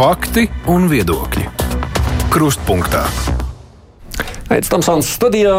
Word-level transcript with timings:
Fakti 0.00 0.46
un 0.72 0.86
viedokļi. 0.88 1.42
Krustpunktā. 2.32 3.02
Aizsmeļamies 4.48 4.70
Tamsons 4.72 5.10
studijā. 5.12 5.56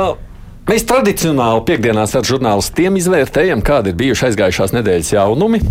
Mēs 0.66 0.88
tradicionāli 0.90 1.62
piekdienās 1.68 2.16
ar 2.18 2.26
žurnālistiem 2.26 2.98
izvērtējam, 2.98 3.62
kādi 3.62 3.94
ir 3.94 4.00
bijuši 4.00 4.32
aizgājušās 4.32 4.74
nedēļas 4.80 5.14
jaunumi. 5.14 5.62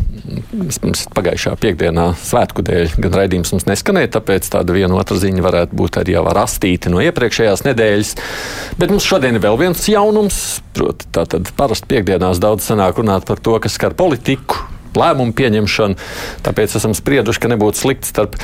Mums 0.54 1.02
pagājušā 1.18 1.56
piekdienā 1.59 2.12
svētku 2.22 2.62
dēļ 2.70 2.95
gan 3.02 3.18
raidījums 3.18 3.56
mums 3.56 3.66
neskanēja, 3.66 4.14
tāpēc 4.20 4.46
tāda 4.54 4.78
viena 4.78 5.02
otra 5.02 5.18
ziņa 5.18 5.48
varētu 5.50 5.82
būt 5.82 5.98
arī 6.05 6.14
jau 6.20 6.27
rastīta 6.30 6.95
no 6.95 7.02
iepriekšējās 7.02 7.66
nedēļas. 7.73 8.18
Bet 8.78 8.95
mums 8.95 9.10
šodien 9.10 9.34
ir 9.34 9.48
vēl 9.50 9.64
viens 9.66 9.82
jaunums. 9.91 10.60
Proti, 10.78 11.10
tātad 11.10 11.50
parasti 11.59 11.91
piekdienās 11.91 12.38
daudz 12.38 12.70
sanāk 12.70 13.02
runāt 13.02 13.27
par 13.27 13.42
to, 13.42 13.59
kas 13.59 13.80
skar 13.80 13.98
politiku, 13.98 14.62
lēmumu 14.98 15.34
pieņemšanu. 15.36 15.98
Tāpēc 16.46 16.76
esam 16.80 16.94
sprieduši, 16.96 17.42
ka 17.42 17.50
nebūtu 17.52 17.82
slikti 17.82 18.10
starp 18.10 18.38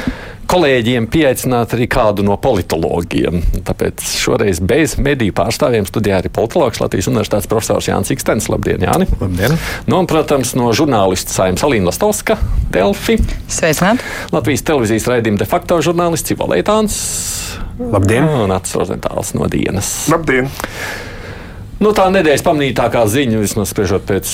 kolēģiem 0.46 1.08
pieaicināt 1.10 1.74
arī 1.74 1.88
kādu 1.90 2.24
no 2.26 2.36
politologiem. 2.40 3.40
Tāpēc 3.66 4.04
šoreiz 4.20 4.60
bez 4.62 4.96
mediju 5.02 5.34
pārstāvjiem 5.36 5.88
studijā 5.88 6.20
arī 6.20 6.30
politologs 6.32 6.80
Latvijas 6.82 7.10
Universitātes 7.10 7.50
profesors 7.50 7.88
Jānis 7.90 8.12
Ikstens. 8.14 8.48
Labdien, 8.52 8.84
Jāni! 8.86 9.08
Labdien! 9.20 9.56
Nu, 9.88 9.98
un, 9.98 10.10
protams, 10.10 10.54
no 10.58 10.70
žurnālista 10.76 11.34
saimnes 11.34 11.66
Alīna 11.66 11.90
Lastovska, 11.90 12.38
Delfi. 12.74 13.18
Sveicināti! 13.50 14.06
Latvijas 14.34 14.64
televīzijas 14.68 15.10
raidījuma 15.10 15.42
de 15.42 15.50
facto 15.50 15.80
žurnālists 15.84 16.30
Civo 16.30 16.48
Leitāns. 16.52 16.96
Labdien! 17.80 18.30
Un 18.46 18.54
Atsas 18.54 18.78
Rozentāls 18.78 19.34
no 19.36 19.50
dienas. 19.50 19.92
Labdien! 20.12 20.50
Nu, 21.76 21.90
tā 21.92 22.06
nedēļas 22.08 22.44
pamanītākā 22.46 23.02
ziņa, 23.12 23.40
vismaz 23.42 23.68
spriežot 23.74 24.06
pēc 24.08 24.30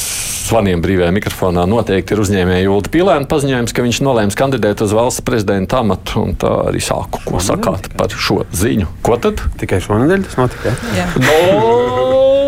zvaniem 0.46 0.82
brīvajā 0.84 1.10
mikrofonā, 1.16 1.64
noteikti 1.66 2.14
ir 2.14 2.22
uzņēmēja 2.22 2.66
Julta 2.68 2.92
Pilēna 2.94 3.26
paziņojums, 3.30 3.74
ka 3.74 3.82
viņš 3.82 3.98
nolēms 4.06 4.38
kandidēt 4.38 4.84
uz 4.86 4.94
valsts 4.94 5.24
prezidenta 5.26 5.80
amatu. 5.82 6.28
Tā 6.38 6.52
arī 6.70 6.82
sāku, 6.84 7.22
ko 7.26 7.42
sakāt 7.42 7.90
par 7.98 8.14
šo 8.14 8.44
ziņu. 8.54 8.86
Ko 9.02 9.18
tad? 9.22 9.42
Tikai 9.58 9.82
šonadēļ 9.82 10.28
tas 10.28 10.38
notika. 10.38 10.76
Jā. 10.94 11.08
No, 11.18 12.41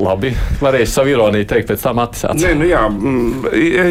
labi, 0.00 0.32
varēs 0.60 0.92
savu 0.96 1.12
ironiju 1.12 1.46
teikt 1.48 1.70
pēc 1.70 1.84
tam 1.86 2.00
attīstīt. 2.02 2.42
Nē, 2.42 2.52
nu 2.58 2.68
jā, 2.68 2.82
mm, 2.90 3.46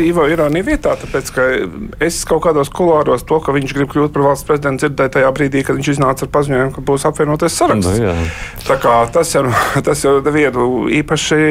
Ivo 0.05 0.27
ir 0.29 0.43
arī 0.45 0.61
vietā, 0.65 0.95
tāpēc 1.01 1.31
ka 1.35 1.47
es 2.05 2.19
kaut 2.29 2.43
kādos 2.45 2.71
kulāros 2.73 3.25
to, 3.27 3.39
ka 3.43 3.55
viņš 3.55 3.75
grib 3.77 3.91
kļūt 3.93 4.13
par 4.15 4.27
valsts 4.29 4.47
prezidentu, 4.47 4.85
dzirdēju 4.85 5.15
tajā 5.17 5.31
brīdī, 5.37 5.63
kad 5.65 5.79
viņš 5.79 5.91
iznāca 5.95 6.27
ar 6.27 6.31
paziņojumu, 6.35 6.75
ka 6.75 6.85
būs 6.91 7.07
apvienoties 7.09 7.57
saraksts. 7.61 7.89
Nu, 7.89 8.05
jā. 8.09 8.15
Tā 8.67 8.79
kā 8.83 8.95
tas 9.15 9.33
jau, 9.35 9.45
tas 9.87 10.05
jau 10.05 10.17
nevienu 10.25 10.85
īpaši 11.01 11.41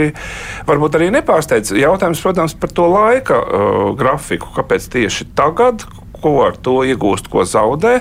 varbūt 0.68 1.00
arī 1.00 1.10
nepārsteidz. 1.18 1.74
Jautājums, 1.80 2.22
protams, 2.24 2.56
par 2.58 2.74
to 2.74 2.88
laika 2.90 3.40
uh, 3.40 3.84
grafiku. 3.98 4.52
Kāpēc 4.54 4.88
tieši 4.94 5.32
tagad? 5.36 5.86
Ko 6.24 6.38
ar 6.46 6.56
to 6.56 6.78
iegūst, 6.88 7.28
ko 7.28 7.44
zaudē? 7.44 7.98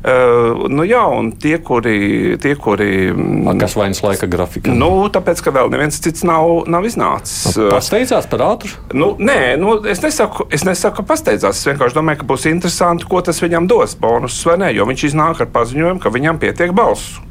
Uh, 0.00 0.64
nu 0.72 0.82
jā, 0.88 1.02
un 1.12 1.28
tie, 1.38 1.58
kuri. 1.62 2.34
Tie, 2.40 2.54
kuri 2.58 3.12
mm, 3.12 3.60
Kas 3.60 3.76
vainas 3.78 4.00
laika 4.02 4.26
grafikā? 4.30 4.74
Nu, 4.74 5.06
tāpēc, 5.12 5.42
ka 5.44 5.52
vēl 5.54 5.70
neviens 5.70 6.00
cits 6.02 6.24
nav, 6.26 6.64
nav 6.72 6.88
iznācis. 6.88 7.54
Pasteidzās 7.70 8.26
par 8.30 8.42
ātru? 8.48 8.74
Nu, 8.96 9.12
nē, 9.20 9.54
nu, 9.60 9.76
es, 9.86 10.02
nesaku, 10.02 10.48
es 10.50 10.66
nesaku, 10.66 10.98
ka 10.98 11.08
pasteidzās. 11.12 11.60
Es 11.60 11.70
vienkārši 11.70 12.00
domāju, 12.00 12.24
ka 12.24 12.30
būs 12.32 12.48
interesanti, 12.50 13.06
ko 13.06 13.22
tas 13.22 13.38
viņam 13.44 13.70
dos, 13.70 13.94
bonusus 14.00 14.50
vai 14.50 14.58
nē. 14.64 14.74
Jo 14.74 14.88
viņš 14.90 15.10
iznāk 15.12 15.44
ar 15.44 15.52
paziņojumu, 15.54 16.02
ka 16.02 16.14
viņam 16.16 16.42
pietiek 16.42 16.74
balsu. 16.74 17.29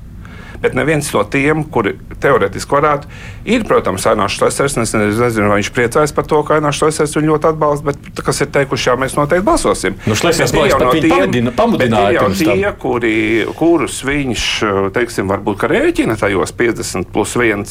Bet 0.62 0.74
neviens 0.76 1.08
no 1.16 1.24
tiem, 1.24 1.64
kuri 1.72 1.96
teorētiski 2.20 2.76
varētu, 2.76 3.08
ir, 3.48 3.64
protams, 3.68 4.04
Ainārs 4.12 4.36
Šlesers. 4.36 4.76
Es 4.84 4.92
nezinu, 4.94 5.48
vai 5.48 5.62
viņš 5.62 5.70
priecājas 5.76 6.12
par 6.16 6.28
to, 6.28 6.42
ka 6.44 6.58
Ainārs 6.60 6.82
Šlesers 6.82 7.16
viņu 7.16 7.32
ļoti 7.34 7.50
atbalsta, 7.54 7.86
bet 7.94 8.22
kas 8.26 8.42
ir 8.44 8.50
teikuši, 8.56 8.90
jā, 8.90 8.96
mēs 9.00 9.16
noteikti 9.16 9.46
balsosim. 9.48 9.96
Nu, 10.10 10.18
Šlesers 10.20 10.52
laiks 10.56 10.76
jau 10.76 10.92
viņu 10.92 11.14
pamudina- 11.14 11.54
pamudināja 11.56 12.20
jau 12.20 12.28
tie, 12.36 12.74
kuri, 12.82 13.16
kurus 13.60 14.02
viņš, 14.08 14.46
teiksim, 14.96 15.32
varbūt 15.32 15.64
rēķina 15.72 16.18
tajos 16.20 16.52
50 16.60 17.08
plus 17.14 17.36
1 17.40 17.64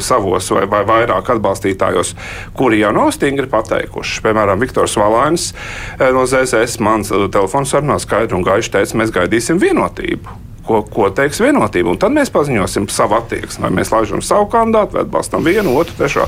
savos 0.00 0.50
vai, 0.54 0.64
vai 0.70 0.84
vairāk 0.86 1.32
atbalstītājos, 1.36 2.14
kuri 2.56 2.80
jau 2.84 2.92
nav 2.94 3.10
stingri 3.16 3.50
pateikuši. 3.50 4.22
Piemēram, 4.22 4.60
Viktors 4.62 4.96
Valainis 4.96 5.50
eh, 5.98 6.10
no 6.14 6.22
ZZS 6.26 6.78
man 6.84 7.02
telefons 7.06 7.74
sarunā 7.74 7.98
skaidri 8.02 8.38
un 8.38 8.46
gaiši 8.46 8.70
teica, 8.78 8.98
mēs 9.02 9.10
gaidīsim 9.14 9.58
vienotību. 9.62 10.42
Ko, 10.66 10.80
ko 10.82 11.08
teiks 11.14 11.38
vienotība? 11.42 11.92
Un 11.94 11.98
tad 12.02 12.14
mēs 12.14 12.32
paziņosim 12.34 12.88
savu 12.90 13.14
attieksmi. 13.20 13.68
Vai 13.68 13.74
mēs 13.78 13.92
laižam 13.94 14.22
savu 14.24 14.48
kandidātu, 14.50 14.96
vai 14.98 15.04
atbalstam 15.06 15.44
vienu, 15.46 15.76
otru, 15.78 15.94
trešo. 15.98 16.26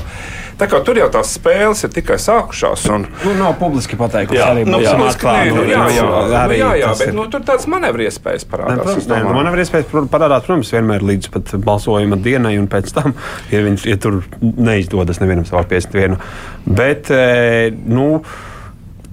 Tā 0.59 0.67
kā 0.67 0.79
tur 0.83 0.97
jau 0.99 1.07
tās 1.11 1.29
spēles 1.37 1.85
ir 1.87 1.91
tikai 1.95 2.17
sākušās. 2.19 2.85
Un, 2.91 3.05
Nu, 3.23 3.33
nav 3.39 3.53
publiski 3.59 3.95
pateikusi 3.99 4.39
Jā, 4.39 4.49
arī 4.53 4.65
nu, 4.67 4.79
jā. 4.83 4.91
klāt, 5.19 5.45
Nē, 5.45 5.53
nu, 5.53 5.61
nu, 5.61 5.63
jā, 5.69 5.83
jā, 5.95 6.03
nu, 6.03 6.17
nu, 6.31 6.55
jā, 6.57 6.71
jā 6.81 6.89
bet 6.99 7.07
ir. 7.07 7.13
nu, 7.15 7.25
tur 7.31 7.45
tāds 7.47 7.67
manevru 7.71 8.03
iespējas 8.07 8.43
Nē, 8.43 8.49
parādās. 8.51 8.81
Protams, 8.83 9.07
nē, 9.07 9.21
domāju. 9.23 9.37
man 9.37 9.51
ir 9.53 9.63
iespējas 9.63 9.87
parādīt, 9.93 10.47
protams, 10.49 10.73
vienmēr 10.75 11.05
līdz 11.11 11.31
pat 11.35 11.53
balsojuma 11.69 12.19
dienai, 12.23 12.55
un 12.59 12.67
pēc 12.71 12.91
tam, 12.95 13.15
ja, 13.53 13.63
viņš, 13.67 13.87
ja 13.91 13.99
tur 14.03 14.19
neizdodas 14.41 15.19
nevienam 15.23 15.47
savā 15.47 15.63
51. 15.71 16.19
Bet, 16.67 17.11
eh, 17.15 17.71
nu, 17.87 18.09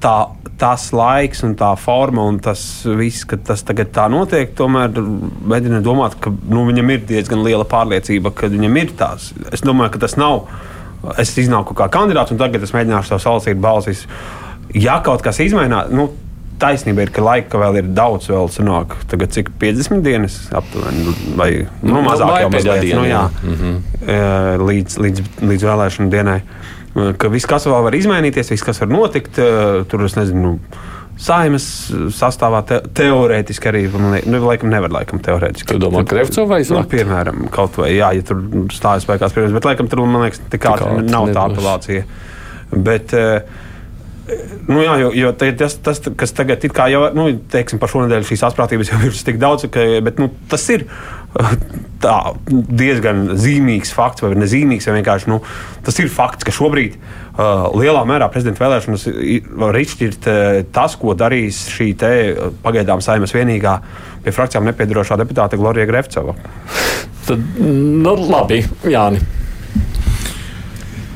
tā, 0.07 0.17
tas 0.61 0.89
laiks 0.97 1.43
un 1.47 1.55
tā 1.59 1.73
forma 1.81 2.25
un 2.31 2.39
tas 2.43 2.61
viss, 2.99 3.27
ka 3.29 3.39
tas 3.51 3.65
tagad 3.67 3.93
tā 3.95 4.07
notiek, 4.13 4.53
tomēr 4.57 4.95
mēģina 4.97 5.83
domāt, 5.85 6.17
ka 6.23 6.33
nu, 6.33 6.65
viņam 6.69 6.93
ir 6.95 7.07
diezgan 7.09 7.43
liela 7.45 7.67
pārliecība, 7.69 8.33
ka 8.37 8.51
viņam 8.53 8.83
ir 8.83 8.95
tās. 8.99 9.33
Es 9.53 9.65
domāju, 9.67 9.97
ka 9.97 10.07
tas 10.07 10.17
nav. 10.21 10.47
Es 11.21 11.35
iznāku 11.39 11.77
kā 11.77 11.91
kandidāts, 11.93 12.33
un 12.35 12.41
tagad 12.41 12.65
es 12.65 12.73
mēģināšu 12.75 13.13
savu 13.13 13.23
salasīt 13.27 13.59
balsis. 13.63 14.07
Ja 14.75 14.97
kaut 15.05 15.23
kas 15.23 15.39
izmainās, 15.45 15.93
nu, 15.95 16.09
taisnība 16.59 17.05
ir, 17.05 17.13
ka 17.15 17.23
laika 17.23 17.61
vēl 17.61 17.83
ir 17.83 17.91
daudz, 17.95 18.31
vēl 18.33 18.49
sanāk, 18.51 18.97
tagad 19.11 19.35
cik 19.37 19.53
50 19.61 20.01
dienas 20.03 20.39
aptuveni, 20.57 21.13
vai 21.37 21.51
nu, 21.83 21.99
Nu, 21.99 22.01
mazāk 22.07 22.33
vai 22.33 22.41
jau 22.47 22.55
mazliet, 22.55 22.89
nu, 22.97 23.05
jā, 23.07 23.27
mm. 23.45 24.65
līdz, 24.65 24.97
līdz, 25.05 25.29
līdz 25.53 25.69
vēlēšanu 25.69 26.15
dienai. 26.17 26.41
Eh, 26.41 26.66
Ka 27.19 27.29
viss, 27.29 27.45
kas 27.49 27.67
vēl 27.69 27.83
var 27.85 27.93
izmainīties, 27.99 28.49
viss, 28.55 28.65
kas 28.65 28.79
var 28.81 28.89
notikt, 28.89 29.37
eh, 29.43 29.83
tur 29.91 30.05
es 30.07 30.15
nezinu. 30.17 30.59
Saimas 31.17 31.65
sastāvā 32.13 32.59
te, 32.69 32.79
teorētiski 32.99 33.69
arī, 33.71 33.83
liek- 34.13 34.27
nu, 34.29 34.41
laikam, 34.45 34.69
nevar, 34.69 34.91
laikam, 34.93 35.21
teorētiski. 35.25 35.67
Tu 35.73 35.79
domā, 35.81 36.03
Krevcova 36.05 36.47
vai 36.55 36.59
Nu, 36.61 36.65
Zvaigznes? 36.65 36.91
piemēram, 36.93 37.47
kaut 37.51 37.77
vai, 37.81 37.91
jā, 37.97 38.11
ja 38.15 38.23
tur 38.23 38.37
stājas 38.69 39.07
spēkā 39.07 39.31
spriežams, 39.33 39.55
bet, 39.57 39.65
laikam, 39.65 39.89
tur, 39.89 40.05
man 40.05 40.27
liekas, 40.27 40.41
ātri 40.51 40.61
ātri 40.69 41.11
nav 41.11 41.29
tā 41.29 41.33
nebūs. 41.33 41.57
apelācija. 41.57 42.05
Bet, 42.77 43.15
eh, 43.15 43.41
Nu, 44.67 44.81
jā, 44.83 44.97
jo, 44.99 45.11
jo 45.15 45.31
tas, 45.39 45.77
tas, 45.79 46.01
kas 46.19 46.33
tagad 46.35 46.65
ir 46.67 46.73
jau, 46.91 47.03
nu, 47.15 47.29
teiksim, 47.53 47.79
par 47.79 47.91
šo 47.93 48.03
nedēļu 48.03 48.27
šīs 48.27 48.43
asprātības 48.49 48.91
jau 48.91 48.99
ir 49.07 49.21
tik 49.29 49.39
daudz, 49.39 49.69
ka, 49.71 49.85
bet 50.03 50.19
nu, 50.19 50.27
tas 50.51 50.65
ir 50.75 50.83
uh, 50.89 51.53
tā, 52.03 52.17
diezgan 52.51 53.37
zīmīgs 53.39 53.95
fakts, 53.95 54.25
vai 54.25 54.33
nezīmīgs, 54.35 54.89
vai 54.91 54.97
vienkārši 54.99 55.31
nu, 55.31 55.39
tas 55.87 56.03
ir 56.03 56.11
fakts, 56.11 56.47
ka 56.47 56.55
šobrīd 56.55 56.99
uh, 56.99 57.69
lielā 57.79 58.03
mērā 58.09 58.27
prezidenta 58.33 58.65
vēlēšanas 58.65 59.07
var 59.63 59.79
izšķirt 59.85 60.29
uh, 60.33 60.43
tas, 60.75 60.99
ko 60.99 61.15
darīs 61.15 61.63
šī 61.77 61.93
te, 62.01 62.13
pagaidām 62.67 63.05
saimas 63.05 63.35
vienīgā 63.37 63.79
pie 64.27 64.35
frakcijām 64.35 64.67
nepiedarošā 64.67 65.21
deputāte 65.23 65.61
Glorija 65.61 65.87
Grefcova. 65.87 66.35
Tad, 67.31 67.47
nu, 67.63 68.19
labi, 68.27 68.65
Jāni. 68.91 69.23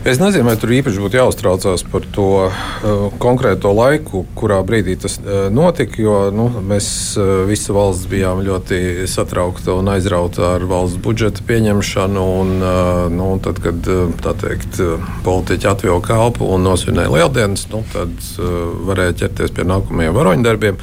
Es 0.00 0.16
nezinu, 0.16 0.46
vai 0.48 0.54
tur 0.56 0.70
īpaši 0.72 0.96
būtu 0.96 1.18
jāuztraucās 1.18 1.82
par 1.92 2.06
to 2.16 2.26
uh, 2.46 3.02
konkrēto 3.20 3.68
laiku, 3.76 4.22
kurā 4.32 4.62
brīdī 4.64 4.94
tas 4.96 5.18
uh, 5.20 5.50
notika. 5.52 6.00
Jo 6.00 6.14
nu, 6.32 6.46
mēs 6.64 6.86
uh, 7.20 7.42
visi 7.44 7.74
valsts 7.76 8.08
bijām 8.08 8.40
ļoti 8.46 9.04
satraukti 9.04 9.68
un 9.74 9.90
aizrauti 9.92 10.40
ar 10.40 10.64
valsts 10.70 10.96
budžeta 11.04 11.44
pieņemšanu. 11.44 12.22
Un, 12.40 12.52
uh, 12.64 13.02
nu, 13.12 13.26
tad, 13.44 13.60
kad 13.60 13.90
uh, 13.92 14.32
teikt, 14.40 14.80
uh, 14.80 15.10
politiķi 15.26 15.68
atvilka 15.68 16.14
kalpu 16.14 16.48
un 16.48 16.64
nosvinēja 16.64 17.12
lieldienas, 17.18 17.66
nu, 17.68 17.82
tad 17.92 18.16
uh, 18.40 18.54
varēja 18.88 19.18
ķerties 19.26 19.52
pie 19.52 19.68
nākamajiem 19.68 20.16
varoņdarbiem. 20.16 20.80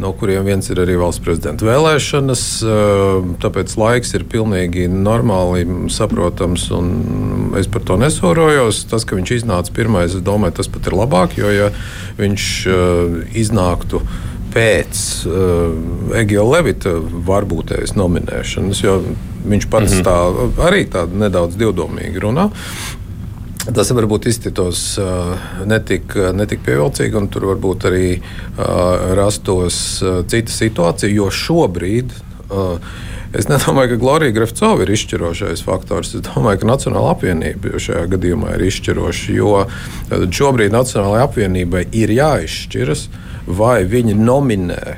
No 0.00 0.10
kuriem 0.16 0.46
viens 0.46 0.66
ir 0.70 0.78
arī 0.82 0.94
valsts 0.98 1.22
prezidenta 1.22 1.70
vēlēšanas. 1.70 2.44
uh, 2.66 3.30
Tāpēc 3.46 3.78
laiks 3.78 4.14
ir 4.18 4.26
pilnīgi 4.26 4.90
normāli 4.90 5.62
saprotams, 5.92 6.66
un 6.74 7.54
es 7.62 7.70
par 7.70 7.86
to 7.86 7.98
nesorojos. 8.40 8.84
Tas, 8.90 9.04
ka 9.04 9.16
viņš 9.16 9.34
iznāca 9.40 9.72
pirmais, 9.74 10.14
es 10.14 10.22
domāju, 10.22 10.56
tas 10.60 10.68
pat 10.68 10.86
ir 10.86 10.96
labāk, 10.96 11.36
jo 11.38 11.50
ja 11.50 11.70
viņš 12.18 12.46
uh, 12.66 13.18
iznāktu 13.36 14.00
pēc 14.50 15.26
uh, 15.26 16.16
Egila 16.18 16.56
Levita 16.56 16.96
varbūtējas 16.98 17.94
nominēšanas, 17.94 18.80
jo 18.82 19.02
viņš 19.46 19.68
pats 19.70 19.92
mm 19.92 20.00
-hmm. 20.00 20.04
tā 20.04 20.64
arī 20.66 20.86
tā 20.90 21.06
nedaudz 21.06 21.56
divdomīgi 21.56 22.20
runā. 22.20 22.50
Tas 23.70 23.90
varbūt 23.92 24.26
izskatītos 24.26 24.98
uh, 24.98 25.36
netik, 25.66 26.16
netik 26.34 26.64
pievilcīgi, 26.64 27.14
un 27.14 27.28
tur 27.28 27.44
varbūt 27.52 27.84
arī 27.86 28.18
uh, 28.18 29.14
rastos 29.14 30.02
uh, 30.02 30.24
cita 30.26 30.50
situācija. 30.50 31.12
Jo 31.12 31.30
šobrīd 31.30 32.10
es 33.36 33.48
nedomāju, 33.50 33.94
ka 33.94 34.00
Glorija 34.02 34.34
Grafcova 34.34 34.84
ir 34.84 34.92
izšķirošais 34.94 35.64
faktors. 35.66 36.14
Es 36.18 36.24
domāju, 36.26 36.62
ka 36.62 36.70
Nacionāla 36.72 37.14
apvienība 37.14 37.80
šajā 37.82 38.06
gadījumā 38.14 38.54
ir 38.56 38.66
izšķiroša. 38.68 39.34
Jo 39.36 39.66
šobrīd 40.10 40.74
Nacionālajai 40.74 41.26
apvienībai 41.28 41.84
ir 41.96 42.14
jāizšķiras, 42.16 43.04
vai 43.46 43.82
viņi 43.88 44.16
nominē 44.18 44.96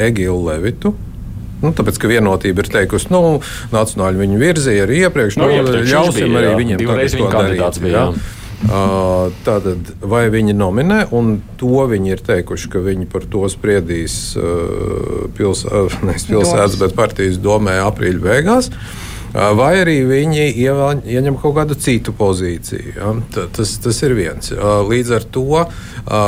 Egilu 0.00 0.44
Levitu. 0.48 0.94
Nu, 1.62 1.70
tāpēc, 1.70 1.98
ka 2.02 2.08
vienotība 2.10 2.64
ir 2.64 2.68
teikusi, 2.74 3.06
nu, 3.14 3.38
nacionāļi 3.70 4.18
viņu 4.24 4.38
virzīja 4.40 4.86
arī 4.86 5.04
iepriekš. 5.06 5.36
Nu, 5.38 5.46
Nu, 5.46 5.60
iepriekš 5.60 5.92
ļausim 5.92 6.24
bija, 6.26 6.38
arī 6.40 6.48
jā. 6.48 6.54
viņiem 6.58 6.80
to 6.80 6.96
darīt, 7.30 7.82
bija, 7.84 7.92
jā. 7.92 8.06
jā. 8.10 8.40
Tātad, 8.62 9.88
vai 10.06 10.26
viņi 10.32 10.54
nominē, 10.54 11.00
un 11.18 11.34
to 11.60 11.86
viņi 11.90 12.14
ir 12.14 12.20
teikuši, 12.24 12.68
ka 12.72 12.82
viņi 12.84 13.08
par 13.10 13.26
to 13.30 13.42
spriedīs 13.50 14.36
pils, 15.36 15.64
uh, 15.66 15.96
nevis 16.06 16.28
pilsētas, 16.30 16.78
bet 16.80 16.94
partijas 16.98 17.40
domē 17.42 17.80
aprīļa 17.82 18.22
beigās. 18.22 18.70
Uh, 18.70 19.01
Vai 19.32 19.78
arī 19.80 19.94
viņi 20.04 20.42
ievēl- 20.60 21.06
ieņem 21.08 21.38
kaut 21.40 21.54
kādu 21.56 21.74
citu 21.80 22.12
pozīciju. 22.12 22.96
Ja? 22.96 23.12
Ta- 23.32 23.46
Tas, 23.52 23.76
tas 23.78 24.02
ir 24.02 24.12
viens. 24.14 24.50
Līdz 24.52 25.10
ar 25.16 25.24
to 25.32 25.66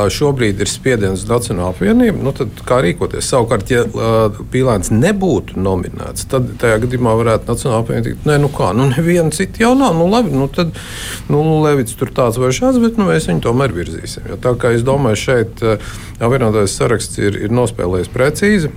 šobrīd 0.09 0.59
ir 0.59 0.65
spiediens 0.69 1.23
uz 1.23 1.29
Nacionālo 1.29 1.73
apvienību. 1.73 2.21
Nu, 2.23 2.31
tad 2.31 2.49
kā 2.65 2.79
rīkoties? 2.81 3.27
Savukārt, 3.29 3.69
ja 3.69 3.83
Pīlāns 4.51 4.89
nebūtu 4.93 5.57
nominēts, 5.57 6.25
tad 6.31 6.49
tajā 6.61 6.79
gadījumā 6.85 7.13
varētu 7.19 7.45
Nacionāla 7.51 7.83
apvienība 7.83 8.03
teikt, 8.09 8.25
nē, 8.25 8.39
nu 8.41 8.49
kā, 8.49 8.71
nu 8.75 8.89
neviena 8.89 9.29
cita 9.31 9.61
jau 9.65 9.75
nav. 9.77 9.93
Nu, 9.97 10.07
labi, 10.09 10.31
nu, 10.31 10.47
tad 10.47 10.73
nu, 11.29 11.43
Levits 11.61 11.93
tur 11.97 12.09
tāds 12.09 12.37
vai 12.41 12.49
šāds, 12.49 12.81
bet 12.81 12.97
nu, 12.97 13.05
mēs 13.09 13.27
viņu 13.29 13.41
tomēr 13.45 13.73
virzīsim. 13.75 14.25
Jo 14.29 14.37
tā 14.41 14.55
kā 14.57 14.73
es 14.73 14.81
domāju, 14.85 15.21
šeit 15.27 15.61
apvienotais 16.19 16.73
saraksts 16.77 17.17
ir, 17.21 17.37
ir 17.45 17.49
nospēlējis 17.53 18.09
precīzi. 18.13 18.71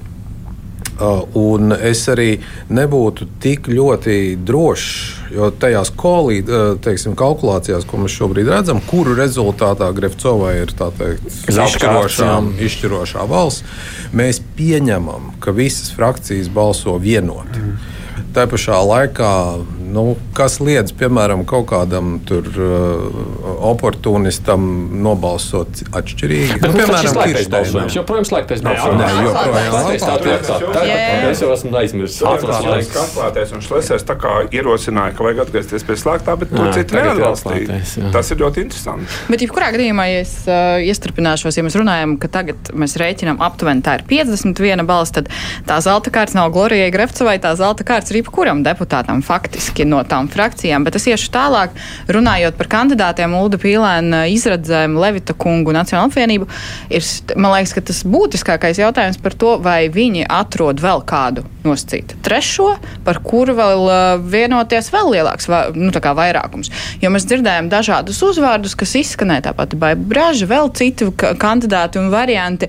Uh, 0.99 1.23
Un 1.39 1.71
es 1.73 2.01
arī 2.11 2.41
nebūtu 2.75 3.29
tik 3.39 3.69
ļoti 3.71 4.35
drošs, 4.43 4.89
jo 5.31 5.51
tajās 5.55 5.93
kolī, 5.95 6.41
uh, 6.43 6.73
teiksim, 6.83 7.15
kalkulācijās, 7.19 7.87
ko 7.87 8.01
mēs 8.03 8.17
šobrīd 8.19 8.51
redzam, 8.51 8.81
kuru 8.83 9.15
rezultātā 9.19 9.93
Grefcovai 9.95 10.57
ir 10.65 10.75
tā 10.75 10.91
teikt, 10.99 11.29
izšķirošā, 11.53 12.33
izšķirošā 12.67 13.29
balss, 13.31 13.63
mēs 14.11 14.43
pieņemam, 14.59 15.37
ka 15.45 15.55
visas 15.55 15.93
frakcijas 15.95 16.51
balso 16.51 16.97
vienoti. 16.99 17.63
Mm. 17.63 17.95
Tā 18.35 18.49
pašā 18.51 18.83
laikā, 18.83 19.33
nu, 19.93 20.17
kas 20.37 20.59
liedz 20.63 20.93
piemēram 20.99 21.45
kaut 21.49 21.69
kādam 21.71 22.19
tur, 22.29 22.47
uh, 22.55 23.19
oportunistam 23.71 24.67
nobalsot 25.03 25.83
atšķirīgi? 25.97 26.59
Bet, 26.63 26.71
nu, 26.71 26.81
piemēram, 26.81 27.11
slēgtais 27.13 27.37
Kirsteinam. 27.39 27.55
balsojums. 27.57 27.97
Joprojām 27.99 28.29
slēgtais 28.29 28.65
balsojums. 28.67 29.03
Nē, 29.03 29.09
joprojām 29.27 29.77
Slēgtais, 29.99 31.29
Es 31.29 31.43
jau 31.43 31.51
esmu 31.55 31.73
aizmirsis. 31.79 32.21
Atklātais, 32.27 32.89
atklātais 33.03 33.53
un 33.55 33.63
šlēsēs 33.65 34.05
tā 34.09 34.17
kā 34.19 34.35
ierosināja, 34.55 35.15
ka 35.17 35.27
vajag 35.27 35.43
atgriezties 35.45 35.85
pie 35.87 35.97
slēgtā, 36.01 36.35
bet 36.41 36.53
to 36.53 36.67
ir 36.69 36.95
neatbalstīja. 36.97 37.81
Tas 38.15 38.33
ir 38.33 38.41
ļoti 38.43 38.65
interesanti. 38.67 39.19
Bet, 39.29 39.45
jebkurā 39.45 39.71
gadījumā, 39.75 40.09
ja 40.11 40.23
es 40.25 40.35
uh, 40.49 40.79
iestrādāšos, 40.83 41.59
ja 41.59 41.65
mēs 41.67 41.77
runājam, 41.79 42.17
ka 42.21 42.31
tagad 42.39 42.73
mēs 42.77 42.97
rēķinām 43.01 43.41
aptuveni 43.45 43.85
tā 43.87 43.99
ir 44.01 44.07
51 44.09 44.85
balss, 44.89 45.15
tad 45.15 45.31
tā 45.69 45.79
zelta 45.85 46.13
kārta 46.15 46.39
nav 46.39 46.53
Glorijai 46.55 46.91
Grefcevai, 46.95 47.39
tā 47.43 47.55
zelta 47.59 47.87
kārta 47.87 48.13
ir 48.15 48.23
jebkuram 48.23 48.65
deputātam 48.67 49.23
faktiski 49.25 49.78
no 49.87 50.03
tām 50.09 50.29
frakcijām. 50.33 50.85
Bet 50.85 50.99
es 50.99 51.07
iešu 51.11 51.31
tālāk, 51.35 51.77
runājot 52.09 52.59
par 52.59 52.71
kandidātiem 52.73 53.35
Ulda 53.39 53.61
Pīlēna 53.61 54.25
izredzēm, 54.33 54.97
Levita 54.99 55.37
kungu 55.39 55.75
Nacionālo 55.77 56.09
apvienību, 56.11 56.49
ir, 56.91 57.07
man 57.37 57.55
liekas, 57.55 57.75
ka 57.77 57.85
tas 57.91 58.03
būtiskākais 58.09 58.81
jautājums 58.83 59.21
par 59.23 59.37
to, 59.39 59.57
vai 59.63 59.89
viņi 59.93 60.27
atrod 60.29 60.81
vēl 60.83 61.05
kādu 61.09 61.45
nosacītu 61.67 62.19
trešo, 62.25 62.69
par 63.05 63.21
kuru 63.25 63.55
vēl 63.59 63.85
uh, 63.89 64.23
vienoties 64.23 64.91
vēl 64.95 65.13
lielāks 65.17 65.49
va, 65.51 65.67
nu, 65.75 65.93
vairākums. 65.93 66.71
Jo 67.03 67.11
mēs 67.13 67.27
dzirdējām 67.29 67.71
dažādus 67.73 68.21
uzvārdus, 68.25 68.77
kas 68.79 68.95
izskanēja 69.01 69.49
tāpat 69.51 69.77
Braža, 69.79 70.49
vēl 70.49 70.71
citi 70.77 71.11
ka- 71.19 71.35
kandidāti 71.41 72.01
un 72.01 72.11
varianti. 72.13 72.69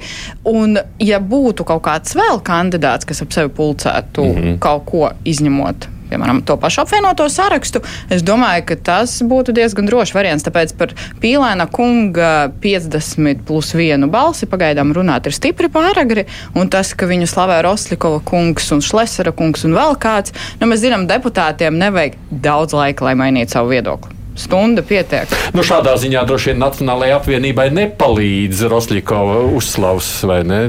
Un, 0.49 0.79
ja 0.99 1.19
būtu 1.19 1.65
kaut 1.67 1.83
kāds 1.87 2.17
vēl 2.17 2.41
kandidāts, 2.45 3.07
kas 3.07 3.23
ap 3.25 3.33
sevi 3.35 3.53
pulcētu 3.55 4.25
mm 4.25 4.35
-hmm. 4.35 4.59
kaut 4.59 4.85
ko 4.89 5.09
izņemot. 5.25 5.89
Piemēram, 6.09 6.41
to 6.45 6.57
pašu 6.59 6.83
apvienoto 6.83 7.27
sarakstu. 7.29 7.81
Es 8.09 8.23
domāju, 8.25 8.65
ka 8.71 8.77
tas 8.91 9.19
būtu 9.25 9.53
diezgan 9.55 9.89
drošs 9.89 10.15
variants. 10.17 10.45
Tāpēc 10.47 10.75
par 10.79 10.93
Pīlēna 11.21 11.69
kunga 11.73 12.49
50 12.63 13.45
plus 13.47 13.73
1 13.77 14.09
balsi 14.11 14.49
pagaidām 14.49 14.93
runāt 14.95 15.29
ir 15.29 15.37
stipri 15.37 15.71
pāragri. 15.71 16.25
Un 16.57 16.71
tas, 16.73 16.93
ka 16.97 17.09
viņu 17.09 17.29
slavē 17.29 17.61
Roslikova 17.65 18.21
kungs 18.25 18.71
un 18.75 18.83
Šlesera 18.85 19.33
kungs 19.35 19.65
un 19.67 19.77
vēl 19.77 19.97
kāds, 20.01 20.35
nu, 20.61 20.69
mēs 20.69 20.85
zinām, 20.85 21.07
deputātiem 21.09 21.77
nevajag 21.79 22.17
daudz 22.29 22.77
laika, 22.77 23.09
lai 23.09 23.17
mainītu 23.19 23.59
savu 23.59 23.75
viedokli. 23.75 24.18
Stunda 24.39 24.83
pietiek. 24.85 25.31
Nu, 25.51 25.63
šādā 25.67 25.95
ziņā 25.99 26.23
droši 26.27 26.53
vien 26.53 26.61
Nacionālajai 26.63 27.15
apvienībai 27.17 27.67
nepalīdz 27.75 28.61
Rosļikova 28.71 29.41
uzslavs, 29.57 30.07
vai 30.29 30.39
ne? 30.47 30.59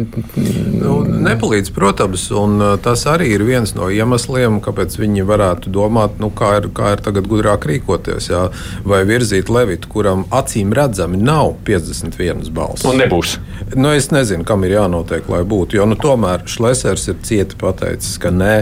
Nu, 0.81 0.97
nepalīdz, 1.07 1.71
protams, 1.77 2.27
un 2.35 2.57
uh, 2.59 2.73
tas 2.83 3.05
arī 3.11 3.31
ir 3.37 3.45
viens 3.47 3.75
no 3.77 3.87
iemesliem, 3.93 4.59
kāpēc 4.65 4.97
viņi 4.99 5.27
varētu 5.29 5.71
domāt, 5.75 6.19
nu, 6.23 6.33
kā, 6.35 6.57
ir, 6.59 6.67
kā 6.75 6.97
ir 6.97 7.05
tagad 7.05 7.29
gudrāk 7.31 7.69
rīkoties. 7.71 8.31
Jā, 8.33 8.49
vai 8.89 9.05
virzīt 9.09 9.53
Levitu, 9.53 9.91
kuram 9.93 10.27
acīm 10.35 10.75
redzami 10.77 11.21
nav 11.23 11.55
51 11.69 12.51
balss. 12.57 12.87
Un 12.89 12.99
nebūs. 13.05 13.37
Nu, 13.77 13.93
es 13.95 14.11
nezinu, 14.11 14.47
kam 14.49 14.67
ir 14.67 14.75
jānotiek, 14.81 15.31
lai 15.31 15.45
būtu. 15.47 15.79
Jo 15.79 15.87
nu, 15.87 15.99
tomēr 16.01 16.43
Šlesers 16.51 17.07
ir 17.13 17.23
cieti 17.27 17.59
pateicis, 17.61 18.19
ka 18.23 18.35
nē, 18.35 18.55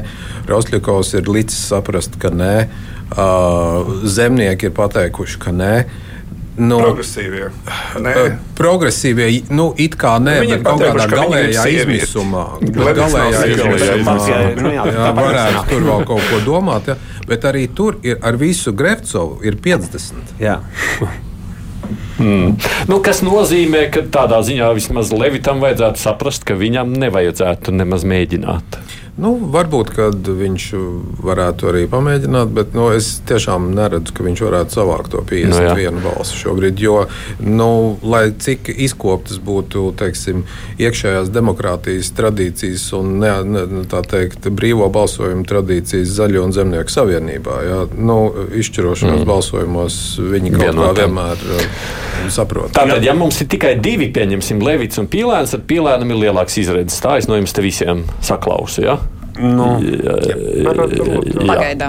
Rosļikovs 0.51 1.15
ir 1.17 1.33
licis 1.33 1.65
saprast, 1.71 2.21
ka 2.21 2.33
nē, 2.35 2.55
zemnieki 4.05 4.69
ir 4.69 4.77
pateikuši, 4.77 5.41
ka 5.43 5.55
nē. 5.55 5.73
Nu, 6.59 6.81
Progresīvie. 6.83 7.53
Nē, 8.03 8.13
Uh, 8.19 8.33
Progresīvie, 8.59 9.29
nu, 9.55 9.69
it 9.79 9.95
kā 9.95 10.17
nē, 10.19 10.41
Viņi 10.43 10.57
bet 10.57 10.65
kaut 10.67 10.83
kādā 10.83 11.07
galējā 11.13 11.67
izmisumā, 11.71 12.43
galējā 12.75 13.45
izmisumā 13.55 14.17
Jā, 14.27 14.41
nu 14.59 14.73
jā, 14.75 14.89
jā, 14.91 15.07
varētu 15.15 15.63
tur 15.71 15.87
vēl 15.87 16.05
kaut 16.11 16.27
ko 16.33 16.41
domāt. 16.43 16.91
Ja? 16.91 16.99
Bet 17.31 17.47
arī 17.47 17.69
tur 17.71 18.01
ir 18.03 18.19
ar 18.27 18.35
visu 18.41 18.75
Grefcovu 18.75 19.39
ir 19.47 19.61
50. 19.63 20.35
Jā. 20.43 20.59
Nu, 22.19 22.99
kas 23.05 23.23
nozīmē, 23.23 23.85
ka 23.95 24.03
tādā 24.11 24.41
ziņā 24.43 24.73
vismaz 24.77 25.13
Levitam 25.15 25.63
vajadzētu 25.63 26.03
saprast, 26.03 26.43
ka 26.49 26.59
viņam 26.59 26.91
nevajadzētu 26.99 27.73
nemaz 27.79 28.03
mēģināt. 28.09 28.81
Nu, 29.19 29.33
varbūt, 29.51 29.91
viņš 30.39 30.65
varētu 31.27 31.73
arī 31.73 31.83
pamēģināt, 31.91 32.53
bet 32.55 32.75
nu, 32.79 32.87
es 32.95 33.17
tiešām 33.27 33.73
neredzu, 33.75 34.15
ka 34.15 34.27
viņš 34.27 34.43
varētu 34.47 34.77
savākt 34.79 35.11
to 35.15 35.25
51 35.27 35.97
nu, 35.97 36.03
balsu 36.05 36.39
šobrīd. 36.39 36.79
Jo, 36.79 37.01
nu, 37.43 37.99
lai 38.07 38.29
cik 38.39 38.71
izkoptas 38.71 39.41
būtu 39.43 39.89
teiksim, 39.99 40.45
iekšējās 40.79 41.33
demokrātijas 41.35 42.13
tradīcijas 42.15 42.87
un 42.99 43.17
ne, 43.25 43.33
ne, 43.43 43.65
tā 43.91 44.05
teikt, 44.07 44.47
brīvo 44.55 44.87
balsojumu 44.95 45.43
tradīcijas 45.49 46.15
Zaļo 46.21 46.47
un 46.47 46.55
Zemnieku 46.55 46.95
savienībā, 46.95 47.59
ja, 47.67 47.81
nu, 47.99 48.21
izšķirošos 48.55 49.17
mm. 49.17 49.27
balsojumos 49.29 49.99
viņi 50.23 50.55
kaut 50.55 50.63
kā 50.63 50.71
Vienotiem. 50.71 51.03
vienmēr 51.03 51.45
uh, 51.59 51.69
saprot. 52.31 52.71
Tātad, 52.77 53.03
ja 53.03 53.19
mums 53.19 53.43
ir 53.43 53.51
tikai 53.51 53.75
divi, 53.83 54.13
pieņemsim, 54.15 54.63
Levits 54.63 55.03
un 55.03 55.11
Pīlēns, 55.11 55.55
tad 55.55 55.67
Pīlēnam 55.71 56.15
ir 56.15 56.23
lielāks 56.29 56.59
izredzes. 56.63 57.03
Tā 57.03 57.19
es 57.19 57.27
no 57.31 57.39
jums 57.39 57.55
te 57.57 57.65
visiem 57.65 58.07
saklausu. 58.25 58.87
Ja? 58.87 58.99
Nu, 59.39 59.67
jā. 59.83 60.17
Ja, 60.69 60.73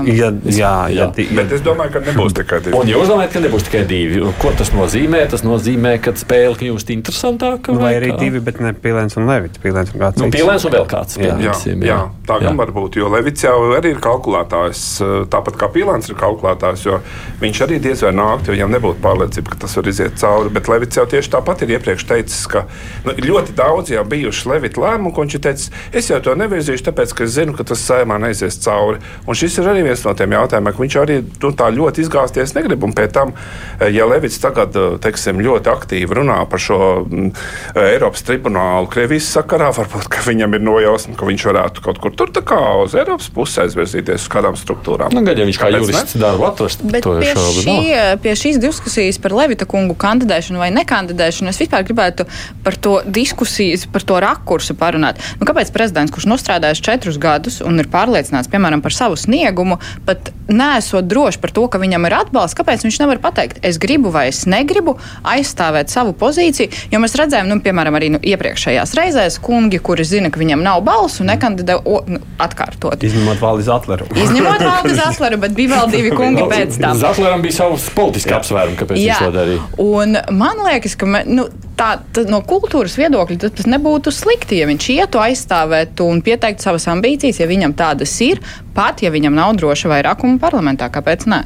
jā, 0.06 0.10
ja, 0.10 0.30
Jā. 0.46 0.74
ja, 0.94 1.08
Bet 1.36 1.52
es 1.56 1.62
domāju, 1.66 1.94
ka 1.96 2.02
nebūs 2.06 2.34
tikai 2.38 2.60
divi. 2.66 2.76
Un 2.78 2.90
jūs 2.92 3.10
domājat, 3.10 3.32
ka 3.36 3.42
nebūs 3.44 3.66
tikai 3.68 3.82
divi. 3.90 4.22
Ko 4.42 4.52
tas 4.58 4.72
nozīmē? 4.76 5.24
Tas 5.32 5.44
nozīmē, 5.46 5.96
ka 6.04 6.14
spēle 6.20 6.56
kļūst 6.60 6.92
interesantāka. 6.96 7.74
vai 7.80 7.96
arī 7.98 8.12
kā? 8.14 8.20
divi, 8.22 8.40
bet 8.44 8.60
ne 8.64 8.74
Pilēns 8.74 9.18
un 9.20 9.28
Levits. 9.30 9.60
Pilēns 9.64 9.94
un 9.96 10.00
Nu, 10.00 10.12
cits. 10.16 10.36
Pīlēns 10.36 10.66
un 10.66 10.72
vēl 10.74 10.86
kāds. 10.90 11.18
Jā. 11.20 11.36
Jā, 11.40 11.54
jā, 11.86 12.00
tā 12.28 12.40
gan 12.42 12.58
var 12.60 12.72
būt. 12.76 12.98
Jo 13.00 13.10
Levits 13.14 13.44
jau 13.44 13.56
arī 13.78 13.94
ir 13.96 14.00
kalkulētājs, 14.04 14.84
eh, 15.02 15.26
tāpat 15.34 15.58
kā 15.60 15.70
Pīlāns 15.74 16.10
ir 16.10 16.16
kalkulētājs. 16.20 16.86
jo 16.86 17.00
Viņš 17.42 17.62
arī 17.66 17.80
diez 17.82 18.02
vai 18.04 18.12
nāktu, 18.12 18.50
ja 18.52 18.56
viņam 18.58 18.74
nebūtu 18.76 19.00
pārliecība, 19.04 19.50
ka 19.54 19.56
tas 19.66 19.76
var 19.76 19.84
iziet 19.88 20.18
cauri. 20.20 20.50
Bet 20.50 20.68
Levits 20.68 20.96
jau 20.98 21.06
tieši 21.06 21.30
tāpat 21.30 21.62
ir 21.64 21.78
iepriekš 21.80 22.06
teicis, 22.06 22.48
ka 22.48 22.66
nu, 23.06 23.12
ir 23.12 23.24
ļoti 23.30 23.56
daudz 23.56 23.90
jau 23.94 24.04
bijuši 24.04 24.50
Levita 24.50 24.82
lēmumu, 24.82 25.14
ko 25.16 25.22
viņš 25.24 25.36
ir 25.36 25.44
teicis, 25.48 25.70
es 25.94 26.10
jau 26.10 26.20
to 26.22 26.36
nevirzīšu, 26.36 26.84
tāpēc, 26.90 27.14
ka 27.16 27.24
es 27.24 27.36
zinu, 27.40 27.56
ka 27.58 27.66
tas 27.72 27.84
sēmā 27.84 28.20
neizies 28.22 28.60
cauri. 28.64 29.02
Un 29.28 29.38
šis 29.38 29.60
ir 29.62 29.70
arī 29.72 29.84
viens 29.88 30.04
no 30.06 30.14
tiem 30.18 30.36
jautājumiem, 30.36 30.76
ka 30.76 30.84
viņš 30.84 30.98
arī 31.02 31.20
nu, 31.26 31.52
tā 31.56 31.70
ļoti 31.74 32.04
izgāzties 32.06 32.56
negrib. 32.58 32.84
Un 32.86 32.96
pēc 32.98 33.16
tam, 33.16 33.34
eh, 33.80 33.90
ja 33.96 34.08
Levits 34.10 34.40
tagad 34.44 34.76
eh, 34.76 34.98
teiksim, 35.02 35.42
ļoti 35.44 35.72
aktīvi 35.72 36.20
runā 36.20 36.42
par 36.50 36.62
šo 36.64 36.80
mm, 37.06 37.32
Eiropas 37.80 38.26
tribunālu 38.28 38.90
Krievijas 38.92 39.30
sakarā, 39.36 39.72
varbūt 39.76 40.10
ka 40.12 40.24
viņam 40.28 40.58
ir 40.58 40.64
nojausma, 40.66 41.16
ka 41.20 41.28
viņš 41.30 41.48
varētu 41.50 41.86
kaut 41.86 42.02
kur 42.04 42.16
tur 42.16 42.34
tā 42.36 42.44
kā 42.46 42.60
uz 42.84 42.96
Eiropas 42.98 43.30
pusi 43.34 43.64
aizvirzīties 43.64 44.26
uz 44.26 44.32
kādām 44.32 44.58
struktūrām. 44.60 45.14
Nu, 45.16 45.24
gan, 45.26 45.40
ja 45.40 45.48
viņš 45.48 45.60
kā 45.62 45.72
jurists 45.74 46.18
darbu 46.20 46.48
atrast, 46.50 46.84
Bet 46.84 47.06
pie, 47.06 47.30
jau 47.30 47.36
šaubu 47.38 47.64
šī, 47.64 47.78
nav. 47.94 48.22
pie 48.24 48.36
šīs 48.40 48.60
diskusijas 48.62 49.20
par 49.22 49.36
Levita 49.38 49.68
kungu 49.70 49.96
kandidēšanu 50.00 50.62
vai 50.62 50.70
nekandidēšanu 50.76 51.52
es 51.52 51.62
vispār 51.62 51.86
gribētu 51.88 52.26
par 52.66 52.78
to 52.80 53.00
diskusijas, 53.06 53.86
par 53.90 54.06
to 54.06 54.20
rakursu 54.24 54.76
parunāt. 54.80 55.22
Nu, 55.40 55.48
kāpēc 55.50 55.72
prezidents, 55.76 56.14
kurš 56.16 56.28
nostrādājis 56.30 56.84
četrus 56.86 57.20
gadus, 57.22 57.29
gadus 57.30 57.62
un 57.66 57.80
ir 57.82 57.90
pārliecināts 57.92 58.50
piemēram 58.52 58.84
par 58.84 58.96
savu 58.96 59.18
sniegumu, 59.20 59.80
pat 60.08 60.32
nesot 60.50 61.08
droši 61.10 61.40
par 61.42 61.54
to, 61.54 61.66
ka 61.72 61.82
viņam 61.82 62.08
ir 62.10 62.16
atbalsts, 62.20 62.58
kāpēc 62.58 62.86
viņš 62.86 63.00
nevar 63.04 63.22
pateikt, 63.24 63.62
es 63.66 63.78
gribu 63.82 64.12
vai 64.14 64.28
es 64.32 64.44
negribu 64.50 64.98
aizstāvēt 65.28 65.94
savu 65.94 66.16
pozīciju. 66.18 66.90
Jo 66.94 67.02
mēs 67.04 67.16
redzējām, 67.20 67.50
nu, 67.52 67.60
piemēram, 67.64 67.98
arī 68.00 68.12
nu, 68.16 68.22
iepriekšējās 68.34 68.96
reizēs 68.98 69.40
kungi, 69.44 69.82
kuri 69.84 70.06
zina, 70.08 70.34
ka 70.34 70.42
viņam 70.42 70.66
nav 70.66 70.82
balsu, 70.88 71.26
nekandidē 71.28 71.80
o, 71.84 72.02
nu, 72.10 72.22
atkārtot. 72.42 73.06
Izņemot 73.06 73.42
Valdis 73.44 73.70
Atleru. 73.74 74.10
Izņemot 74.18 74.66
Valdis 74.66 75.02
Atleru, 75.10 75.42
bet 75.46 75.56
bija 75.58 75.78
vēl 75.78 75.94
divi 75.94 76.14
kungi 76.16 76.46
pēc 76.50 76.80
tam. 76.82 76.98
Zatleram 77.00 77.46
bija 77.46 77.60
savs 77.62 77.90
politiski 77.96 78.36
apsvērumi, 78.40 78.80
kāpēc 78.80 79.02
Jā. 79.02 79.20
viņš 79.20 79.28
to 79.28 79.36
darīja. 79.38 79.68
Un 79.86 80.20
man 80.40 80.66
liekas, 80.66 80.98
ka 81.00 81.10
me, 81.10 81.24
nu, 81.30 81.50
tā, 81.80 81.90
tā, 82.14 82.26
no 82.30 82.42
kultūras 82.46 82.98
viedokļa 83.00 83.52
tas 83.56 83.70
nebūtu 83.70 84.14
slikti, 84.14 84.60
ja 84.60 84.68
viņš 84.70 84.90
ietu 84.96 85.22
aizstāvēt 85.24 86.04
un 86.06 86.24
pieteikt 86.26 86.64
savas 86.64 86.88
ambīcijas, 86.92 87.42
ja 87.42 87.50
viņam 87.50 87.76
tādas 87.80 88.14
ir, 88.26 88.42
pat 88.76 89.04
ja 89.06 89.14
viņam 89.14 89.38
nav 89.38 89.56
droša 89.60 89.92
vairākuma 89.94 90.40
parlamentā. 90.42 90.92
Kāpēc 90.94 91.28
ne? 91.32 91.44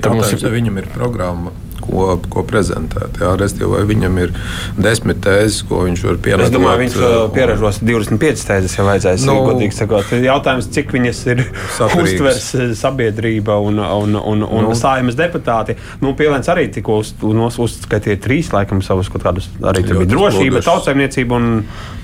Tad 0.00 0.14
mums 0.16 0.32
ir 0.32 0.54
viņam 0.54 0.80
ir 0.80 0.88
programma, 0.94 1.52
ko, 1.82 2.18
ko 2.32 2.44
prezentēt. 2.46 3.18
Jā, 3.22 3.32
respektīvi, 3.40 3.70
vai 3.72 3.82
viņam 3.88 4.18
ir 4.22 4.32
desmit 4.78 5.20
tēzes, 5.24 5.62
ko 5.68 5.82
viņš 5.88 6.04
var 6.06 6.18
pierakstot. 6.24 6.50
Es 6.50 6.54
domāju, 6.54 6.82
viņš 6.84 6.96
uh, 7.00 7.16
pieražos 7.34 7.80
25 7.82 8.44
tēzes, 8.50 8.76
ja 8.78 8.86
vajadzēs. 8.88 9.26
Nu, 9.26 9.36
Nu, 9.40 9.46
godīgi 9.50 9.76
sakot, 9.76 10.10
jautājums, 10.20 10.66
cik 10.74 10.90
viņas 10.96 11.20
ir 11.32 11.44
Saturīgas. 11.76 12.12
uztvers 12.12 12.48
eh, 12.60 12.72
sabiedrība 12.76 13.56
un, 13.62 13.78
un, 13.80 14.16
un, 14.20 14.42
un 14.44 14.60
Nu. 14.60 14.68
nu. 14.68 14.74
sājumas 14.76 15.16
deputāti. 15.18 15.76
Nu, 16.02 16.12
Pielēns 16.18 16.48
arī 16.52 16.66
tikko 16.74 16.98
uz, 17.00 17.14
uz, 17.22 17.56
uzskaitīja 17.64 18.18
trīs, 18.20 18.50
laikam, 18.52 18.82
savus 18.84 19.08
kaut 19.08 19.22
kādus. 19.24 19.48
Arī 19.62 19.84
tur 19.86 19.96
Ļoti 19.96 20.06
bija 20.06 20.12
drošība, 20.16 20.60
tautsēmniecība 20.66 21.38
un 21.38 21.48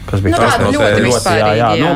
kas 0.09 0.23
bija 0.25 0.37
Nu, 0.37 0.41
tāda 0.41 0.57
tās 0.63 0.73
ļoti 0.73 0.87
tēzes? 0.87 1.09
vispārīgi, 1.11 1.59
jā. 1.61 1.71
Nu, 1.83 1.91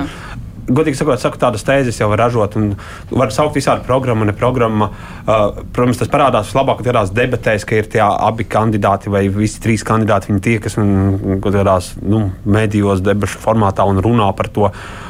Godīgi 0.71 1.01
sakot, 1.01 1.21
saku, 1.23 1.41
tādas 1.41 1.65
tēzes 1.67 1.99
jau 2.01 2.09
var 2.13 2.25
ražot. 2.27 2.57
un 2.57 2.73
Var 3.11 3.35
saukt 3.35 3.59
visādi 3.59 3.85
programmu, 3.87 4.29
ne 4.29 4.35
programmu. 4.37 4.91
Uh, 5.25 5.61
protams, 5.75 5.99
tas 6.01 6.11
parādās 6.13 6.51
vislabāk 6.51 6.85
tajās 6.87 7.13
debatēs, 7.17 7.67
ka 7.67 7.81
ir 7.81 7.91
tie 7.91 8.03
abi 8.07 8.47
kandidāti 8.47 9.13
vai 9.13 9.27
visi 9.35 9.61
trīs 9.63 9.85
kandidāti. 9.87 10.31
Viņi 10.31 10.43
tie, 10.47 10.57
kas 10.63 10.79
mm, 10.79 11.41
kaut 11.43 11.59
kādās 11.59 11.93
nu, 12.03 12.29
medijos, 12.45 13.03
debašu 13.05 13.43
formātā 13.43 13.87
un 13.89 14.03
runā 14.05 14.31
par 14.39 14.53
to. 14.55 14.71
Uh, 14.71 15.10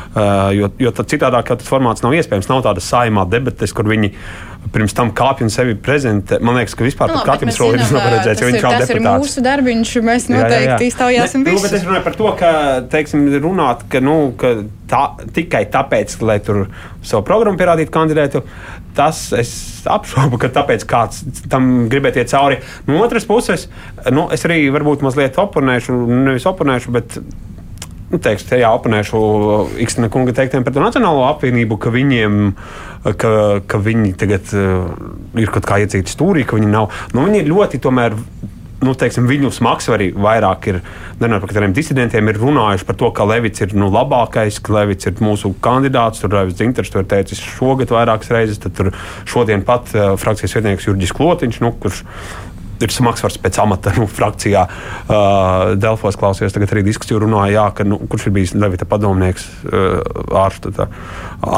jo, 0.56 0.70
jo 0.82 0.90
tad 0.94 1.10
citādāk 1.12 1.52
jau 1.52 1.58
tas 1.60 1.68
formāts 1.70 2.02
nav 2.02 2.14
iespējams. 2.18 2.48
Nav 2.50 2.64
tādas 2.66 2.88
saimā 2.90 3.26
debates, 3.30 3.74
kur 3.76 3.86
viņi 3.90 4.12
pirms 4.74 4.94
tam 4.94 5.10
kāpj 5.16 5.46
un 5.46 5.52
sevi 5.52 5.74
prezentē. 5.78 6.38
Man 6.44 6.58
liekas, 6.58 6.74
ka 6.76 6.84
vispār 6.84 7.10
Nu, 7.10 7.16
nu, 7.16 7.22
labi, 7.22 7.30
bet 7.30 7.40
katrs 7.40 7.48
mēs 7.48 7.60
to 7.60 7.68
zinām, 7.70 7.86
nevar 7.94 8.12
redzēt, 8.14 8.34
tas 8.34 8.42
jo 8.42 8.48
ir, 8.48 8.52
viņš 8.52 8.64
nav 8.66 8.74
tas 8.74 8.82
ir 8.90 8.98
deputāts. 8.98 9.24
mūsu 9.24 9.44
darbiņš, 9.46 9.94
mēs 10.06 10.26
noteikti 10.30 10.90
iztaujāsim 10.90 11.46
Ne, 11.46 11.54
nu, 11.56 11.62
bet 11.64 11.76
es 11.78 11.86
runāju 11.86 12.04
par 12.06 12.18
to, 12.18 12.28
ka, 12.38 12.50
teiksim, 12.92 13.24
runāt, 13.40 13.86
ka, 13.90 14.02
nu, 14.04 14.16
ka 14.40 14.52
tā, 14.90 15.02
tikai 15.38 15.64
tāpēc, 15.72 16.16
lai 16.28 16.38
tur 16.44 16.66
savu 17.00 17.24
programmu 17.26 17.58
pierādītu 17.60 17.94
kandidētu, 17.94 18.44
tas 18.98 19.24
es 19.38 19.52
apšaubu, 19.90 20.38
ka 20.42 20.52
tāpēc 20.60 20.84
kāds 20.90 21.22
tam 21.50 21.88
gribētu 21.90 22.20
iet 22.20 22.32
cauri. 22.32 22.60
No 22.86 23.00
otras 23.00 23.26
puses, 23.28 23.68
nu, 24.12 24.28
es 24.34 24.44
arī 24.46 24.66
varbūt 24.74 25.06
mazliet 25.06 25.40
oponēšu, 25.40 25.96
nevis 26.28 26.46
oponēšu, 26.50 26.94
bet 26.98 27.20
nu, 28.10 28.18
teiks, 28.22 28.46
te 28.48 28.58
jāoponēšu 28.60 29.20
Iksna 29.84 30.10
kunga 30.12 30.34
teiktiem 30.36 30.66
par 30.66 30.74
to 30.74 30.82
Nacionālo 30.82 31.26
apvienību, 31.30 31.78
ka 31.80 31.92
viņiem, 31.94 32.38
ka, 33.20 33.34
ka 33.70 33.82
viņi 33.82 34.14
tagad 34.20 34.54
uh, 34.56 34.88
ir 35.38 35.52
kaut 35.54 35.68
kā 35.68 35.80
iecīti 35.84 36.12
stūrī, 36.12 36.46
ka 36.46 36.58
viņi 36.58 36.72
nav. 36.72 36.90
Nu, 37.14 37.26
viņi 37.28 37.44
ir 37.44 37.52
ļoti 37.52 37.82
tomēr. 37.82 38.18
Nu, 38.80 38.94
teiksim, 38.96 39.26
viņu 39.28 39.50
smagsvari 39.52 40.06
vairāk 40.16 40.70
ir, 40.70 40.78
nerunājot 41.20 41.42
par 41.42 41.50
kādiem 41.50 41.74
disidentiem, 41.76 42.30
ir 42.32 42.38
runājuši 42.40 42.86
par 42.88 42.96
to, 42.96 43.10
ka 43.12 43.26
Levits 43.28 43.60
ir 43.60 43.74
nu, 43.76 43.90
labākais, 43.92 44.56
ka 44.64 44.72
Levits 44.72 45.04
ir 45.04 45.20
mūsu 45.20 45.50
kandidāts. 45.60 46.22
Tur 46.22 46.32
Raivis 46.32 46.56
Zinters 46.56 46.88
to 46.88 47.02
ir 47.02 47.10
teicis 47.10 47.42
šogad 47.58 47.92
vairākas 47.92 48.32
reizes, 48.32 48.62
tad 48.64 48.80
šodien 49.28 49.66
pat 49.68 49.92
uh, 49.92 50.14
frakcijas 50.20 50.56
vietnieks 50.56 50.88
Jurģis 50.88 51.12
Klotiņš, 51.18 51.60
nu, 51.60 51.74
kurš 51.82 52.00
ir 52.84 52.92
smagsvars 52.94 53.38
pēc 53.40 53.58
amata 53.62 53.92
nu, 53.98 54.06
frakcijā. 54.10 54.64
Uh, 55.04 55.74
Delfos 55.80 56.18
klausījos, 56.20 56.54
tagad 56.54 56.72
arī 56.74 56.84
diskusiju 56.86 57.22
runāja, 57.24 57.52
jā, 57.58 57.66
ka, 57.76 57.86
nu, 57.88 58.00
kurš 58.10 58.28
ir 58.28 58.34
bijis 58.36 58.54
Levita 58.56 58.88
padomnieks 58.88 59.46
uh, 59.68 60.00
ārstā. 60.42 60.88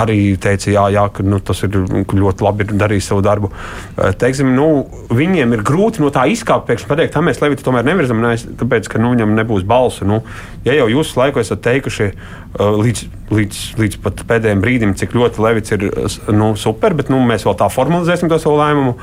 Arī 0.03 0.19
teica, 0.43 0.71
jā, 0.73 0.87
jā 0.97 1.07
ka 1.15 1.27
nu, 1.27 1.41
tas 1.45 1.63
ir 1.67 1.79
ļoti 1.79 2.47
labi 2.47 2.69
darījis 2.73 3.11
savu 3.13 3.25
darbu. 3.25 3.53
Uh, 3.53 4.11
teiksim, 4.19 4.53
nu, 4.57 4.69
viņiem 5.13 5.57
ir 5.57 5.65
grūti 5.67 6.03
no 6.03 6.13
tā 6.15 6.27
izkāpt, 6.33 6.67
pēkšņi 6.71 6.91
pateikt, 6.91 7.15
tā 7.17 7.25
mēs 7.25 7.43
Levitu 7.43 7.67
tomēr 7.67 7.87
nevirzam, 7.87 8.23
ne, 8.23 8.35
tāpēc, 8.61 8.91
ka 8.93 9.03
nu, 9.03 9.15
viņam 9.15 9.37
nebūs 9.39 9.67
balsu. 9.69 10.09
Nu, 10.09 10.23
ja 10.67 10.77
jau 10.79 10.89
jūs 10.91 11.15
laiku 11.19 11.43
esat 11.43 11.63
teikuši 11.65 12.11
uh, 12.13 12.79
līdz, 12.83 13.05
līdz, 13.33 13.61
līdz 13.81 14.01
pat 14.05 14.25
pēdējiem 14.29 14.65
brīdim, 14.65 14.97
cik 14.99 15.15
ļoti 15.19 15.43
Levits 15.43 15.75
ir 15.75 15.87
nu, 16.35 16.53
super, 16.59 16.97
bet 16.99 17.13
nu, 17.13 17.23
mēs 17.27 17.47
vēl 17.47 17.57
tā 17.61 17.71
formalizēsim 17.73 18.31
to 18.33 18.41
savu 18.43 18.59
lēmumu. 18.61 18.97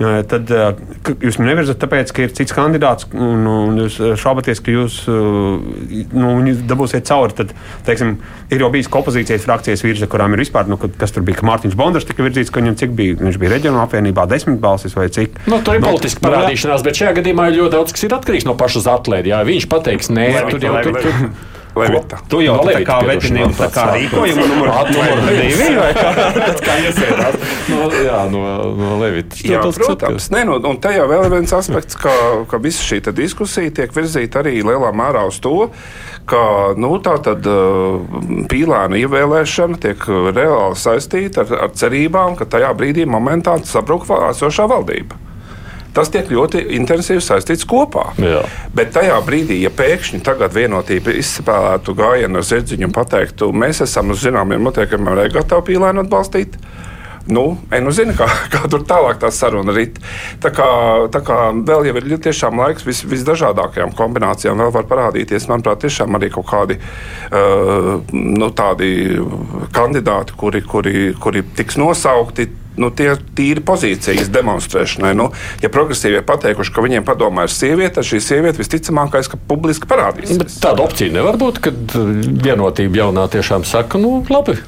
Tad 0.00 0.48
ka 1.04 1.12
jūs 1.20 1.36
viņu 1.36 1.48
nevirzat, 1.50 1.76
tāpēc, 1.82 2.12
ka 2.16 2.22
ir 2.24 2.30
cits 2.32 2.54
kandidāts, 2.56 3.08
un, 3.12 3.42
un 3.50 3.80
jūs 3.82 3.98
šaubaties, 4.20 4.62
ka 4.64 4.72
jūs 4.72 4.94
nu, 5.08 6.30
dabūsiet 6.70 7.04
cauri. 7.10 7.36
Tad, 7.36 7.52
teiksim, 7.84 8.14
ir 8.52 8.64
jau 8.64 8.70
bijis 8.72 8.88
opozīcijas 8.88 9.44
frakcijas 9.44 9.84
virza, 9.84 10.08
kurām 10.10 10.32
ir 10.36 10.44
vispār, 10.44 10.70
nu, 10.70 10.78
kad- 10.80 10.96
kas 11.00 11.12
tur 11.12 11.26
bija, 11.26 11.40
ka 11.40 11.46
Mārtiņš 11.50 11.76
Bondars 11.76 12.08
tika 12.08 12.24
virzīts, 12.24 12.52
ka 12.52 12.62
viņam 12.62 12.78
cik 12.80 12.96
bija, 12.96 13.18
viņš 13.20 13.38
bija 13.42 13.54
reģionālā 13.58 13.84
apvienībā 13.88 14.26
desmit 14.30 14.60
balsis 14.62 14.96
vai 14.96 15.08
cik. 15.12 15.36
Nu, 15.46 15.60
tur 15.60 15.76
ir 15.76 15.80
Nu, 15.84 15.90
politiska 15.90 16.24
nu, 16.24 16.28
parādīšanās, 16.30 16.84
bet 16.86 16.96
šajā 17.00 17.14
gadījumā 17.20 17.50
ir 17.50 17.60
ļoti 17.60 17.74
daudz, 17.76 17.92
kas 17.92 18.04
ir 18.04 18.16
atkarīgs 18.16 18.48
no 18.48 18.54
paša 18.56 18.84
Zatlēda. 18.88 19.34
Jā, 19.34 19.44
viņš 19.44 19.68
pateiks, 19.68 20.10
nē, 20.12 20.30
tur 20.50 20.60
jau 20.64 20.80
tur, 20.86 21.00
Levita. 21.76 22.18
Tu 22.30 22.42
jau 22.42 22.56
No 22.58 22.64
tā 22.66 22.80
kā 22.86 22.96
vetinieks, 23.06 23.58
tā 23.58 23.68
kā 23.70 23.84
tāds 23.86 23.96
rīkojumu 23.98 24.46
numur 24.50 24.72
divi 25.28 25.68
vai 25.76 25.90
kā? 25.94 26.10
kā 26.66 26.76
iesēdās. 26.86 27.38
No, 27.70 27.86
jā, 27.94 28.20
no, 28.32 28.42
no 28.78 28.98
Levita. 29.00 29.38
Jā, 29.46 29.62
protams, 29.62 30.30
Nē, 30.34 30.44
nu, 30.48 30.58
un 30.70 30.80
te 30.82 30.92
jau 30.96 31.06
vēl 31.10 31.28
ir 31.28 31.34
viens 31.36 31.54
aspekts, 31.56 31.98
ka, 32.00 32.12
ka 32.50 32.60
visa 32.62 32.84
šī 32.86 33.00
diskusija 33.14 33.72
tiek 33.80 33.94
virzīta 33.94 34.42
arī 34.42 34.58
lielā 34.66 34.90
mērā 34.96 35.24
uz 35.30 35.38
to, 35.42 35.70
ka 36.30 36.42
nu, 36.78 36.92
tā 37.02 37.16
tad 37.24 37.46
uh, 37.50 38.02
pīlāna 38.50 38.98
ievēlēšana 39.00 39.80
tiek 39.82 40.06
reāli 40.34 40.78
saistīta 40.78 41.46
ar, 41.46 41.56
ar 41.68 41.74
cerībām, 41.78 42.38
ka 42.38 42.48
tajā 42.50 42.74
brīdī 42.76 43.06
momentā 43.08 43.58
sabruk 43.66 44.08
esošā 44.10 44.66
valdība. 44.70 45.29
Tas 45.96 46.10
tiek 46.12 46.28
ļoti 46.30 46.62
intensīvi 46.76 47.22
saistīts 47.24 47.66
kopā. 47.68 48.10
Jā. 48.22 48.44
Bet 48.76 48.92
tajā 48.94 49.16
brīdī, 49.26 49.58
ja 49.64 49.72
pēkšņi 49.74 50.22
tagad 50.26 50.54
vienotība 50.54 51.14
izspēlētu 51.18 51.96
gājienu 51.98 52.38
ar 52.38 52.46
zirdziņu 52.46 52.90
un 52.90 52.94
pateiktu, 52.94 53.50
mēs 53.50 53.82
esam 53.86 54.14
uz 54.14 54.22
zināmiem 54.22 54.62
noteikumiem 54.66 55.16
arī 55.16 55.32
gatavi 55.34 55.72
pīlēnu 55.72 56.06
atbalstīt. 56.06 56.60
Nu, 57.30 57.58
ej, 57.70 57.82
nu 57.84 57.92
zini, 57.94 58.14
kā, 58.16 58.26
kā 58.52 58.64
tur 58.70 58.84
tālāk 58.88 59.20
tā 59.22 59.30
saruna 59.34 59.74
rit. 59.76 59.98
Tā 60.42 60.52
kā, 60.54 60.68
tā 61.12 61.22
kā 61.24 61.38
vēl 61.54 61.90
ir 61.90 62.16
tiešām 62.22 62.58
laiks 62.62 62.86
vis, 62.86 63.02
visdažādākajām 63.06 63.92
kombinācijām, 63.98 64.58
vēl 64.62 64.72
var 64.74 64.88
parādīties, 64.90 65.48
manuprāt, 65.50 65.82
tiešām 65.84 66.18
arī 66.18 66.30
kaut 66.34 66.48
kādi 66.50 66.78
uh, 66.80 67.92
nu, 68.14 68.50
tādi 68.56 69.20
kandidāti, 69.76 70.38
kuri, 70.40 70.64
kuri, 70.66 70.96
kuri 71.20 71.44
tiks 71.56 71.78
nosaukti. 71.80 72.50
Nu, 72.80 72.90
tie 72.96 73.10
ir 73.12 73.22
tīri 73.36 73.62
pozīcijas 73.66 74.30
demonstrēšanai. 74.32 75.12
Nu, 75.18 75.30
ja 75.60 75.70
progresīvie 75.72 76.22
pateikuši, 76.26 76.74
ka 76.74 76.84
viņiem 76.84 77.06
padomā 77.06 77.46
ir 77.46 77.54
sieviete, 77.54 77.98
tad 77.98 78.08
šī 78.08 78.22
sieviete 78.24 78.62
visticamākais, 78.62 79.28
ka 79.30 79.40
publiski 79.50 79.88
parādīsies. 79.90 80.40
Bet 80.40 80.58
tāda 80.62 80.86
opcija 80.86 81.12
nevar 81.12 81.38
būt, 81.40 81.62
kad 81.68 81.96
vienotība 82.46 83.04
jaunā 83.04 83.28
tiešām 83.32 83.68
saka, 83.68 84.00
nu 84.00 84.22
labi. 84.32 84.58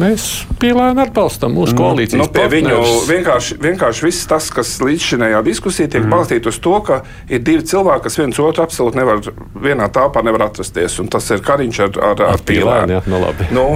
Mēs 0.00 0.46
pīlēni 0.56 1.02
atbalstam 1.02 1.52
mūsu 1.52 1.74
koalīcijas 1.76 2.22
Nu, 2.22 2.26
pie 2.32 2.46
viņu 2.48 2.76
vienkārši, 3.10 3.58
vienkārši 3.60 4.06
viss 4.06 4.28
tas, 4.28 4.46
kas 4.54 4.70
līdz 4.80 5.08
šajā 5.10 5.40
diskusijā 5.44 5.90
tiek 5.92 6.06
mm. 6.06 6.12
balstīts 6.14 6.48
uz 6.48 6.58
to, 6.64 6.72
ka 6.86 7.02
ir 7.28 7.42
divi 7.44 7.64
cilvēki, 7.68 8.06
kas 8.06 8.16
viens 8.16 8.38
otru 8.40 8.64
absolūti 8.64 8.96
nevar 8.96 9.20
vienā 9.52 9.90
tāpā 9.92 10.22
nevar 10.24 10.46
atrasties. 10.46 10.96
Un 11.02 11.10
tas 11.12 11.28
ir 11.34 11.42
Kariņš 11.44 11.80
ar, 11.84 11.98
ar, 12.08 12.22
ar 12.32 12.44
pīlēnu. 12.48 12.96
jā, 12.96 13.02
nu 13.12 13.20
labi. 13.20 13.48
Nu, 13.52 13.66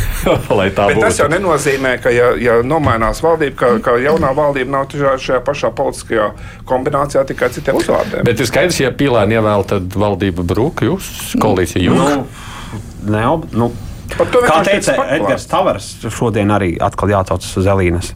Lai 0.58 0.68
tā 0.76 0.86
bet 0.92 1.00
tas 1.02 1.18
jau 1.18 1.26
nenozīmē, 1.32 1.96
ka, 2.04 2.12
ja, 2.14 2.30
ja 2.38 2.60
nomainās 2.62 3.22
valdība, 3.24 3.56
ka, 3.58 3.72
ka 3.82 3.96
jaunā 4.02 4.30
valdība 4.36 4.76
nav 4.76 4.86
tiešā 4.92 5.16
šajā 5.24 5.40
pašā 5.48 5.72
politiskajā 5.74 6.28
kombinācijā 6.70 7.24
tikai 7.32 7.50
citiem 7.56 7.80
uzvārdiem. 7.82 8.22
Bet 8.28 8.38
ir 8.38 8.50
skaidrs, 8.50 8.78
ja 8.84 8.94
pīlēni 8.94 9.40
ievēl, 9.40 9.66
tad 9.74 9.98
valdība 9.98 10.46
brūk, 10.46 10.86
jūs 10.86 11.34
koalīcija 11.42 11.82
jūs. 11.88 11.98
Nu, 11.98 12.78
ne, 13.10 13.26
ob- 13.32 13.50
nu, 13.58 13.72
Par 13.74 13.80
to 13.80 13.93
kā 14.12 14.60
teica. 14.66 14.94
Edgars 15.16 15.46
Tavars, 15.50 15.88
šodien 16.12 16.52
arī 16.54 16.74
atkal 16.82 17.12
jācaucas 17.14 17.50
uz 17.60 17.68
Elīnas. 17.70 18.12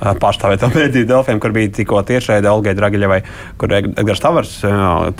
Pārstāvētā 0.00 0.70
mēdīņa 0.74 1.08
Delfiem, 1.10 1.40
kur 1.42 1.52
bija 1.52 1.72
tikko 1.76 2.00
tiešraidē 2.08 2.48
Olgai 2.48 2.72
Dragiļevai, 2.78 3.20
kur 3.60 3.74
Ed- 3.76 3.90
Edgars 4.00 4.22
Tavars 4.24 4.54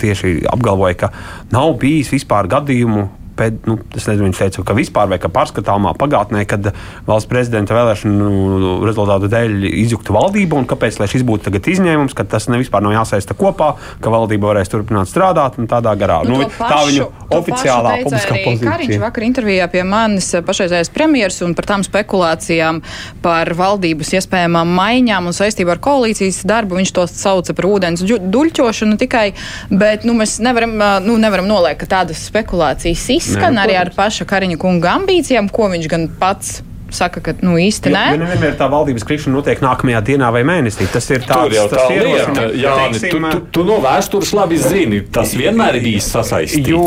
tieši 0.01 0.39
apgalvoja, 0.49 0.97
ka 1.03 1.11
nav 1.53 1.75
bijis 1.81 2.09
vispār 2.15 2.49
gadījumu, 2.49 3.07
pēd, 3.37 3.61
nu, 3.69 3.77
nezinu, 3.95 4.27
viņš 4.27 4.41
teica, 4.41 4.65
ka 4.67 4.75
vispār 4.77 5.09
vai 5.11 5.19
ka 5.21 5.31
pārskatāmā 5.33 5.93
pagātnē, 5.99 6.43
kad 6.49 6.71
valsts 7.07 7.29
prezidenta 7.31 7.75
vēlēšanu 7.77 8.81
rezultātu 8.87 9.29
dēļ 9.31 9.67
izjuktu 9.69 10.15
valdību, 10.15 10.61
un 10.61 10.69
kāpēc 10.69 10.99
šis 11.11 11.25
būtu 11.27 11.49
tagad 11.49 11.69
izņēmums, 11.71 12.15
ka 12.17 12.25
tas 12.27 12.47
nevispār 12.51 12.83
nav 12.85 12.95
jāsaista 12.99 13.35
kopā, 13.37 13.73
ka 14.03 14.13
valdība 14.13 14.51
varēs 14.51 14.71
turpināt 14.71 15.09
strādāt 15.11 15.57
un 15.61 15.69
tādā 15.71 15.93
garā. 15.99 16.21
Nu, 16.27 16.41
nu, 16.43 16.49
pašu, 16.49 16.61
tā 16.61 16.81
viņa 16.87 17.07
oficiālā 17.37 17.95
publiskā 18.05 18.37
pozīcija. 18.37 18.71
Kariņš 18.71 19.01
vakar 19.01 19.25
intervijā 19.27 19.67
pie 19.71 19.83
manis 19.87 20.29
pašreizējais 20.47 20.91
premjeras 20.93 21.41
un 21.45 21.55
par 21.57 21.69
tām 21.71 21.85
spekulācijām 21.87 22.81
par 23.23 23.53
valdības 23.57 24.13
iespējamām 24.19 24.75
maiņām 24.77 25.29
un 25.29 25.35
saistībā 25.35 25.75
ar 25.75 25.83
koalīcijas 25.83 26.43
darbu. 26.47 26.79
Viņš 26.81 26.93
to 26.97 27.07
sauca 27.11 27.55
par 27.57 27.69
ūdens 27.69 28.03
duļķošanu 28.05 28.99
tikai, 29.01 29.27
bet 29.69 30.05
nu, 30.07 30.15
mēs 30.17 30.37
nevaram, 30.43 30.75
nu, 31.05 31.17
nevaram 31.21 31.49
noliekt, 31.49 31.83
ka 31.83 31.91
tādas 31.97 32.25
spekulācijas 32.29 33.07
izskan 33.21 33.55
ne, 33.55 33.63
arī 33.63 33.77
ar 33.79 33.93
paša 33.95 34.27
Kariņa 34.29 34.59
kunga 34.61 34.97
ambīcijām, 34.99 35.47
ko 35.53 35.69
viņš 35.71 35.89
gan 35.91 36.09
pats 36.21 36.59
saka, 36.91 37.21
ka 37.23 37.33
nu, 37.41 37.55
īsti 37.59 37.91
nē. 37.91 38.03
Jo, 38.13 38.19
nevienmēr 38.21 38.57
tā 38.59 38.67
valdības 38.71 39.05
krišana 39.07 39.37
notiek 39.37 39.61
nākamajā 39.63 40.01
dienā 40.11 40.31
vai 40.35 40.43
mēnesī. 40.47 40.87
Tas 40.91 41.07
ir 41.13 41.23
tāds 41.27 41.55
jau 41.55 41.65
tas 41.71 41.85
tā 41.87 42.03
lieta. 42.03 42.45
Jā, 42.57 42.75
teiksim, 42.91 43.27
tu, 43.31 43.31
tu, 43.31 43.43
tu 43.59 43.65
no 43.67 43.79
vēstures 43.83 44.33
labi 44.35 44.59
zini, 44.61 45.01
tas 45.13 45.33
vienmēr 45.37 45.79
ir 45.79 45.87
bijis 45.87 46.11
sasaistīts. 46.11 46.67
Jo, 46.71 46.83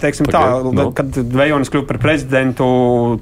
teiksim 0.00 0.28
tā, 0.30 0.40
Pagaid, 0.40 0.80
nu. 0.80 0.88
kad 0.96 1.20
Vejonis 1.36 1.72
kļuva 1.72 1.88
par 1.92 2.00
prezidentu, 2.02 2.66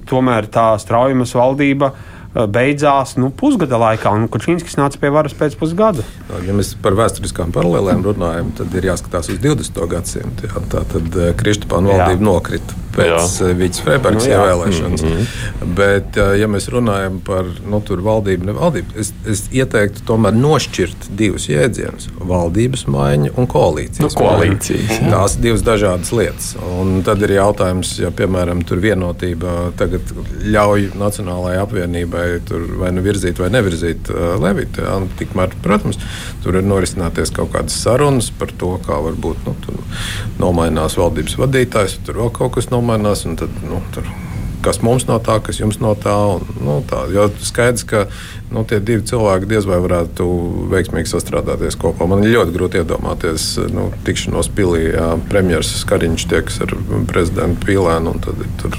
tomēr 0.09 0.49
tā 0.53 0.73
straujumas 0.83 1.35
valdība 1.39 1.93
beidzās 2.33 3.17
nu, 3.21 3.31
pusgada 3.37 3.79
laikā, 3.81 4.13
un 4.17 4.29
Kučīnskis 4.33 4.79
nāca 4.81 5.01
pie 5.01 5.11
varas 5.13 5.35
pēc 5.37 5.57
pusgada. 5.61 6.05
Ja 6.47 6.57
mēs 6.57 6.75
par 6.83 6.97
vēsturiskām 6.99 7.53
paralēlēm 7.55 8.05
runājam, 8.07 8.53
tad 8.57 8.73
ir 8.79 8.89
jāskatās 8.93 9.29
uz 9.33 9.43
20. 9.43 9.83
gadsimtu. 9.93 10.49
Jā. 10.49 10.65
Tā 10.73 10.87
tad 10.95 11.21
Kristupāna 11.41 11.93
valdība 11.93 12.31
nokrita 12.31 12.81
pēc 12.93 13.37
Vītas 13.57 13.83
Freibergas 13.85 14.27
nu, 14.27 14.33
ievēlēšanas. 14.35 15.03
Mm 15.03 15.13
-hmm. 15.13 15.75
Bet, 15.79 16.17
ja 16.41 16.49
mēs 16.49 16.69
runājam 16.73 17.19
par 17.25 17.49
nu, 17.69 17.81
valdību, 18.09 18.47
ne 18.49 18.55
valdību, 18.57 18.97
es, 19.01 19.13
es 19.29 19.45
ieteiktu 19.53 20.05
tomēr 20.09 20.37
nošķirt 20.37 21.09
divus 21.17 21.49
jēdzienus- 21.49 22.09
valdības 22.33 22.87
maiņa 22.87 23.33
un 23.37 23.47
koalīcijas. 23.47 24.01
Nu, 24.01 24.09
koalīcijas 24.09 25.01
maiņa. 25.01 25.11
Tās 25.11 25.37
divas 25.41 25.63
dažādas 25.63 26.13
lietas. 26.13 26.57
Un 26.81 27.03
tad 27.03 27.23
ir 27.23 27.37
jautājums, 27.39 27.99
ja 27.99 28.11
piemēram 28.11 28.65
tur 28.65 28.79
vienotība 28.79 29.73
tagad 29.77 30.13
ļauj 30.45 30.93
Nacionālajai 30.99 31.63
apvienībai 31.63 32.22
vai 32.81 32.93
nu 32.95 33.05
virzīt 33.05 33.41
vai 33.43 33.51
nevirzīt 33.53 34.11
uh, 34.13 34.35
Levitu. 34.43 34.85
Ja? 34.85 34.99
Tikmēr, 35.19 35.57
protams, 35.65 36.01
tur 36.45 36.59
ir 36.59 36.67
norisināties 36.67 37.35
kaut 37.35 37.53
kādas 37.55 37.79
sarunas 37.83 38.33
par 38.39 38.53
to, 38.59 38.75
kā 38.87 38.99
varbūt 39.07 39.47
nu, 39.49 39.57
nomainās 40.43 40.99
valdības 41.01 41.39
vadītājs, 41.41 42.01
tur 42.07 42.23
vēl 42.23 42.35
kaut 42.37 42.57
kas 42.59 42.71
nomainās. 42.73 43.27
Tad, 43.39 43.63
nu, 43.67 43.81
tur, 43.95 44.09
kas 44.63 44.81
mums 44.85 45.07
no 45.09 45.19
tā, 45.23 45.39
kas 45.45 45.61
jums 45.61 45.81
no 45.83 45.95
tā. 45.99 46.15
Un, 46.37 46.47
nu, 46.63 46.79
tā 46.89 47.05
jo 47.13 47.29
skaidrs, 47.43 47.87
ka 47.89 48.07
nu, 48.53 48.65
tie 48.69 48.79
divi 48.85 49.05
cilvēki 49.09 49.49
diez 49.51 49.67
vai 49.69 49.79
varētu 49.83 50.27
veiksmīgi 50.73 51.11
sastrādāties 51.11 51.77
kopā. 51.81 52.07
Man 52.11 52.25
ir 52.25 52.37
ļoti 52.37 52.55
grūti 52.55 52.81
iedomāties 52.83 53.47
nu, 53.73 53.89
tikšanos 54.07 54.51
pilī. 54.57 54.85
Premjerministrs 55.31 55.87
Kariņš 55.89 56.27
tieks 56.31 56.61
ar 56.65 56.75
prezidentu 57.11 57.67
Pīlēnu 57.67 58.15
un 58.15 58.23
tad 58.25 58.43
tur 58.61 58.77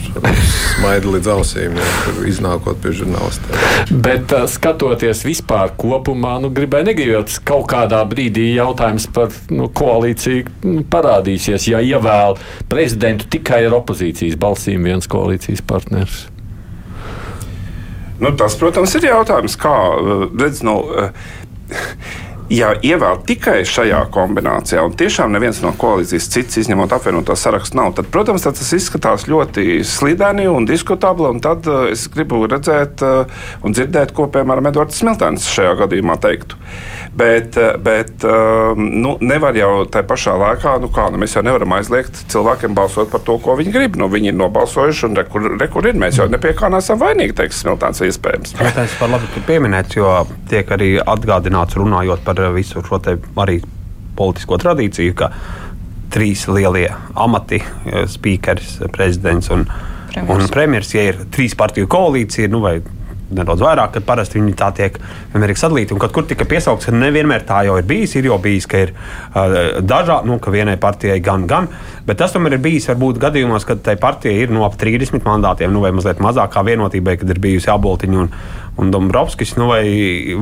smaida 0.77 1.13
līdz 1.15 1.31
ausīm, 1.35 1.77
ja, 1.79 2.15
iznākot 2.29 2.81
pie 2.83 2.93
žurnālistiem. 2.99 3.99
Bet 4.05 4.33
skatoties 4.51 5.23
vispār 5.27 5.73
kopumā, 5.79 6.35
nu, 6.43 6.51
gribēju 6.53 6.89
negribēt, 6.91 7.37
kaut 7.47 7.67
kādā 7.71 8.01
brīdī 8.09 8.49
jautājums 8.53 9.09
par 9.13 9.33
nu, 9.53 9.69
koalīciju 9.73 10.45
nu, 10.67 10.85
parādīsies. 10.93 11.69
Ja 11.71 11.81
ievēl 11.83 12.37
prezidentu 12.71 13.29
tikai 13.33 13.63
ar 13.67 13.79
opozīcijas 13.81 14.37
balsīm 14.39 14.85
viens 14.89 15.09
koalīcijas 15.09 15.65
partners. 15.67 16.27
Nu, 18.23 18.31
tas, 18.39 18.55
protams, 18.55 18.93
ir 18.95 19.09
jautājums, 19.09 19.57
kā 19.59 19.73
eh, 19.99 20.25
redz, 20.39 20.61
nu, 20.63 20.77
eh, 20.95 21.09
ja 22.53 22.73
ievēl 22.77 23.21
tikai 23.27 23.61
šajā 23.67 24.03
kombinācijā, 24.13 24.83
un 24.85 24.95
tiešām 24.97 25.33
neviens 25.33 25.61
no 25.63 25.73
koalīcijas 25.79 26.29
cits, 26.33 26.59
izņemot 26.61 26.93
apvienoto 26.95 27.35
sarakstu, 27.39 27.79
nav, 27.79 27.93
tad, 27.97 28.09
protams, 28.13 28.45
tad 28.45 28.57
tas 28.59 28.73
izskatās 28.77 29.27
ļoti 29.29 29.81
slideni 29.87 30.45
un 30.51 30.67
diskutabli. 30.69 31.29
Un 31.33 31.41
tad 31.43 31.67
uh, 31.69 31.87
es 31.91 32.05
gribu 32.13 32.43
redzēt 32.49 33.03
uh, 33.05 33.45
un 33.65 33.75
dzirdēt, 33.75 34.13
ko, 34.15 34.27
piemēram, 34.33 34.69
Edvards 34.69 34.99
Smiltēns 35.01 35.49
šajā 35.53 35.77
gadījumā 35.83 36.19
teiktu. 36.23 36.59
Bet, 37.13 37.57
eh, 37.57 37.77
bet 37.77 38.23
eh, 38.23 38.29
nu, 38.75 39.17
nevar 39.21 39.53
jau 39.53 39.83
tajā 39.85 40.05
pašā 40.09 40.33
laikā, 40.39 40.71
nu 40.81 40.89
kā, 40.93 41.05
nu, 41.13 41.19
mēs 41.21 41.35
jau 41.37 41.43
nevaram 41.45 41.75
aizliegt 41.77 42.23
cilvēkiem 42.33 42.73
balsot 42.73 43.11
par 43.13 43.21
to, 43.27 43.35
ko 43.43 43.53
viņi 43.59 43.73
grib. 43.75 43.99
Nu, 44.01 44.07
viņi 44.09 44.31
ir 44.31 44.37
nobalsojuši, 44.39 45.05
un 45.09 45.19
rekur, 45.21 45.45
rekur 45.61 45.89
ir. 45.89 45.99
Mēs 46.01 46.17
jau 46.17 46.25
nepie 46.31 46.55
kā 46.57 46.71
nesam 46.73 46.97
vainīgi, 47.03 47.35
teiksim, 47.37 47.75
tāds 47.81 48.01
iespējams. 48.07 48.55
Tas 48.57 48.97
ir 48.97 49.13
labi 49.13 49.45
pieminēts, 49.45 49.99
jo 49.99 50.09
tiek 50.49 50.73
arī 50.73 50.95
atgādināts 50.97 51.77
runājot 51.77 52.25
par 52.25 52.41
visu 52.51 52.83
šo 52.85 52.99
arī 53.43 53.61
politisko 54.17 54.57
tradīciju, 54.61 55.15
ka 55.17 55.31
trīs 56.13 56.45
lielie 56.47 56.89
amati, 57.15 57.61
eh, 57.61 58.03
spīkers, 58.09 58.75
prezidents 58.93 59.49
un, 59.49 59.65
premjers. 60.11 60.33
un 60.35 60.51
premjeras, 60.53 60.93
ja 60.93 61.07
ir 61.09 61.23
trīs 61.31 61.55
partiju 61.57 61.87
koalīcija, 61.87 62.49
nu 62.49 62.61
vai 62.61 62.79
nedaudz 63.37 63.63
vairāk, 63.63 63.95
kad 63.97 64.05
parasti 64.07 64.39
viņi 64.39 64.55
tā 64.59 64.69
tiek 64.75 64.97
vienmēr 65.33 65.55
sadalīti. 65.57 65.95
Un 65.95 66.01
kaut 66.01 66.13
kur 66.15 66.27
tika 66.29 66.47
piesaukts, 66.49 66.89
ka 66.89 66.95
nevienmēr 66.95 67.45
tā 67.47 67.63
jau 67.67 67.77
ir 67.79 67.87
bijis. 67.87 68.15
Ir 68.19 68.29
jau 68.29 68.39
bijis, 68.41 68.67
ka 68.69 68.83
ir 68.85 68.93
uh, 68.93 69.79
dažādi, 69.81 70.29
nu, 70.29 70.39
ka 70.43 70.53
vienai 70.53 70.77
partijai 70.81 71.19
gan, 71.23 71.47
gan. 71.49 71.69
Bet 72.07 72.19
tas 72.19 72.33
tomēr 72.35 72.57
ir 72.57 72.63
bijis 72.63 72.89
varbūt 72.91 73.21
gadījumos, 73.21 73.65
kad 73.67 73.83
tai 73.85 73.95
partijai 73.99 74.43
ir 74.43 74.53
no 74.53 74.65
ap 74.67 74.75
30 74.79 75.23
mandātiem, 75.23 75.71
nu, 75.73 75.83
vai 75.83 75.93
mazliet 75.95 76.21
mazākā 76.23 76.65
vienotībai, 76.67 77.17
kad 77.21 77.31
ir 77.31 77.41
bijusi 77.43 77.71
Aboltiņa 77.71 78.19
un, 78.19 78.31
un 78.83 78.93
Dombrovskis, 78.93 79.55
nu, 79.59 79.69
vai, 79.71 79.83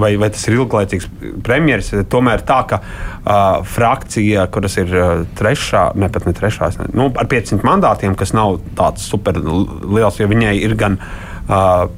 vai, 0.01 0.13
vai 0.21 0.31
tas 0.33 0.47
ir 0.47 0.57
ilglaicīgs 0.57 1.09
premjerministrs. 1.45 2.07
Tomēr 2.11 2.45
tā, 2.47 2.61
ka 2.69 2.81
uh, 2.81 3.61
frakcija, 3.67 4.47
kuras 4.53 4.79
ir 4.81 4.95
uh, 4.95 5.25
trešā, 5.37 5.91
ne 6.01 6.09
pat 6.11 6.25
ne 6.29 6.35
trešā, 6.37 6.71
ne, 6.79 6.89
nu, 6.97 7.11
ar 7.13 7.29
500 7.29 7.67
mandātiem, 7.67 8.17
kas 8.17 8.33
nav 8.37 8.57
tāds 8.77 9.05
super 9.05 9.37
liels, 9.37 10.17
jo 10.17 10.29
viņai 10.31 10.55
ir 10.63 10.77
gan 10.79 10.97
uh, 10.97 11.30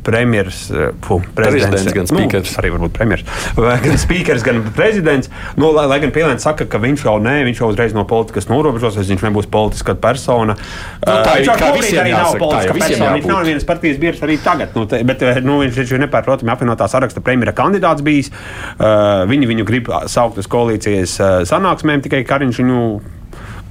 premjeras, 0.03 0.65
uh, 0.73 1.21
prezidents, 1.35 1.91
gan 1.93 2.09
spīkers. 2.09 2.53
Nu, 2.53 2.59
arī 2.61 2.71
varbūt 2.73 2.95
premjeras. 2.97 3.39
Gan 3.83 3.99
spīkers, 4.01 4.45
gan 4.45 4.61
prezidents. 4.75 5.29
Nu, 5.59 5.71
lai, 5.75 5.85
lai 5.91 5.99
gan 6.03 6.13
Pielēns 6.15 6.45
saka, 6.45 6.65
ka 6.69 6.81
viņš 6.81 7.05
jau 7.05 7.15
nē, 7.23 7.35
viņš 7.49 7.61
jau 7.61 7.69
uzreiz 7.73 7.95
no 7.95 8.05
politikas 8.09 8.49
norobežosies, 8.49 9.09
viņš 9.13 9.25
nebūs 9.27 9.49
politiska 9.53 9.95
persona. 10.01 10.57
Nu, 11.03 11.15
tā 11.25 11.37
viņš 11.39 11.51
šobrīd 11.51 11.79
visiem 11.79 12.01
arī 12.03 12.13
nav 12.15 12.23
jāsaka, 12.23 12.33
tā 12.33 12.43
politiska 12.43 12.73
jau 12.73 12.79
persona. 12.81 13.13
Viņš 13.17 13.29
nav 13.29 13.49
vienas 13.51 13.67
partijas 13.69 14.01
biedrs 14.01 14.25
arī 14.25 14.37
tagad. 14.43 14.77
Nu, 14.77 14.85
te, 14.89 15.01
bet 15.07 15.25
nu, 15.45 15.59
viņš 15.63 15.81
taču 15.81 15.97
ir 15.97 16.05
nepārprotami 16.07 16.53
apvienotā 16.53 16.89
saraksta 16.91 17.23
premjera 17.25 17.55
kandidāts 17.57 18.05
bijis. 18.05 18.31
Uh, 18.77 19.23
viņi 19.29 19.51
viņu 19.53 19.67
grib 19.69 19.91
saukt 20.11 20.41
uz 20.41 20.49
koalīcijas 20.49 21.19
sanāksmēm, 21.49 22.03
tikai 22.05 22.23
Kariņš 22.27 22.63
viņu 22.63 22.79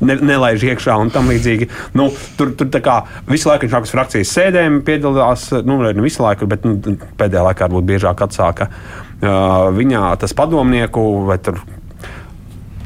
ne, 0.06 0.16
nelaiž 0.32 0.64
iekšā 0.72 0.96
un 1.00 1.12
tam 1.14 1.30
līdzīgi. 1.32 1.68
Nu, 1.98 2.08
tur 2.38 2.54
tur 2.58 2.70
kā, 2.84 3.02
visu 3.30 3.50
laiku 3.50 3.66
viņš 3.66 3.76
nāk 3.76 3.86
uz 3.88 3.94
frakcijas 3.94 4.34
sēdēm, 4.36 4.80
piedalās, 4.86 5.48
nu, 5.66 5.78
ne 5.84 6.04
visu 6.04 6.24
laiku, 6.24 6.48
bet 6.50 6.66
nu, 6.68 6.96
pēdējā 7.20 7.46
laikā 7.48 7.68
varbūt 7.68 7.88
biežāk 7.92 8.24
atsāka 8.26 8.68
uh, 8.72 9.70
viņā 9.74 10.10
tas 10.22 10.34
padomnieku 10.36 11.06
vai 11.28 11.38
tur. 11.42 11.62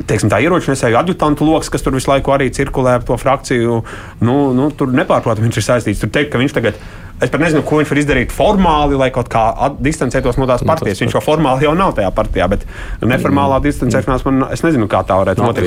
Teiksim, 0.07 0.29
tā 0.31 0.39
ieroču 0.45 0.71
nesēju 0.71 0.99
adjutantu 1.01 1.47
lokus, 1.49 1.71
kas 1.73 1.83
tur 1.83 1.95
visu 1.97 2.11
laiku 2.11 2.31
arī 2.35 2.51
cirkulē 2.55 2.99
ap 2.99 3.07
to 3.09 3.17
frakciju. 3.19 3.81
Nu, 4.21 4.37
nu, 4.55 4.69
tur 4.77 4.93
nepārprotami 4.95 5.49
viņš 5.49 5.59
ir 5.59 5.65
saistīts. 5.67 6.03
Tur 6.03 6.13
teikt, 6.13 6.31
ka 6.35 6.39
viņš 6.39 6.55
tagad, 6.55 6.79
es 7.21 7.31
pat 7.33 7.41
nezinu, 7.41 7.63
ko 7.65 7.79
viņš 7.81 7.91
var 7.93 7.99
izdarīt 8.03 8.33
formāli, 8.35 8.97
lai 9.01 9.09
kaut 9.15 9.29
kā 9.33 9.45
distancētos 9.81 10.37
no 10.41 10.47
tās 10.47 10.63
partijas. 10.67 11.01
Viņš 11.01 11.15
jau 11.17 11.23
formāli 11.25 11.65
jau 11.65 11.75
nav 11.79 11.95
tajā 11.97 12.11
partijā, 12.15 12.49
bet 12.53 12.67
neformālā 13.01 13.61
distancēšanās 13.65 14.25
man, 14.29 14.45
es 14.53 14.63
nezinu, 14.67 14.89
kā 14.89 15.01
tā 15.07 15.17
varētu 15.23 15.39
Nu, 15.41 15.49
notikt. 15.53 15.67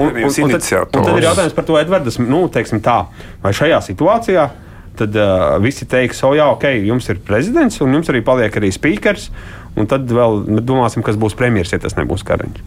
Un- 0.00 0.16
un- 0.24 0.24
un 0.44 0.50
tad- 0.50 0.62
un 0.82 1.04
tad 1.04 1.16
ir 1.18 1.28
jautājums 1.28 1.54
par 1.54 1.64
to, 1.64 1.78
Edvards, 1.78 2.18
nu, 2.18 2.48
teiksim 2.48 2.80
tā, 2.80 3.06
vai 3.42 3.52
šajā 3.52 3.78
situācijā 3.90 4.48
tad 5.00 5.14
uh, 5.16 5.56
visi 5.62 5.86
teiks, 5.86 6.18
o 6.26 6.34
jā, 6.34 6.44
ok, 6.52 6.64
jums 6.84 7.08
ir 7.08 7.16
prezidents, 7.24 7.80
un 7.80 7.94
jums 7.94 8.08
arī 8.10 8.20
paliek 8.26 8.52
arī 8.58 8.68
spīkers, 8.74 9.30
un 9.78 9.90
tad 9.90 10.10
vēl 10.10 10.44
domāsim, 10.64 11.04
kas 11.06 11.18
būs 11.20 11.36
premjeras, 11.38 11.74
ja 11.74 11.82
tas 11.82 11.98
nebūs 11.98 12.26
Kariņš. 12.26 12.62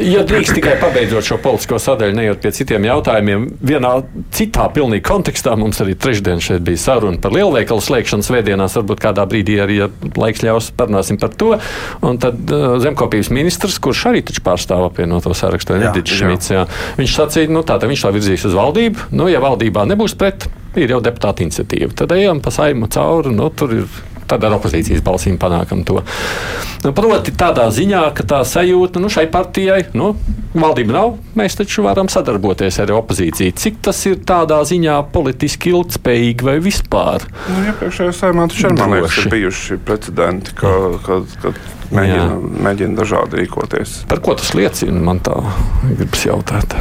Ja 0.00 0.22
drīkst 0.24 0.54
tikai 0.56 0.76
pabeidzot 0.80 1.26
šo 1.26 1.36
politisko 1.42 1.76
sadaļu, 1.82 2.14
nejot 2.16 2.40
pie 2.40 2.52
citiem 2.56 2.86
jautājumiem, 2.88 3.46
vienā 3.60 3.90
citā 4.36 4.68
pilnīgi 4.72 5.04
kontekstā 5.04 5.56
mums 5.60 5.80
arī 5.84 5.96
trešdien 5.98 6.40
šeit 6.44 6.64
bija 6.64 6.80
saruna 6.80 7.20
par 7.20 7.34
lielveikalu 7.36 7.84
slēgšanu 7.84 8.24
svētdienās. 8.24 8.78
Varbūt 8.80 9.02
kādā 9.02 9.26
brīdī 9.28 9.58
arī, 9.60 9.80
ja 9.82 9.90
laiks 10.16 10.44
ļaus, 10.46 10.70
parunāsim 10.78 11.20
par 11.20 11.34
to. 11.36 11.52
Un 12.06 12.20
tad 12.22 12.54
uh, 12.54 12.78
zemkopības 12.80 13.32
ministrs, 13.34 13.80
kurš 13.82 14.06
arī 14.12 14.24
taču 14.24 14.44
pārstāv 14.46 14.86
apvienoto 14.88 15.34
sarakstu, 15.36 15.76
Edits 15.80 16.16
Šmits, 16.16 16.54
jā. 16.54 16.64
viņš 17.00 17.16
sacīja, 17.20 17.52
nu 17.52 17.64
tā, 17.66 17.76
tad 17.76 17.90
viņš 17.92 18.06
tā 18.06 18.14
virzīs 18.16 18.46
uz 18.48 18.56
valdību. 18.56 19.10
Nu, 19.12 19.28
ja 19.28 19.42
valdībā 19.42 19.84
nebūs 19.90 20.16
pret, 20.20 20.48
ir 20.80 20.94
jau 20.94 21.02
deputāta 21.04 21.44
iniciatīva. 21.44 21.92
Tad 21.98 22.16
ejam 22.16 22.40
pa 22.44 22.54
saimu 22.54 22.88
cauri, 22.92 23.34
nu 23.36 23.50
tur 23.52 23.82
ir 23.82 24.00
tad 24.30 24.44
ar 24.46 24.56
opozīcijas 24.58 25.02
balsīm 25.06 25.38
panākam 25.40 25.82
to. 25.86 26.00
Nu, 26.80 26.94
proti, 26.96 27.32
tādā 27.36 27.66
ziņā, 27.74 28.06
ka 28.16 28.24
tā 28.24 28.40
sajūta 28.48 29.02
nu, 29.02 29.10
šai 29.12 29.26
partijai, 29.32 29.82
nu, 29.98 30.14
valdība 30.54 30.94
nav, 30.96 31.10
mēs 31.36 31.58
taču 31.58 31.84
varam 31.84 32.08
sadarboties 32.08 32.80
ar 32.80 32.94
opozīciju. 32.96 33.56
Cik 33.60 33.82
tas 33.84 34.00
ir 34.08 34.22
tādā 34.26 34.62
ziņā 34.66 34.96
politiski 35.12 35.74
ilgspējīgi 35.74 36.46
vai 36.46 36.56
vispār? 36.64 37.26
Nu, 37.50 37.66
iepriekšējā 37.72 38.16
saimā 38.22 38.48
taču 38.48 38.72
man 38.78 38.96
liekas, 38.96 39.20
ir 39.20 39.28
bijuši 39.34 39.78
precedenti, 39.84 40.56
ka, 40.56 40.72
ka, 41.04 41.20
ka 41.44 41.54
mēģina, 41.92 42.40
mēģina 42.66 42.98
dažādi 43.02 43.42
rīkoties. 43.42 44.00
Par 44.10 44.24
ko 44.24 44.38
tas 44.40 44.54
liecina? 44.56 45.04
Man 45.10 45.20
tā 45.26 45.36
gribas 45.92 46.26
jautāt. 46.26 46.78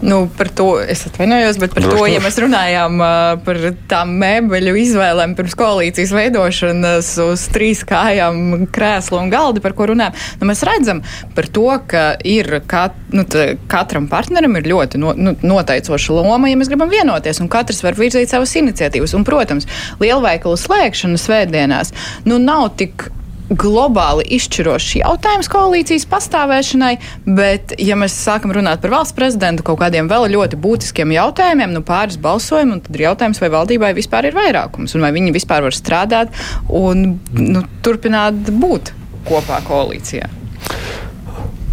Nu, 0.00 0.30
par 0.36 0.48
to 0.48 0.78
es 0.80 1.02
atvainojos, 1.06 1.58
bet 1.60 1.74
par 1.76 1.84
Droši, 1.84 1.98
to, 1.98 2.06
ja 2.08 2.20
mēs 2.24 2.38
runājām 2.40 3.02
uh, 3.02 3.16
par 3.44 3.58
tām 3.90 4.14
mēbeļu 4.22 4.72
izvēlēm 4.80 5.34
pirms 5.36 5.56
koalīcijas 5.60 6.14
veidošanas 6.16 7.10
uz 7.26 7.44
trīs 7.52 7.82
kājām, 7.88 8.64
krēslu 8.72 9.20
un 9.20 9.28
galdi, 9.32 9.60
par 9.64 9.76
ko 9.76 9.90
runājam, 9.92 10.16
nu, 10.40 10.48
mēs 10.48 10.64
redzam 10.64 11.02
par 11.36 11.50
to, 11.52 11.66
ka 11.90 12.06
ir 12.24 12.62
kat, 12.70 12.96
nu, 13.12 13.26
katram 13.70 14.08
partnerim 14.08 14.56
ir 14.56 14.70
ļoti 14.72 15.00
no, 15.02 15.12
nu, 15.16 15.36
noteicoša 15.44 16.16
loma, 16.16 16.48
ja 16.48 16.56
mēs 16.60 16.72
gribam 16.72 16.92
vienoties, 16.92 17.42
un 17.44 17.52
katrs 17.52 17.84
var 17.84 17.98
virzīt 18.00 18.32
savas 18.32 18.56
iniciatīvas. 18.56 19.14
Un, 19.18 19.28
protams, 19.28 19.68
lielveikalu 20.00 20.56
slēgšana 20.60 21.20
svētdienās 21.20 21.92
nu, 22.24 22.40
nav 22.40 22.70
tik 22.80 23.10
globāli 23.50 24.24
izšķirošs 24.36 25.00
jautājums 25.00 25.50
koalīcijas 25.50 26.06
pastāvēšanai, 26.10 26.92
bet, 27.26 27.74
ja 27.82 27.98
mēs 27.98 28.14
sākam 28.14 28.54
runāt 28.54 28.82
par 28.82 28.94
valsts 28.94 29.16
prezidentu 29.16 29.66
kaut 29.66 29.80
kādiem 29.82 30.10
vēl 30.10 30.28
ļoti 30.34 30.58
būtiskiem 30.60 31.14
jautājumiem, 31.16 31.74
nu 31.74 31.82
pāris 31.86 32.20
balsojumu, 32.22 32.80
tad 32.84 32.98
ir 32.98 33.08
jautājums, 33.08 33.42
vai 33.42 33.50
valdībai 33.56 33.92
vispār 33.98 34.30
ir 34.30 34.38
vairākums, 34.38 34.94
un 34.94 35.06
vai 35.06 35.12
viņi 35.16 35.34
vispār 35.34 35.66
var 35.66 35.76
strādāt 35.76 36.34
un 36.68 37.18
nu, 37.34 37.64
turpināt 37.82 38.52
būt 38.62 38.94
kopā 39.28 39.60
koalīcijā. 39.66 40.30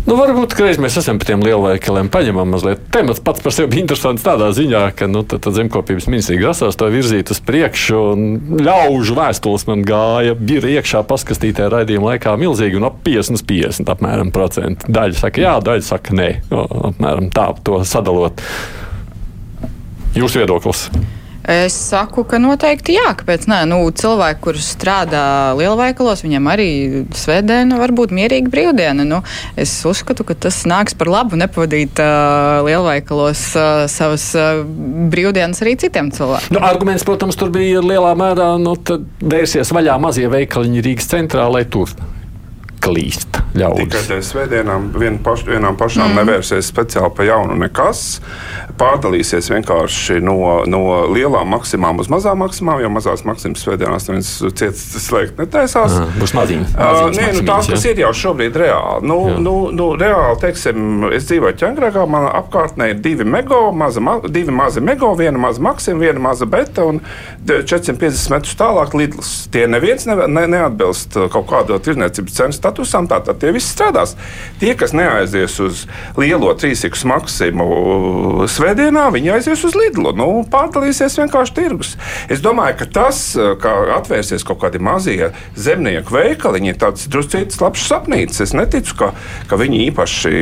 Nu, 0.08 0.16
varbūt 0.16 0.54
reiz 0.56 0.78
mēs 0.80 0.96
esam 1.02 1.18
pie 1.20 1.28
tiem 1.28 1.42
lielveikaliem, 1.44 2.08
paņemam 2.08 2.54
mazliet. 2.56 2.86
Temats 2.96 3.20
pats 3.20 3.44
par 3.44 3.52
sevi 3.52 3.74
bija 3.74 3.84
interesants 3.84 4.24
tādā 4.24 4.48
ziņā, 4.56 4.86
ka 4.96 5.10
nu, 5.12 5.26
tad, 5.28 5.42
tad 5.44 5.58
zemkopības 5.58 6.08
ministrija 6.08 6.46
grasās 6.46 6.80
to 6.80 6.88
virzīt 6.94 7.34
uz 7.34 7.42
priekšu. 7.44 8.00
Ļaužu 8.64 9.18
vēstules 9.18 9.68
man 9.68 9.84
gāja, 9.88 10.38
bija 10.40 10.78
iekšā 10.78 11.04
paskastītē 11.12 11.68
raidījuma 11.74 12.14
laikā 12.14 12.38
milzīgi 12.40 12.80
un 12.80 12.88
ap 12.88 13.04
50 13.04 13.36
uz 13.36 13.44
50 13.52 13.94
apmēram 13.98 14.32
procentu. 14.32 14.88
Daļa 14.96 15.20
saka 15.20 15.44
jā, 15.44 15.54
daļa 15.68 15.88
saka 15.90 16.16
nē. 16.16 16.32
O, 16.56 16.64
apmēram 16.94 17.28
tā, 17.36 17.50
to 17.68 17.84
sadalot. 17.84 18.40
Jūsu 20.16 20.46
viedoklis? 20.46 20.88
Es 21.48 21.72
saku, 21.80 22.26
ka 22.28 22.42
noteikti 22.44 22.98
jā, 22.98 23.14
kāpēc 23.16 23.46
nē. 23.48 23.62
Nu, 23.72 23.80
cilvēki, 23.88 24.42
kurš 24.44 24.66
strādā 24.74 25.56
lielveikalos, 25.56 26.26
viņiem 26.26 26.50
arī 26.52 26.68
svētdiena 27.16 27.80
var 27.80 27.94
būt 27.96 28.12
mierīga 28.16 28.52
brīvdiena. 28.52 29.06
Nu, 29.08 29.22
es 29.56 29.72
uzskatu, 29.88 30.26
ka 30.28 30.36
tas 30.48 30.60
nāks 30.68 30.98
par 31.00 31.08
labu 31.14 31.40
nepavadīt 31.40 32.02
uh, 32.04 32.60
lielveikalos 32.68 33.46
uh, 33.56 33.86
savas 33.88 34.28
uh, 34.36 34.60
brīvdienas 35.14 35.64
arī 35.64 35.78
citiem 35.80 36.12
cilvēkiem. 36.12 36.52
Nu, 36.58 36.66
arguments, 36.68 37.08
protams, 37.08 37.40
tur 37.40 37.54
bija 37.56 37.80
lielā 37.80 38.12
mērā 38.20 38.52
nu, 38.60 38.76
vērsies 39.24 39.72
vaļā 39.72 39.96
mazie 40.04 40.28
veikaliņi 40.34 40.84
Rīgas 40.84 41.12
centrā, 41.16 41.48
lai 41.54 41.64
tur 41.64 41.96
klīst 42.88 43.38
Tikai 43.58 43.62
ļaudis. 43.64 44.08
dēļ 44.12 44.22
svētdienām 44.28 44.88
vien 44.98 45.18
paš, 45.24 45.44
vienām 45.48 45.78
pašām 45.80 46.12
mm. 46.12 46.20
nevērsies 46.20 46.68
speciāli 46.70 47.10
pa 47.18 47.26
jaunu 47.26 47.56
nekas. 47.58 48.20
Pārdalīsies 48.78 49.50
vienkārši 49.50 50.20
no, 50.22 50.36
no 50.70 50.82
lielām 51.10 51.50
maksimām 51.56 52.02
uz 52.04 52.10
mazām 52.14 52.38
maksimām, 52.44 52.82
jo 52.84 52.92
mazās 52.94 53.24
maksimas 53.26 53.64
svētdienās 53.66 54.06
neviens 54.10 54.30
ciets 54.60 54.84
slēgt 55.08 55.40
netaisās. 55.42 55.96
Aha, 55.98 56.10
Būs 56.20 56.36
maziņas. 56.38 56.76
Uh, 56.78 57.00
nē, 57.16 57.30
nu, 57.40 57.46
tās, 57.48 57.70
kas 57.72 57.86
ja? 57.88 57.94
ir 57.96 58.04
jau 58.04 58.12
šobrīd 58.22 58.60
reāli. 58.62 59.08
Nu, 59.10 59.18
Jā. 59.32 59.40
nu, 59.42 59.56
nu, 59.74 59.90
reāli, 59.98 60.38
teiksim, 60.44 61.08
es 61.18 61.26
dzīvoju 61.30 61.58
Čengragā, 61.58 62.06
man 62.10 62.28
apkārtnē 62.30 62.92
ir 62.94 63.02
divi 63.02 63.26
mego, 63.28 63.64
maza, 63.74 64.04
ma, 64.04 64.20
divi 64.22 64.54
mazi 64.54 64.84
mego, 64.86 65.10
viena 65.18 65.42
maza 65.42 65.64
maksima, 65.64 66.04
viena 66.06 66.22
maza 66.30 66.46
beta 66.50 66.86
un 66.86 67.02
de- 67.40 67.64
450 67.66 68.30
metrus 68.36 68.58
tālāk 68.60 68.94
lidlas. 68.98 69.34
Tie 69.54 69.66
neviens 69.72 70.06
ne, 70.10 70.20
ne, 70.30 70.46
neatbilst 70.54 71.18
kaut 71.34 71.50
kādu 71.50 71.80
tirniecības 71.82 72.38
cenu 72.38 72.58
statusam, 72.78 73.08
tātad 73.10 73.40
tie 73.42 73.52
visi 73.56 73.72
strādās. 73.72 74.16
Tie, 74.62 74.74
kas 74.78 74.94
neaizies 74.94 75.58
uz 75.64 75.86
lielo 76.18 76.54
trīsikus 76.54 77.06
maksimu 77.08 78.46
svētdienā, 78.50 79.08
viņi 79.14 79.34
aizies 79.38 79.64
uz 79.66 79.76
Lidlu. 79.78 80.14
Nu, 80.18 80.46
pārdalīsies 80.52 81.18
vienkārši 81.18 81.56
tirgus. 81.58 81.96
Es 82.30 82.42
domāju, 82.44 82.78
ka 82.82 82.90
tas, 83.00 83.22
kā 83.62 83.74
atvērsies 83.98 84.46
kaut 84.48 84.62
kādi 84.62 84.82
mazie 84.84 85.32
zemnieku 85.58 86.14
veikaliņi, 86.14 86.72
ir 86.74 86.80
tāds 86.82 87.08
druscīts 87.10 87.62
labs 87.62 87.86
sapnīts. 87.88 88.42
Es 88.44 88.54
neticu, 88.58 88.96
ka, 89.00 89.12
ka 89.50 89.60
viņi 89.60 89.88
īpaši 89.90 90.34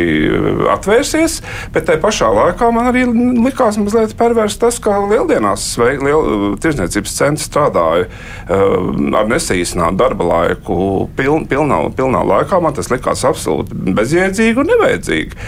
atvērsies, 0.76 1.40
bet 1.76 1.88
tajā 1.90 2.02
pašā 2.04 2.32
laikā 2.36 2.72
man 2.76 2.92
arī 2.92 3.06
likās 3.46 3.80
mazliet 3.80 4.16
pervers 4.20 4.58
tas, 4.60 4.80
ka 4.84 4.98
lieldienās 5.06 5.68
liel, 5.80 6.56
tirzniecības 6.62 7.16
centri 7.16 7.46
strādāja 7.46 8.08
uh, 8.08 8.90
ar 9.16 9.30
nesaīsinātu 9.30 10.00
darba 10.00 10.28
laiku 10.30 10.78
piln, 11.18 11.46
pilnā, 11.50 11.80
pilnā 11.96 12.25
laikā. 12.30 12.60
Man 12.64 12.76
tas 12.78 12.92
likās 12.92 13.26
absolūti 13.28 13.78
bezjēdzīgi 13.96 14.62
un 14.62 14.72
nevajadzīgi. 14.74 15.40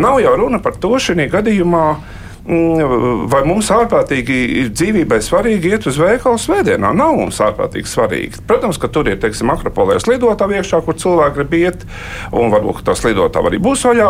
Nav 0.00 0.20
jau 0.24 0.34
runa 0.40 0.62
par 0.62 0.78
to 0.80 0.94
šajā 1.00 1.28
gadījumā. 1.34 1.84
Mm, 2.50 3.28
Vai 3.30 3.42
mums 3.46 3.70
ārprātīgi 3.74 4.36
ir 4.64 4.70
dzīvībai 4.74 5.20
svarīgi 5.24 5.70
iet 5.74 5.86
uz 5.90 5.98
veikalu 6.00 6.40
svētdienā? 6.40 6.90
Nav 6.96 7.16
mums 7.18 7.38
ārprātīgi 7.44 7.90
svarīgi. 7.90 8.42
Protams, 8.48 8.78
ka 8.80 8.90
tur 8.92 9.08
ir, 9.10 9.18
teiksim, 9.22 9.52
akropolēs 9.54 10.08
lidotā 10.10 10.48
iekšā, 10.50 10.82
kur 10.86 10.98
cilvēki 10.98 11.36
grib 11.38 11.56
iet, 11.60 11.84
un 12.34 12.50
varbūt 12.52 12.80
ka 12.80 12.90
tās 12.90 13.04
lidotā 13.06 13.42
arī 13.46 13.60
būs 13.62 13.84
vaļā 13.86 14.08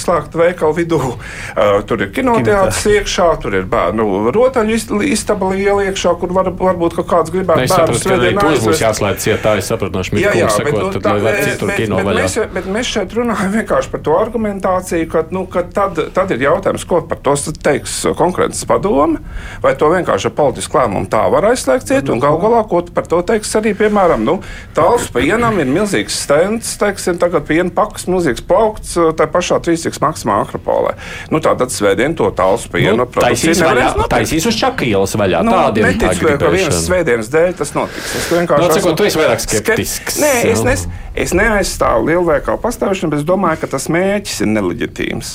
slēgta 0.00 0.40
veikalu 0.40 0.78
vidū. 0.80 1.00
Uh, 1.02 1.80
tur 1.88 2.02
ir 2.04 2.12
kinoteātris 2.14 2.86
iekšā, 2.96 3.28
tur 3.42 3.58
ir 3.60 3.68
bērnu 3.70 4.32
rotaļu 4.34 4.76
ist- 4.78 4.94
istaba 5.12 5.52
liela 5.52 5.84
iekšā, 5.90 6.14
kur 6.20 6.32
var, 6.32 6.50
varbūt 6.56 6.98
kāds 7.02 7.32
gribētu 7.34 7.66
Es 7.66 7.72
saprotu, 7.72 8.08
ka 8.08 8.46
tos 8.46 8.64
būs 8.66 8.82
jāslēdz. 8.82 9.28
Es 9.62 9.68
saprotu, 9.68 9.92
no 9.92 10.02
Jā, 10.02 10.08
Šmita 10.08 10.32
jā, 10.38 10.48
bet, 10.64 10.74
nu, 10.74 10.90
tad 10.92 11.04
tā, 11.04 11.12
bet, 11.22 11.38
citur 11.46 11.70
bet, 11.70 11.78
bet, 11.88 12.16
mēs, 12.16 12.36
bet 12.54 12.66
mēs 12.74 12.90
šeit 12.90 13.14
runājam 13.16 13.52
vienkārši 13.56 13.92
par 13.92 14.02
to 14.06 14.16
argumentāciju, 14.18 15.08
ka, 15.12 15.24
nu, 15.34 15.44
ka 15.50 15.62
tad, 15.74 15.98
tad 16.16 16.34
ir 16.34 16.44
jautājums, 16.46 16.84
ko 16.88 17.02
par 17.08 17.20
to 17.24 17.36
teiks 17.82 18.06
konkurences 18.16 18.64
padome, 18.66 19.18
vai 19.62 19.74
to 19.78 19.88
vienkārši 19.90 20.28
ar 20.30 20.34
politisku 20.36 20.78
lēmumu 20.78 21.08
tā 21.10 21.22
var 21.32 21.48
aizslēgt 21.50 21.88
ciet, 21.90 22.10
un 22.12 22.20
gal 22.22 22.38
galā, 22.42 22.62
ko 22.68 22.82
par 22.94 23.06
to 23.10 23.20
teiks 23.26 23.50
arī, 23.58 23.74
piemēram, 23.78 24.22
nu, 24.26 24.38
tāls 24.76 25.08
pienam 25.12 25.58
ir 25.62 25.70
milzīgs 25.70 26.20
stends, 26.24 26.76
teiksim, 26.80 27.18
tagad 27.20 27.46
piena 27.48 27.70
pakas 27.74 28.06
milzīgs 28.10 28.44
plaukts 28.46 28.94
tā 29.18 29.26
pašā 29.30 29.58
trīsīgas 29.64 30.00
maksimā 30.02 30.38
akropolē. 30.44 30.94
Nu, 31.32 31.42
tātad 31.42 31.72
svētdien 31.74 32.14
to 32.18 32.30
tāls 32.36 32.68
pienu 32.70 33.02
Nu, 33.02 33.06
taisīs, 33.08 33.62
vaļā, 33.62 33.88
taisīs 34.12 34.46
uz 34.50 34.58
čakielas 34.58 35.16
vaļā. 35.18 35.42
Nu, 35.46 35.54
Tāda 35.56 35.82
ir 35.82 35.88
neticu, 35.90 36.36
ka 36.38 36.52
vienas 36.52 36.82
svētdienas 36.86 37.30
dēļ 37.32 37.56
tas 37.58 37.74
notiks. 37.76 38.14
Es 38.20 38.28
vienkārši 38.30 38.68
Nu, 38.68 38.76
cikot, 38.76 38.96
tu 39.00 39.08
esi 39.08 39.20
vairāk 39.20 39.42
skep- 39.42 39.64
skeptisks, 39.64 40.20
Nē, 40.22 40.32
es, 40.52 40.62
nes, 40.66 40.86
es 41.26 41.34
neaizstāvu 41.36 42.10
lielveikalu 42.12 42.60
pastāvēšanu, 42.62 43.14
bet 43.14 43.22
es 43.24 43.28
domāju, 43.28 43.62
ka 43.64 43.72
tas 43.74 43.88
mērķis 43.92 44.44
ir 44.44 44.52
neleģitīms. 44.52 45.34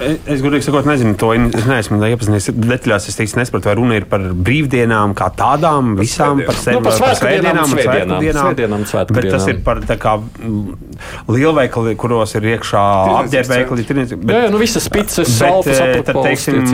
Es, 0.00 0.16
es 0.32 0.42
godīgi 0.44 0.64
sakot, 0.64 0.86
nezinu, 0.88 1.12
to 1.20 1.32
es 1.36 1.66
neesmu 1.68 1.98
iepazinies 2.08 2.48
detaļās. 2.56 3.08
Es 3.10 3.18
īsti 3.20 3.40
nesaprotu, 3.40 3.68
vai 3.68 3.74
runa 3.76 3.98
ir 4.00 4.06
par 4.08 4.22
brīvdienām 4.32 5.12
kā 5.18 5.28
tādām, 5.36 5.94
visām 6.00 6.40
par 6.46 6.56
sevi, 6.56 6.78
Nu, 6.78 6.84
par 6.86 6.96
svētdienām, 6.96 7.68
svētku 7.68 8.20
svētdienām, 8.40 8.86
svētku 8.88 9.16
Bet 9.18 9.28
tas 9.34 9.48
ir 9.52 9.60
par 9.66 9.82
kā 10.00 10.14
mm, 10.16 10.78
lielveikali, 11.28 11.94
kuros 12.00 12.32
ir 12.38 12.48
iekšā 12.54 12.84
apģērbveikali. 13.20 13.84
Jā, 13.90 14.40
jā, 14.46 14.48
nu 14.54 14.60
visas 14.62 14.88
pizzas, 14.92 15.28
Bet, 15.28 15.36
saltas, 15.36 15.80
eh, 15.80 16.00
tad, 16.06 16.20
teiksim, 16.24 16.64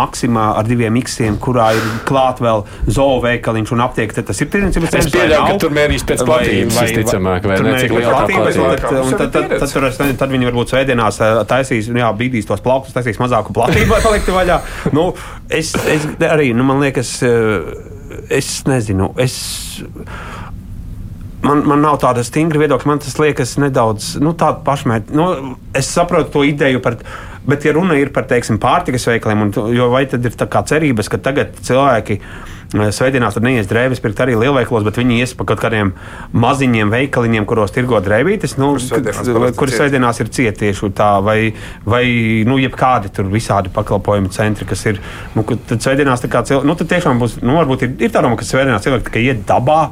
maksimā 0.00 0.46
ar 0.60 0.68
diviem 0.68 0.96
miksiem, 0.96 1.36
kurā 1.42 1.70
ir 1.76 1.84
klāt 2.08 2.40
vēl 2.42 2.64
zooveikaliņš 2.88 3.74
un 3.76 3.84
aptiek, 3.84 4.14
tad 4.16 4.30
tas 4.30 4.40
ir 4.40 4.50
tirniecības 4.52 4.88
Es 4.88 4.96
centrs 4.96 5.14
vai 5.14 5.26
pieļauju, 5.26 5.52
ka 5.52 5.60
tur 5.66 5.76
mērīs 5.76 6.06
pēc 6.08 6.24
platības, 6.26 6.80
visticamāk, 6.86 7.48
vai 7.50 7.60
ne, 7.60 7.76
cik 7.80 7.92
tā 7.92 8.14
platības, 8.16 8.56
platība. 8.56 9.04
un 9.04 9.10
tad- 9.20 9.52
es 9.60 10.28
viņi 10.30 10.50
varbūt 10.50 10.74
svētdienās 10.74 11.20
eh, 11.20 11.44
taisīs, 11.50 11.88
nu 11.92 12.00
jā, 12.02 12.10
bīdīs 12.16 12.48
tos 12.48 12.62
plauktus, 12.70 12.94
taisīs 12.96 13.20
mazāku 13.22 13.54
platību, 13.56 13.94
lai 13.94 14.02
paliktu 14.04 14.36
vaļā. 14.36 14.60
Nu, 14.96 15.10
es, 15.50 15.74
es 15.90 16.06
arī, 16.26 16.52
nu, 16.56 16.66
man 16.66 16.82
liekas, 16.84 17.16
eh, 17.26 17.72
es 18.40 18.60
nezinu, 18.70 19.12
es. 19.20 19.40
Man, 21.40 21.62
man 21.64 21.80
nav 21.80 21.96
tāda 22.02 22.20
stingra 22.20 22.60
viedokļa, 22.60 22.88
man 22.90 22.98
tas 23.00 23.14
liekas 23.16 23.54
nedaudz 23.62 24.12
nu, 24.20 24.34
tāds 24.36 24.60
pašmērķis. 24.66 25.14
Nu, 25.16 25.54
es 25.76 25.88
saprotu 25.88 26.34
to 26.34 26.44
ideju 26.44 26.82
par. 26.84 27.00
Bet, 27.40 27.64
ja 27.64 27.72
runa 27.72 27.96
ir 27.96 28.10
par 28.12 28.26
teiksim, 28.28 28.58
pārtikas 28.60 29.06
veikaliem, 29.08 29.46
un, 29.46 29.52
jo 29.72 29.86
vai 29.88 30.02
tad 30.06 30.26
ir 30.28 30.34
tā 30.36 30.44
kā 30.52 30.60
cerības, 30.68 31.08
ka 31.08 31.18
tagad 31.24 31.56
cilvēki 31.64 32.18
eh, 32.20 32.50
svētdienās 32.70 33.34
tur 33.34 33.42
neies 33.42 33.66
drēbes 33.70 34.00
pirkt 34.02 34.20
arī 34.22 34.36
lielveikalos, 34.38 34.84
bet 34.86 35.00
viņi 35.00 35.18
ies 35.24 35.34
pa 35.34 35.46
kaut 35.48 35.62
kādiem 35.62 35.92
maziņiem 36.30 36.92
veikaliņiem, 36.92 37.46
kuros 37.50 37.74
tirgo 37.74 37.98
drēbītes, 38.04 38.54
nu, 38.60 38.72
Kur 39.58 39.72
svētdienās 39.72 40.22
ir 40.22 40.30
cieti 40.30 40.66
tieši 40.66 40.92
tā, 40.96 41.10
vai, 41.24 41.52
vai 41.84 42.04
nu, 42.46 42.60
jebkādi 42.62 43.10
tur 43.16 43.26
visādi 43.32 43.72
pakalpojumu 43.74 44.30
centri, 44.34 44.68
kas 44.70 44.86
ir. 44.86 45.02
Nu, 45.34 45.42
tad 45.42 45.82
svētdienās 45.82 46.22
tā 46.22 46.30
kā 46.30 46.44
cilvēki, 46.46 46.70
nu, 46.70 46.78
tad 46.78 46.92
tiešām 46.94 47.22
būs, 47.22 47.40
nu, 47.42 47.58
varbūt 47.58 47.86
ir, 47.86 47.94
ir 48.06 48.14
tā 48.14 48.22
doma, 48.22 48.38
ka 48.38 48.46
svētdienās 48.46 48.86
cilvēki 48.86 49.10
tikai 49.10 49.26
iet 49.26 49.44
dabā 49.50 49.82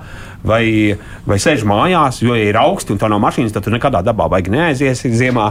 vai, 0.44 0.94
vai 1.26 1.36
sēž 1.42 1.64
mājās, 1.66 2.20
jo, 2.22 2.34
ja 2.38 2.44
ir 2.50 2.56
augsti 2.60 2.92
un 2.94 2.98
tā 3.02 3.08
nav 3.10 3.18
mašīnas, 3.24 3.52
tad 3.52 3.64
tu 3.66 3.72
nekādā 3.74 4.02
dabā 4.06 4.28
baigi 4.30 4.52
neaizies 4.54 5.02
ziemā. 5.18 5.48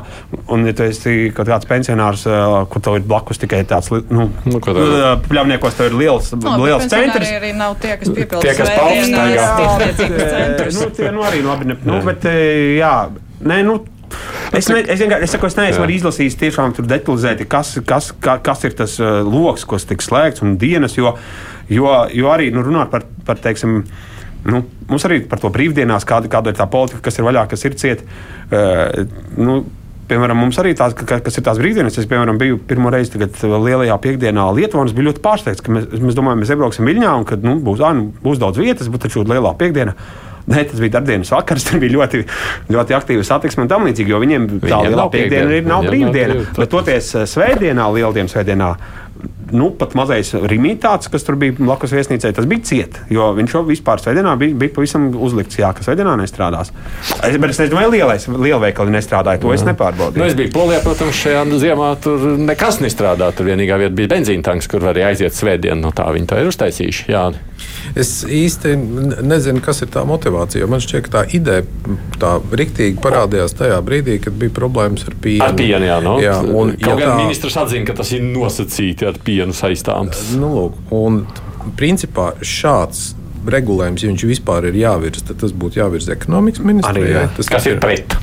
Un, 0.47 0.63
ja 0.65 0.73
tu 0.73 0.83
esi 0.87 1.31
kaut 1.35 1.47
kāds 1.51 1.67
pensionārs, 1.67 2.23
uh, 2.29 2.61
kur 2.71 2.81
tev 2.81 2.95
ir 3.01 3.03
blakus 3.07 3.37
tikai 3.41 3.63
tāds, 3.67 3.91
nu, 4.09 4.29
Nu, 4.47 4.61
uh, 4.61 5.19
pļavniekos, 5.27 5.75
tev 5.77 5.91
ir 5.91 5.97
liels, 5.99 6.31
No, 6.39 6.55
liels 6.63 6.87
centrs. 6.87 7.29
arī 7.35 7.51
nav 7.57 7.75
tie, 7.83 7.97
kas 7.99 8.09
piepilda 8.09 8.41
Tie, 8.41 8.55
kas 8.55 8.69
pauks 8.77 9.11
staigā. 9.11 10.71
nu, 10.79 10.89
tie 10.95 11.11
nu, 11.11 11.21
arī 11.27 11.43
labi. 11.45 11.65
Ne, 11.73 11.77
nu, 11.83 11.99
bet, 12.07 12.23
jā, 12.79 12.95
nē, 13.43 13.61
nu, 13.67 13.79
Es, 14.55 14.69
ne, 14.71 14.79
es, 14.87 15.01
vienkārši- 15.01 15.23
es, 15.27 15.31
saku, 15.35 15.45
es 15.49 15.55
neesmu 15.57 15.83
arī 15.83 15.97
izlasījis 15.99 16.37
tiešām 16.39 16.71
tur 16.77 16.85
detalizēti, 16.87 17.43
kas, 17.51 17.73
kas, 17.85 18.13
ka- 18.23 18.37
kas 18.39 18.63
ir 18.63 18.71
tas 18.79 18.93
uh, 19.03 19.19
lokus, 19.27 19.65
kas 19.67 19.83
tiks 19.83 20.07
slēgts 20.07 20.41
un 20.45 20.53
dienas. 20.57 20.95
Jo, 20.95 21.17
jo, 21.67 21.89
jo 22.15 22.29
arī 22.31 22.47
nu, 22.55 22.63
runāt 22.63 22.87
par, 22.89 23.03
par 23.27 23.35
teiksim, 23.43 23.81
Nu, 24.47 24.61
mums 24.87 25.03
arī 25.07 25.21
par 25.27 25.41
to 25.43 25.49
brīvdienās, 25.51 26.05
kāda, 26.07 26.29
kāda 26.31 26.53
ir 26.53 26.55
tā 26.59 26.67
politika, 26.71 27.01
kas 27.09 27.17
ir 27.19 27.25
vaļā, 27.27 27.47
kas 27.51 27.65
ir 27.67 27.75
cieta. 27.79 28.07
Uh, 28.51 29.03
nu, 29.37 29.57
Piemēram, 30.07 30.37
mums 30.39 30.55
arī 30.61 30.69
tās, 30.79 30.93
ka- 30.95 31.17
kas 31.19 31.35
ir 31.35 31.43
tās 31.43 31.57
brīvdienas. 31.59 31.97
Es, 31.99 32.05
piemēram, 32.07 32.37
biju 32.39 32.61
pirmo 32.63 32.87
reizi 32.93 33.11
tagad, 33.17 33.33
uh, 33.43 33.57
lielajā 33.59 33.97
piekdienā 34.05 34.45
Lietuvā. 34.55 34.85
Es 34.87 34.93
biju 34.95 35.09
ļoti 35.09 35.19
pārsteigts, 35.25 35.59
ka 35.65 35.73
mēs, 35.75 35.89
mēs 35.99 36.15
domājam, 36.15 36.39
mēs 36.45 36.53
iebrauksim 36.55 36.87
Viļņā 36.87 37.11
un 37.19 37.25
ka 37.27 37.35
nu, 37.43 37.57
būs, 37.59 37.83
ā, 37.83 37.89
nu, 37.97 38.05
būs 38.23 38.39
daudz 38.39 38.55
vietas, 38.61 38.87
bet 38.93 39.03
taču 39.03 39.25
lielā 39.27 39.51
piekdiena. 39.59 39.97
Nē, 40.47 40.61
tas 40.69 40.79
bija 40.79 40.93
darbdienas 40.95 41.27
vakars, 41.35 41.65
tur 41.67 41.81
bija 41.83 41.97
ļoti, 41.97 42.21
ļoti 42.71 42.95
aktīva 42.95 43.25
satiksme 43.27 43.65
un 43.65 43.73
tam 43.73 43.83
līdzīgi, 43.83 44.13
jo 44.15 44.21
viņiem 44.23 44.47
tā 44.63 44.79
lielā 44.87 45.09
piekdiena 45.11 45.57
ir 45.59 45.67
nav 45.67 45.83
brīvdiena. 45.91 46.37
brīv- 46.39 46.55
Bet 46.63 46.71
toties 46.71 47.09
eh, 47.19 47.25
svētdienā, 47.27 47.89
lieldienas 47.99 48.31
svētdienā, 48.31 48.69
nu, 49.51 49.69
pat 49.79 49.93
mazais 49.97 50.33
rīmītāts, 50.35 51.09
kas 51.11 51.25
tur 51.27 51.37
bija 51.39 51.55
blakus 51.57 51.93
viesnīcai, 51.95 52.33
tas 52.35 52.47
bija 52.49 52.63
ciet. 52.67 52.99
Jo 53.13 53.29
viņš 53.37 53.55
jau 53.55 53.63
vispār 53.67 54.01
svētdienā 54.03 54.35
bija, 54.39 54.55
bija 54.63 54.73
pavisam 54.75 55.09
uzlikts, 55.13 55.59
jā, 55.61 55.71
ka 55.75 55.85
svētdienā 55.85 56.17
nestrādās. 56.19 56.73
Es, 57.21 57.37
bet 57.37 57.53
es 57.53 57.61
nezinu, 57.63 57.79
vai 57.79 57.87
lielais 57.93 58.27
lielveikali 58.27 58.93
nestrādāja, 58.93 59.41
to 59.43 59.53
es 59.55 59.65
nepārbaudīju. 59.67 60.21
Nu, 60.21 60.27
es 60.27 60.37
biju 60.37 60.53
Polijā, 60.55 60.81
protams, 60.83 61.19
šajā 61.21 61.45
ziemā 61.61 61.91
tur 62.03 62.27
nekas 62.41 62.81
nestrādā. 62.83 63.31
Tur 63.35 63.49
vienīgā 63.51 63.79
vieta 63.83 63.95
bija 63.97 64.13
benzīna 64.17 64.45
tanks, 64.45 64.69
kur 64.71 64.83
varēja 64.87 65.13
aiziet 65.13 65.37
svētdien. 65.37 65.79
No 65.83 65.93
tā 65.95 66.07
viņi 66.15 66.29
to 66.29 66.41
ir 66.41 66.51
uztaisījuši. 66.51 67.07
Jā. 67.13 67.29
Es 67.97 68.11
īsti 68.23 68.73
nezinu, 69.25 69.61
kas 69.65 69.81
ir 69.81 69.89
tā 69.93 70.03
motivācija. 70.07 70.67
Man 70.69 70.83
šķiet, 70.83 71.07
ka 71.07 71.13
tā 71.15 71.23
ideja 71.37 71.63
tā 72.21 72.35
riktīgi 72.61 72.99
parādījās 73.03 73.55
tajā 73.57 73.79
brīdī, 73.85 74.19
kad 74.23 74.37
bija 74.37 74.53
problēmas 74.53 75.07
ar 75.09 75.17
pienu. 75.23 75.43
Ar 75.47 75.55
pienu, 75.57 75.87
jā, 75.89 75.97
no? 76.05 76.17
jā 76.21 76.37
un, 76.45 76.75
Kaut 76.77 76.87
ja 76.87 76.95
gan 77.01 77.13
tā- 77.13 77.19
ministrs 77.25 77.57
atzina, 77.57 77.87
ka 77.89 77.97
tas 78.01 78.13
ir 78.13 78.25
nosacīti 78.27 79.07
ar 79.09 79.17
pienu 79.25 79.55
saistāms. 79.57 80.27
Nu, 80.37 80.51
lūk, 80.53 80.79
un, 80.97 81.23
principā 81.79 82.31
šāds 82.45 83.11
regulējums, 83.47 84.03
ja 84.03 84.11
viņš 84.11 84.25
vispār 84.27 84.69
ir 84.69 84.79
jāvirza, 84.81 85.23
tad 85.29 85.39
tas 85.43 85.53
būtu 85.55 85.79
jāvirza 85.81 86.13
ekonomikas 86.15 86.63
ministrijai. 86.67 87.27
Tas, 87.37 87.49
Kas 87.51 87.67
ir 87.71 87.79
pret? 87.83 88.17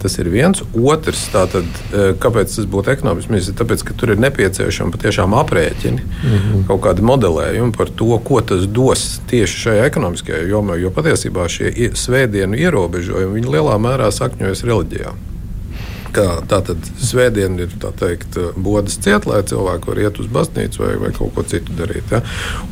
Tas 0.00 0.16
ir 0.18 0.30
viens. 0.32 0.62
Otrs, 0.72 1.26
tātad, 1.32 1.66
eh, 1.92 2.12
kāpēc 2.16 2.54
tas 2.56 2.64
būtu 2.64 2.94
ekonomiski 2.94 3.34
ministrs? 3.34 3.58
Tāpēc, 3.58 3.84
ka 3.84 3.96
tur 4.00 4.14
ir 4.14 4.22
nepieciešami 4.24 4.94
patiešām 4.96 5.36
aprēķini, 5.36 6.00
mm 6.00 6.38
-hmm. 6.38 6.66
kaut 6.68 6.80
kādi 6.80 7.04
modelējumi 7.04 7.76
par 7.76 7.90
to, 7.96 8.18
ko 8.24 8.40
tas 8.40 8.66
dos 8.66 9.20
tieši 9.30 9.60
šajā 9.64 9.84
ekonomiskajā 9.92 10.46
jomā. 10.48 10.80
Jo 10.80 10.90
patiesībā 10.90 11.48
šie 11.48 11.72
ie- 11.76 11.90
svētdienu 11.94 12.56
ierobežojumi 12.56 13.44
lielā 13.44 13.76
mērā 13.76 14.10
sakņojas 14.10 14.64
reliģijā. 14.64 15.29
Kā, 16.14 16.26
tā 16.50 16.58
tad 16.66 16.86
svētdiena 16.98 17.66
ir 17.66 17.74
teikt, 18.00 18.38
bodas 18.58 18.96
ciet, 19.02 19.26
lai 19.30 19.42
cilvēki 19.46 19.90
var 19.90 20.00
iet 20.02 20.20
uz 20.22 20.30
baznīcu 20.32 20.82
vai, 20.82 20.92
vai 21.04 21.10
kaut 21.14 21.34
ko 21.36 21.44
citu 21.46 21.74
darīt. 21.78 22.10
Ja? 22.10 22.22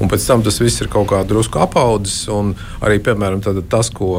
Un 0.02 0.10
pēc 0.10 0.26
tam 0.26 0.42
tas 0.46 0.58
viss 0.62 0.82
ir 0.82 0.90
kaut 0.92 1.10
kā 1.12 1.22
drusku 1.28 1.60
apaudzis. 1.62 2.26
Arī 2.82 2.98
piemēram, 3.04 3.42
tātad 3.44 3.68
tas, 3.70 3.92
ko, 3.94 4.10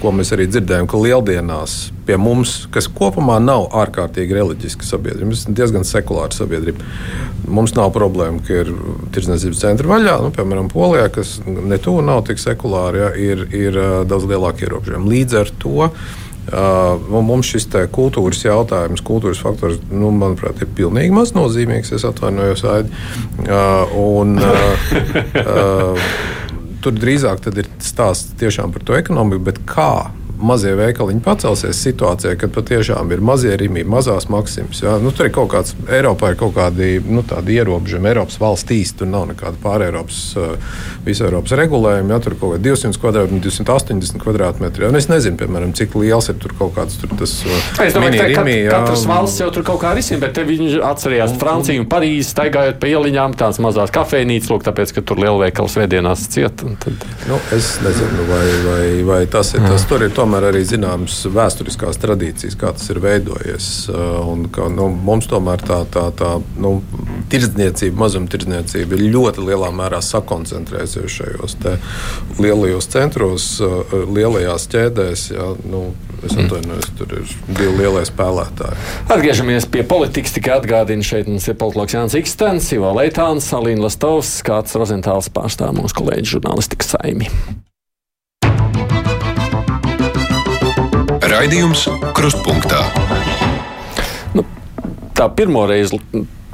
ko 0.00 0.14
mēs 0.16 0.32
arī 0.36 0.48
dzirdējam, 0.50 0.88
ka 0.88 1.00
lieldienās 1.00 1.76
pie 2.06 2.16
mums, 2.18 2.64
kas 2.74 2.88
kopumā 2.90 3.38
nav 3.42 3.68
ārkārtīgi 3.82 4.34
reliģiska 4.38 4.86
sabiedrība, 4.86 5.30
mēs 5.30 5.44
esam 5.44 5.56
diezgan 5.58 5.86
sekulāra 5.86 6.34
sabiedrība. 6.34 6.88
Mums 7.52 7.76
nav 7.76 7.92
problēma, 7.94 8.42
ka 8.46 8.62
ir 8.62 8.72
tirdzniecības 9.14 9.62
centri 9.62 9.90
vaļā, 9.90 10.16
nu, 10.24 10.32
piemēram, 10.34 10.70
Polijā, 10.72 11.08
kas 11.14 11.36
ne 11.46 11.78
tuvu 11.82 12.02
nav 12.06 12.24
tik 12.28 12.42
sekulāra, 12.42 13.06
ja, 13.06 13.12
ir, 13.18 13.46
ir 13.54 13.78
daudz 14.08 14.26
lielāki 14.30 14.66
ierobežojumi. 14.66 15.14
Līdz 15.14 15.40
ar 15.42 15.54
to 15.62 15.90
Uh, 16.42 16.98
mums 17.22 17.46
šis 17.52 17.68
kultūras 17.94 18.40
jautājums, 18.42 19.02
kultūras 19.06 19.38
faktors, 19.40 19.78
nu, 19.94 20.10
manuprāt, 20.10 20.58
ir 20.58 20.72
pilnīgi 20.74 21.14
maznozīmīgs. 21.14 21.92
Es 21.94 22.06
atvainojos, 22.08 22.64
Aidi. 22.66 22.90
Uh, 23.46 23.94
un, 24.02 24.34
uh, 24.42 24.88
uh, 25.38 26.10
tur 26.82 26.98
drīzāk 26.98 27.46
ir 27.52 27.70
stāsts 27.78 28.34
par 28.74 28.82
to 28.88 28.98
ekonomiku, 28.98 29.46
bet 29.52 29.62
kā 29.70 30.10
mazie 30.42 30.74
veikaliņi 30.78 31.22
pacelsies 31.24 31.80
situācijā, 31.86 32.34
kad 32.40 32.52
patiešām 32.54 33.12
ir 33.14 33.22
mazie 33.24 33.54
rīmi, 33.58 33.84
mazās 33.88 34.28
maksimas. 34.32 34.82
Ja? 34.84 34.96
Nu, 35.02 35.12
tur 35.14 35.28
ir 35.28 35.34
kaut 35.34 35.52
kāds, 35.54 35.76
Eiropā 35.92 36.32
ir 36.32 36.38
kaut 36.40 36.54
kādi 36.56 36.96
nu, 37.06 37.22
ierobežojumi. 37.22 38.10
Eiropas 38.12 38.38
valstīs 38.42 38.94
tur 38.98 39.10
nav 39.10 39.28
nekāda 39.30 39.58
pāreiropas, 39.62 40.20
uh, 40.38 40.78
visu 41.06 41.26
Eiropas 41.28 41.54
regulējuma. 41.58 42.16
Ja? 42.16 42.20
Tur 42.24 42.36
kaut 42.40 42.56
kādi 42.56 42.70
200 42.70 43.00
kvadrātmetri, 43.02 43.52
280 43.62 44.22
kvadrātmetri. 44.22 44.86
Ja? 44.86 44.92
Un 44.92 45.00
es 45.00 45.08
nezinu, 45.10 45.38
piemēram, 45.40 45.74
cik 45.78 45.96
liels 46.00 46.30
ir 46.32 46.38
tur 46.42 46.56
kaut 46.58 46.74
kāds 46.78 46.98
tur 47.00 47.14
tas 47.18 47.36
uh, 47.46 47.58
Es 47.82 47.96
domāju, 47.96 48.18
ka 48.18 48.26
kat, 48.26 48.44
mini-rimi, 48.44 48.56
ja? 48.66 48.82
katrs 48.82 49.06
valsts 49.10 49.42
jau 49.42 49.50
tur 49.54 49.66
kaut 49.66 49.82
kā 49.82 49.94
risina, 49.96 50.22
bet 50.22 50.38
viņi 50.46 50.82
atcerējās 50.86 51.36
Franciju 51.40 51.84
un 51.84 51.88
Parīzi, 51.90 52.30
staigājot 52.32 52.78
pa 52.82 52.90
ieliņām, 52.90 53.36
tās 53.38 53.60
mazās 53.62 53.92
kafejnīcas, 53.94 54.50
lūk, 54.52 54.64
tāpēc, 54.66 54.94
ka 54.96 55.04
tur 55.06 55.22
lielveikals 55.22 55.76
svētdienās 55.76 56.26
ciet. 56.32 56.62
Tad... 56.82 57.06
Nu, 57.28 57.38
es 57.54 57.74
nezinu, 57.84 58.26
vai, 58.30 58.46
vai, 58.66 58.86
vai 59.08 59.20
tas 59.30 59.52
ir 59.56 59.64
tas. 59.66 59.86
Tur 59.88 60.04
ir 60.06 60.12
tomēr 60.14 60.31
arī 60.40 60.62
zināmas 60.66 61.18
vēsturiskās 61.28 61.98
tradīcijas, 62.00 62.56
kā 62.58 62.72
tas 62.76 62.88
ir 62.92 63.00
veidojies. 63.02 63.68
Uh, 63.90 64.20
un 64.32 64.46
Ka, 64.52 64.66
nu, 64.72 64.88
mums 64.92 65.28
tomēr 65.30 65.62
tā, 65.64 65.78
tā, 65.92 66.06
tā 66.16 66.34
nu, 66.60 66.74
tirdzniecība, 67.32 67.96
mazumtirdzniecība 68.02 68.98
ir 68.98 69.04
ļoti 69.14 69.44
lielā 69.46 69.70
mērā 69.74 70.02
sakoncentrējusies 70.04 71.16
šajos 71.16 71.56
lielajos 72.42 72.88
centros, 72.92 73.46
uh, 73.64 73.94
lielajās 74.12 74.68
ķēdēs. 74.72 75.26
Jā, 75.32 75.48
nu, 75.68 75.84
es 76.22 76.36
atvainojos, 76.36 76.90
tur 76.98 77.16
ir 77.18 77.34
divi 77.48 77.72
lielie 77.80 78.04
spēlētāji. 78.08 78.78
Atgriežamies 79.12 79.68
pie 79.72 79.84
politikas. 79.88 80.36
Tikai 80.36 80.56
atgādinu, 80.60 81.04
šeit 81.06 81.28
mums 81.30 81.48
ir 81.50 81.58
politologs 81.60 81.96
Jānis 81.96 82.16
Ikstens, 82.20 82.70
Ivo 82.76 82.92
Leitāns, 82.96 83.50
Alīna 83.56 83.88
Lastovs, 83.88 84.38
kāds 84.46 84.78
Rozentāls 84.78 85.32
pārstāv 85.32 85.76
mūsu 85.80 86.00
kolēģi 86.02 86.36
žurnālistikas 86.36 86.96
saimi. 86.96 87.30
Raidījums 91.32 91.86
Krustpunktā. 92.12 92.82
Tā 95.16 95.28
pirmo 95.32 95.62
reizi 95.70 95.96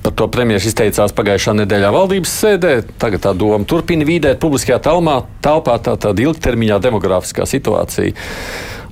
par 0.05 0.12
to 0.14 0.29
premjerministrs 0.31 0.71
izteicās 0.71 1.14
pagājušā 1.19 1.57
nedēļā 1.59 1.88
valdības 1.97 2.35
sēdē. 2.45 2.71
Tagad 3.03 3.25
tā 3.25 3.33
doma 3.35 3.67
turpina 3.67 4.07
vīdēt 4.07 4.38
publiskajā 4.43 4.79
telmā, 4.85 5.17
telpā 5.43 5.81
tā 5.83 5.97
tāda 5.99 6.23
ilgtermiņā 6.29 6.79
demografiskā 6.85 7.49
situācija. 7.51 8.14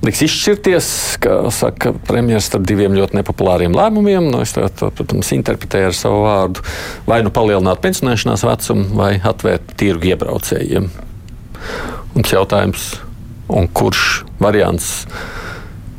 Liks 0.03 0.25
izšķirties, 0.27 0.89
kā 1.23 1.37
saka 1.55 1.93
premjerministrs, 1.95 2.51
starp 2.51 2.67
diviem 2.67 2.99
ļoti 2.99 3.21
nepopulāriem 3.21 3.79
lēmumiem. 3.79 4.27
Nu, 4.33 4.43
es 4.43 4.57
to, 4.57 4.91
protams, 4.91 5.31
interpretēju 5.39 5.93
ar 5.93 5.95
savu 5.95 6.19
vārdu. 6.27 6.67
Vai 7.07 7.21
nu 7.23 7.31
palielināt 7.31 7.79
pensionēšanās 7.85 8.43
vecumu, 8.49 8.91
vai 8.99 9.13
atvērt 9.23 9.71
tirgu 9.79 10.11
iebraucējiem. 10.11 10.91
Tas 12.19 12.37
jautājums, 12.41 12.91
kurš 13.47 14.07
variants 14.43 15.05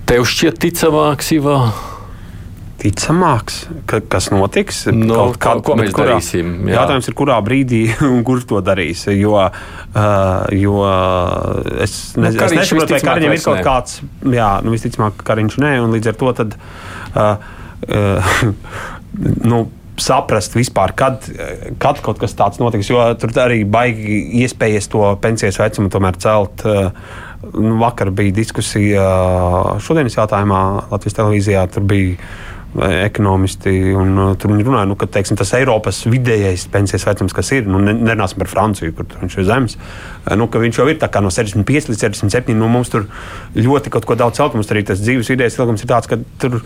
tev 0.08 0.24
šķiet 0.28 0.58
ticamāks, 0.64 1.30
Ivo? 1.36 1.60
ticamāks, 2.78 3.64
ka, 3.90 3.98
kas 4.06 4.28
notiks. 4.30 4.84
Nu, 4.94 5.32
Kaut 5.34 5.64
ko- 5.64 5.72
ko 5.72 5.76
mēs 5.80 5.90
darīsim, 5.96 6.52
jā. 6.70 6.76
Jautājums 6.76 7.08
ir, 7.10 7.16
kurā 7.18 7.38
brīdī 7.42 7.80
un 8.06 8.20
kurš 8.26 8.46
to 8.52 8.60
darīs. 8.62 9.02
Jo, 9.10 9.34
uh, 9.34 10.44
jo 10.54 10.76
es, 11.82 11.96
ne, 12.16 12.30
Nu, 12.30 12.44
es 12.46 12.54
nesaprotu, 12.54 12.94
vai 12.94 13.00
Kariņam 13.02 13.34
ir 13.34 13.42
kaut 13.42 13.58
ne. 13.58 13.64
kāds, 13.66 13.98
jā, 14.38 14.50
nu, 14.62 14.76
visticamāk, 14.76 15.18
Kariņš 15.26 15.58
nē, 15.64 15.72
un 15.82 15.96
līdz 15.96 16.12
ar 16.12 16.20
to 16.22 16.32
tad. 16.38 16.54
Uh, 17.18 17.34
uh, 17.98 18.30
nu, 19.42 19.64
saprast 19.98 20.54
vispār, 20.54 20.92
kad, 20.94 21.24
kad 21.82 21.98
kaut 22.06 22.20
kas 22.22 22.36
tāds 22.38 22.60
notiks. 22.62 22.86
Jo 22.92 23.08
tur 23.18 23.32
arī 23.42 23.64
baigi 23.66 24.20
iespējas 24.44 24.86
to 24.92 25.02
pensijas 25.22 25.58
vecumu 25.58 25.90
tomēr 25.90 26.18
celt. 26.22 26.62
Uh, 26.62 26.92
Vakar 27.78 28.10
bija 28.10 28.34
diskusija 28.34 29.02
šodienas 29.84 30.16
jautājumā 30.18 30.62
Latvijas 30.90 31.18
televīzijā. 31.20 31.66
Tur 31.70 31.84
bija 31.86 32.16
ekonomisti, 32.76 33.72
un 33.96 34.10
uh, 34.18 34.32
tur 34.36 34.52
viņi 34.52 34.66
runāja, 34.66 34.86
nu, 34.90 34.96
ka 34.98 35.06
teiksim, 35.08 35.38
tas 35.40 35.54
Eiropas 35.56 36.02
vidējais 36.04 36.66
pensijas 36.70 37.06
vecums, 37.08 37.32
kas 37.32 37.48
ir, 37.56 37.64
nu, 37.66 37.80
ne- 37.80 37.94
nerunāsim 37.96 38.42
par 38.42 38.50
Franciju, 38.52 38.92
kur 38.94 39.08
viņš 39.22 39.38
ir 39.40 39.46
zems, 39.48 39.78
nu, 40.36 40.48
ka 40.52 40.60
viņš 40.60 40.80
jau 40.82 40.86
ir 40.92 41.00
no 41.24 41.32
65 41.32 41.88
līdz 41.88 42.04
67. 42.04 42.52
Nu, 42.58 42.68
mums 42.68 42.92
tur 42.92 43.08
ļoti 43.56 43.94
kaut 43.94 44.04
ko 44.04 44.18
daudz 44.20 44.36
celt. 44.36 44.54
Mums 44.54 44.68
arī 44.74 44.84
tas 44.84 45.00
dzīves 45.00 45.32
vidējais 45.32 45.58
ilgums 45.58 45.82
ir 45.82 45.88
tāds, 45.94 46.10
ka 46.10 46.20
tur 46.38 46.60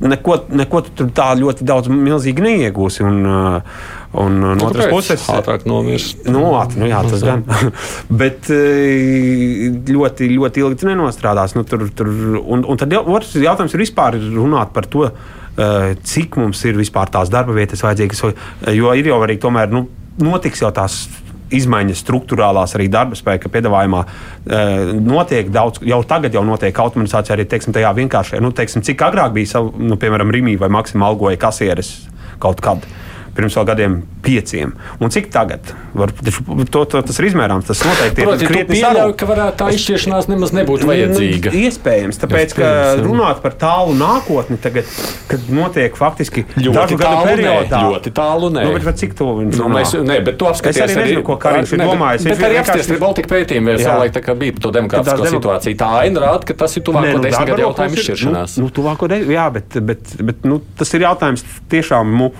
neko, 0.00 0.40
neko 0.56 0.82
tu 0.88 1.10
tā 1.12 1.34
ļoti 1.36 1.68
daudz 1.68 1.92
milzīgi 1.92 2.46
neiegūsi. 2.46 3.04
Un, 3.04 3.20
uh, 3.28 3.99
un 4.12 4.42
uh, 4.42 4.54
no 4.58 4.66
otras 4.66 4.90
puses, 4.90 5.24
ātrāk 5.30 5.66
nomirst. 5.70 6.24
Nu, 6.26 6.42
ātri, 6.58 6.80
nu, 6.82 6.88
jā, 6.90 7.02
tas 7.06 7.22
gan. 7.22 7.44
Bet 8.22 8.50
uh, 8.50 9.78
ļoti, 9.86 10.30
ļoti 10.34 10.64
ilgi 10.64 10.80
tu 10.82 10.90
nenostrādās. 10.90 11.54
Nu, 11.58 11.62
tur, 11.68 11.86
tur, 11.94 12.10
un, 12.40 12.64
un 12.66 12.80
tad 12.80 12.94
otrs 13.00 13.36
jautājums 13.38 13.76
ir 13.76 13.84
vispār 13.84 14.18
runāt 14.18 14.74
par 14.74 14.90
to, 14.90 15.06
uh, 15.12 15.90
cik 16.02 16.40
mums 16.42 16.62
ir 16.66 16.78
vispār 16.80 17.12
tās 17.12 17.30
darba 17.30 17.54
vietas 17.54 17.84
vajadzīgas. 17.86 18.24
Jo 18.74 18.94
ir 18.98 19.12
jau 19.12 19.20
arī 19.22 19.38
tomēr 19.42 19.70
nu, 19.74 19.86
notiks 20.20 20.64
jau 20.64 20.72
tās 20.74 21.04
izmaiņas 21.54 22.02
struktūrālās 22.04 22.76
arī 22.78 22.86
darba 22.90 23.16
spēka 23.18 23.50
piedāvājumā 23.50 24.04
notiek 25.02 25.50
daudz, 25.50 25.80
jau 25.82 25.98
tagad 26.06 26.36
jau 26.36 26.44
notiek 26.46 26.78
automatizācija 26.78 27.34
arī 27.34 27.48
teiksim, 27.50 27.74
tajā 27.74 27.90
vienkāršajā, 27.96 28.42
nu, 28.44 28.52
teiksim, 28.54 28.84
cik 28.86 29.02
agrāk 29.08 29.34
bija, 29.34 29.56
savu, 29.56 29.72
nu, 29.82 29.98
piemēram, 29.98 30.30
Rīgā 30.30 30.60
vai 30.62 30.70
Maksimā 30.78 31.10
algoja 31.10 31.40
kasieres 31.42 31.90
kaut 32.38 32.62
kad 32.62 32.86
pirms 33.40 33.56
vēl 33.58 33.68
gadiem 33.72 33.98
pieciem. 34.24 34.74
Un 35.00 35.12
cik 35.12 35.30
tagad? 35.32 35.72
Var, 35.96 36.12
to, 36.70 36.84
to, 36.84 37.00
tas 37.00 37.18
ir 37.20 37.28
izmērāms. 37.30 37.66
Tas 37.70 37.82
noteikti 37.86 38.26
Proti, 38.26 38.46
ir 38.46 38.52
krietni 38.52 38.78
pieļauj, 38.78 39.14
ka 39.18 39.28
varētu 39.30 39.58
tā 39.62 39.70
izšķiršanās 39.74 40.28
nemaz 40.30 40.52
nebūt 40.56 40.84
vajadzīga. 40.88 41.52
Nu, 41.54 41.62
iespējams, 41.66 42.20
tāpēc, 42.22 42.54
ka 42.58 42.70
runāt 43.00 43.40
par 43.44 43.56
tālu 43.60 43.96
nākotni 43.98 44.58
tagad, 44.62 44.88
kad 45.30 45.48
notiek 45.54 45.96
faktiski 45.98 46.44
ļoti 46.58 46.98
tālu 47.00 47.26
periodā. 47.26 47.80
Nē, 47.80 47.94
ļoti 47.94 48.14
tālu 48.16 48.52
nē. 48.54 48.66
Nu, 48.68 48.76
bet 48.84 49.00
cik 49.00 49.16
to 49.18 49.30
viņš 49.40 49.60
nu, 49.60 49.68
mēs, 49.72 49.94
nē, 50.06 50.18
bet 50.26 50.38
tu 50.40 50.48
apskaties 50.50 50.82
es 50.84 50.94
arī 50.94 51.06
nezinu, 51.08 51.24
ko 51.26 51.38
Kariņš 51.40 51.74
ir 51.76 51.84
domājis. 51.84 52.26
Bet, 52.26 52.36
bet 52.36 52.48
arī 52.50 52.60
apskaties, 52.62 52.90
ir 52.92 53.00
Baltika 53.02 53.32
pētījumi, 53.32 53.72
vēl 53.72 53.84
savulaik 53.84 54.16
tā 54.16 54.24
kā 54.24 54.36
bija 54.38 54.56
to 54.60 54.74
demokrātisko 54.76 55.24
demok... 55.24 55.38
situāciju. 55.38 55.80
Tā 55.80 55.92
aina 56.02 56.26
rāda, 56.26 56.50
ka 56.50 56.58
tas 56.64 56.76
ir 56.76 56.84
tuvāko 56.86 57.16
nu, 57.16 57.22
desmit 57.24 57.52
gadu 57.52 57.66
jautājumu 57.66 58.00
izšķiršanās. 58.00 58.58
Nu, 58.60 58.68
tuvāko, 58.74 59.10
jā, 59.10 59.46
bet, 59.54 59.80
bet, 59.90 60.14
bet 60.30 60.44
nu, 60.48 60.60
tas 60.78 60.92
ir 60.96 61.06
jautājums 61.06 61.46
tiešām. 61.72 62.14
Nu, 62.20 62.30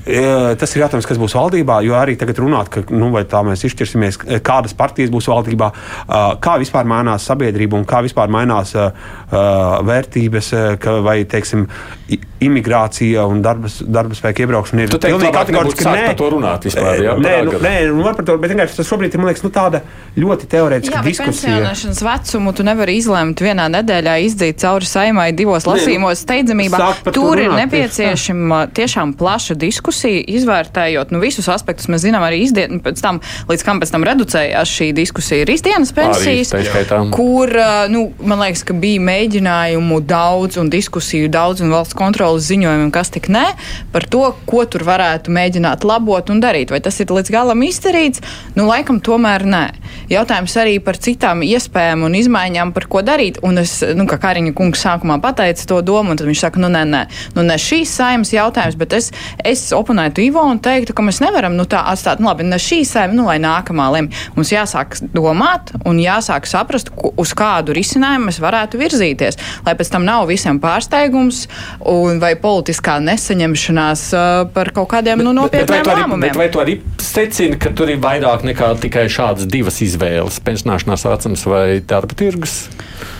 Tas 0.00 0.72
ir 0.74 0.80
jautājums, 0.84 1.06
kas 1.08 1.18
būs 1.20 1.34
valdībā, 1.36 1.80
jo 1.84 1.94
arī 1.98 2.16
tagad 2.20 2.38
runāt, 2.40 2.70
ka 2.72 2.82
nu, 2.88 3.10
tā 3.28 3.42
mēs 3.44 3.66
izšķirsimies, 3.68 4.16
kādas 4.46 4.72
partijas 4.76 5.12
būs 5.12 5.28
valdībā, 5.28 5.68
kā 6.40 6.56
vispār 6.62 6.88
mainās 6.88 7.26
sabiedrība 7.28 7.76
un 7.76 7.84
kā 7.88 8.00
vispār 8.06 8.32
mainās 8.32 8.72
vērtības, 9.30 10.52
vai, 11.04 11.18
teiksim, 11.28 11.66
imigrācija 12.40 13.26
un 13.28 13.42
darba, 13.44 13.68
darba 13.84 14.16
spēka 14.16 14.46
iebraukšana 14.46 14.86
ir 14.86 14.94
pilnīgi 14.94 15.32
kategoriski. 15.34 15.84
Nē, 15.84 16.06
par 16.08 16.16
to 16.16 16.30
runāt 16.32 16.64
vispār. 16.66 17.02
Jā, 17.04 17.12
nē, 17.20 17.34
nu, 17.46 17.60
nē, 17.60 17.74
nu, 17.92 18.00
var 18.06 18.16
par 18.16 18.26
to, 18.26 18.38
bet 18.40 18.54
vienkārši 18.54 18.80
tas 18.80 18.88
šobrīd 18.88 19.14
ir, 19.14 19.22
liekas, 19.28 19.44
nu, 19.44 19.52
tāda 19.52 19.82
ļoti 20.16 20.48
teorētiska 20.50 20.96
jā, 20.96 21.02
diskusija. 21.04 21.52
Pensionēšanas 21.52 22.00
vecumu 22.08 22.54
tu 22.56 22.64
nevari 22.66 22.96
izlemt 22.98 23.44
vienā 23.44 23.68
nedēļā 23.76 24.16
izdzīt 24.24 24.64
cauri 24.64 24.88
saimai 24.88 25.28
divos 25.36 25.68
lasījumos 25.68 26.24
steidzamībā. 26.24 26.80
Tur 27.12 27.44
ir 27.44 27.52
nepieciešama 27.60 28.64
tiešām 28.80 29.12
plaša 29.20 29.58
diskusija, 29.60 29.89
izvērtējot 29.90 31.12
nu, 31.14 31.20
visus 31.22 31.48
aspektus. 31.52 31.88
Mēs 31.90 32.04
zinām 32.06 32.24
arī 32.26 32.42
izdien, 32.44 32.80
pēc 32.84 33.02
tam, 33.02 33.20
līdz 33.50 33.64
kam 33.66 33.82
pēc 33.82 33.92
tam 33.94 34.06
reducējās 34.06 34.74
šī 34.78 34.90
diskusija 34.96 35.44
ir 35.44 35.52
izdienas 35.54 35.92
pensijas, 35.96 36.52
kur, 37.14 37.52
nu, 37.92 38.06
man 38.22 38.42
liekas, 38.44 38.64
ka 38.66 38.76
bija 38.76 39.02
mēģinājumu 39.06 40.00
daudz 40.06 40.60
un 40.60 40.70
diskusiju 40.72 41.30
daudz 41.32 41.64
un 41.64 41.72
valsts 41.74 41.96
kontrolas 41.98 42.48
ziņojumiem, 42.50 42.92
kas 42.94 43.12
tik 43.14 43.30
ne, 43.32 43.46
par 43.94 44.06
to, 44.10 44.22
ko 44.48 44.64
tur 44.70 44.84
varētu 44.88 45.32
mēģināt 45.34 45.86
labot 45.86 46.32
un 46.32 46.42
darīt. 46.42 46.72
Vai 46.74 46.82
tas 46.84 47.00
ir 47.02 47.12
līdz 47.12 47.32
galam 47.34 47.64
izdarīts? 47.66 48.22
Nu, 48.56 48.66
laikam 48.70 49.00
tomēr 49.04 49.46
nē. 49.48 49.64
Jautājums 50.10 50.56
arī 50.58 50.78
par 50.82 50.98
citām 50.98 51.44
iespējām 51.46 52.04
un 52.06 52.16
izmaiņām, 52.18 52.72
par 52.74 52.86
ko 52.90 53.02
darīt. 53.06 53.40
Un 53.46 53.62
es, 53.62 53.78
nu, 53.96 54.06
kā 54.10 54.18
Kariņa 54.22 54.54
kungs 54.58 54.82
sākumā 54.84 55.20
pateica 55.22 55.66
to 55.70 55.80
domu, 55.86 56.12
un 56.12 56.20
tad 56.20 56.28
viņš 56.28 56.44
saka, 56.46 56.62
nu, 56.62 56.70
nē, 56.72 56.82
nē, 56.90 57.02
nu, 57.36 57.44
ne 57.46 57.56
šīs 57.60 57.92
saimnes 58.00 58.32
jautājums, 58.34 58.78
bet 58.80 58.96
es, 58.98 59.10
es 59.46 59.68
oponētu 59.80 60.22
Ivo 60.24 60.44
un 60.46 60.60
teiktu, 60.62 60.94
ka 60.96 61.04
mēs 61.04 61.20
nevaram, 61.24 61.56
nu, 61.58 61.66
tā 61.68 61.82
atstāt, 61.90 62.20
nu, 62.22 62.30
labi, 62.30 62.46
ne 62.46 62.58
šī 62.60 62.82
saima, 62.88 63.16
nu, 63.16 63.26
lai 63.28 63.38
nākamā 63.42 63.88
lem. 63.94 64.10
Mums 64.36 64.52
jāsāk 64.52 64.98
domāt 65.14 65.72
un 65.88 66.00
jāsāk 66.02 66.48
saprast, 66.50 66.92
uz 66.94 67.34
kādu 67.36 67.74
risinājumu 67.76 68.30
mēs 68.30 68.40
varētu 68.42 68.80
virzīties, 68.80 69.40
lai 69.66 69.76
pēc 69.78 69.92
tam 69.92 70.06
nav 70.08 70.28
visiem 70.30 70.60
pārsteigums 70.62 71.46
un 71.90 72.20
vai 72.22 72.34
politiskā 72.40 72.98
nesaņemšanās 73.04 74.06
par 74.54 74.72
kaut 74.76 74.90
kādiem 74.94 75.24
nu, 75.24 75.34
nopietniem 75.36 75.80
bet, 75.80 75.88
bet 75.88 76.02
lēmumiem. 76.02 76.28
Bet 76.28 76.40
vai 76.40 76.48
tu 76.52 76.62
arī 76.62 76.78
secini, 77.02 77.58
ka 77.60 77.72
tur 77.76 77.92
ir 77.92 78.00
vairāk 78.02 78.44
nekā 78.46 78.72
tikai 78.84 79.06
šādas 79.12 79.48
divas 79.50 79.80
izvēles- 79.84 80.40
pensionāšanās 80.46 81.06
vecums 81.08 81.46
vai 81.48 81.80
darba 81.80 82.16
tirgus? 82.16 82.62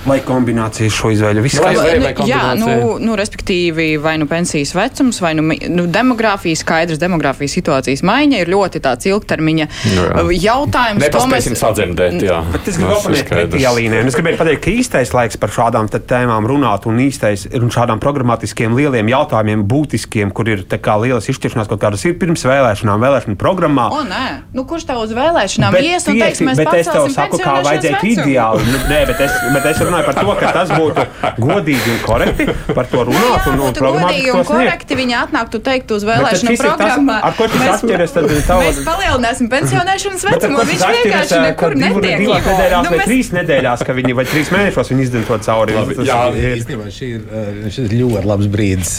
Vai 0.06 0.16
kombinācija 0.24 0.88
šo 0.92 1.10
izvēļu 1.12 1.42
vispār? 1.44 1.74
Vai, 1.76 1.98
vai, 2.00 2.12
vai 2.16 2.28
jā, 2.28 2.40
nu, 2.56 2.96
nu, 3.02 3.16
respektīvi, 3.20 3.98
vai 4.00 4.14
nu 4.20 4.24
pensijas 4.30 4.72
vecums, 4.72 5.18
vai 5.20 5.34
nu, 5.36 5.44
nu 5.44 5.84
demogrāfija, 5.92 6.56
skaidrs 6.56 7.00
demogrāfijas 7.02 7.52
situācijas 7.58 8.00
maiņa 8.08 8.40
ir 8.40 8.52
ļoti 8.52 8.80
tāds 8.84 9.10
ilgtermiņa 9.10 9.66
jā. 9.92 10.06
jautājums. 10.46 11.04
Nepaspēsim 11.04 11.52
mēs... 11.52 11.60
sadzemdēt, 11.60 12.16
jā. 12.24 12.38
Bet 12.54 12.70
es 12.72 12.78
gribu 12.80 12.96
pateikt, 12.96 13.58
es 14.00 14.16
gribēju 14.16 14.40
pateikt, 14.40 14.62
ka 14.64 14.72
īstais 14.72 15.12
laiks 15.16 15.36
par 15.40 15.52
šādām 15.58 15.92
tēmām 15.92 16.48
runāt 16.48 16.88
un 16.88 17.02
īstais 17.04 17.44
un 17.60 17.68
šādām 17.74 18.00
programmatiskiem 18.00 18.78
lieliem 18.78 19.12
jautājumiem, 19.12 19.66
būtiskiem, 19.68 20.32
kur 20.32 20.48
ir 20.48 20.64
kā 20.80 20.96
lielas 21.02 21.28
izšķiršanās 21.28 21.68
kaut 21.68 21.84
kādas 21.84 22.06
ir 22.08 22.16
pirms 22.20 22.46
vēlēšanām, 22.48 23.04
vēlēšanu 23.04 23.36
programmā. 23.40 23.90
O, 23.92 24.00
nē, 24.08 24.24
nu, 24.56 24.64
kurš 24.70 24.88
tev 24.88 25.04
uz 25.04 25.12
vēlēšanām 25.16 25.76
ies 25.82 26.08
un 26.08 26.20
teiks, 26.24 26.42
mēs 26.48 26.64
bet 26.64 26.72
es 26.80 26.88
tev 26.88 27.10
saku, 27.12 27.40
kā 27.42 27.60
vajadzētu 27.68 28.12
ideāli. 28.14 28.66
Nu, 28.70 28.82
nē, 28.88 29.04
bet 29.12 29.24
es, 29.28 29.36
bet 29.52 29.70
es 29.74 29.82
runāju 29.90 30.08
par 30.08 30.18
to, 30.20 30.36
ka 30.40 30.52
tas 30.54 30.72
būtu 30.72 31.06
godīgi 31.40 31.94
un 31.94 32.00
korekti 32.06 32.46
par 32.74 32.88
to 32.90 33.04
runāt. 33.10 33.48
Un, 33.50 33.62
un 33.66 33.76
godīgi 33.76 34.34
un 34.34 34.44
korekti 34.48 34.98
viņi 34.98 35.16
atnāktu 35.20 35.60
teikt 35.66 35.94
uz 35.96 36.06
vēlēšanu 36.08 36.56
programmā. 36.60 37.18
Ar 37.28 37.36
ko 37.38 37.48
tas 37.50 37.76
atšķiras? 37.76 38.16
Mēs 38.60 38.80
palielināsim 38.86 39.50
pensionēšanas 39.52 40.26
vecumu, 40.30 40.64
viņš 40.70 40.84
vienkārši 40.94 41.40
nekur 41.46 41.76
netiek. 41.78 42.20
Divās 42.20 42.46
nedēļās 42.46 42.86
nu, 42.86 42.92
vai 42.94 43.06
trīs 43.08 43.30
nedēļās, 43.34 43.84
ka 43.86 43.96
viņi 43.96 44.16
vai 44.18 44.26
trīs 44.28 44.52
mēnešos 44.54 44.92
viņi 44.92 45.06
izdara 45.06 45.28
to 45.28 45.38
cauri. 45.46 45.78
Jā, 46.06 46.20
īstenībā 46.54 46.88
šī 46.94 47.10
ir, 47.16 47.24
šis 47.68 47.80
ir 47.86 47.96
ļoti 48.00 48.30
labs 48.30 48.50
brīdis, 48.52 48.94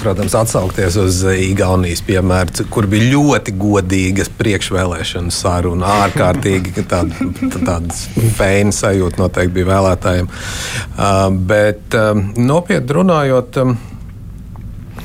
protams, 0.00 0.36
atsaukties 0.38 0.98
uz 1.00 1.20
Igaunijas 1.34 2.02
piemēru, 2.06 2.66
kur 2.72 2.88
bija 2.90 3.10
ļoti 3.14 3.54
godīgas 3.60 4.30
priekšvēlēšana 4.38 5.34
saruna, 5.34 5.94
ārkārtīgi 6.06 6.86
tāda, 6.90 7.30
tādas 7.54 8.06
feinas 8.38 8.80
sajūta 8.84 9.22
noteikti 9.22 9.58
bija 9.58 9.70
vēlētājiem. 9.72 9.83
Uh, 9.84 11.28
bet 11.48 11.96
um, 11.98 12.26
nopietni 12.40 12.96
runājot, 12.98 13.58
um, 13.62 13.76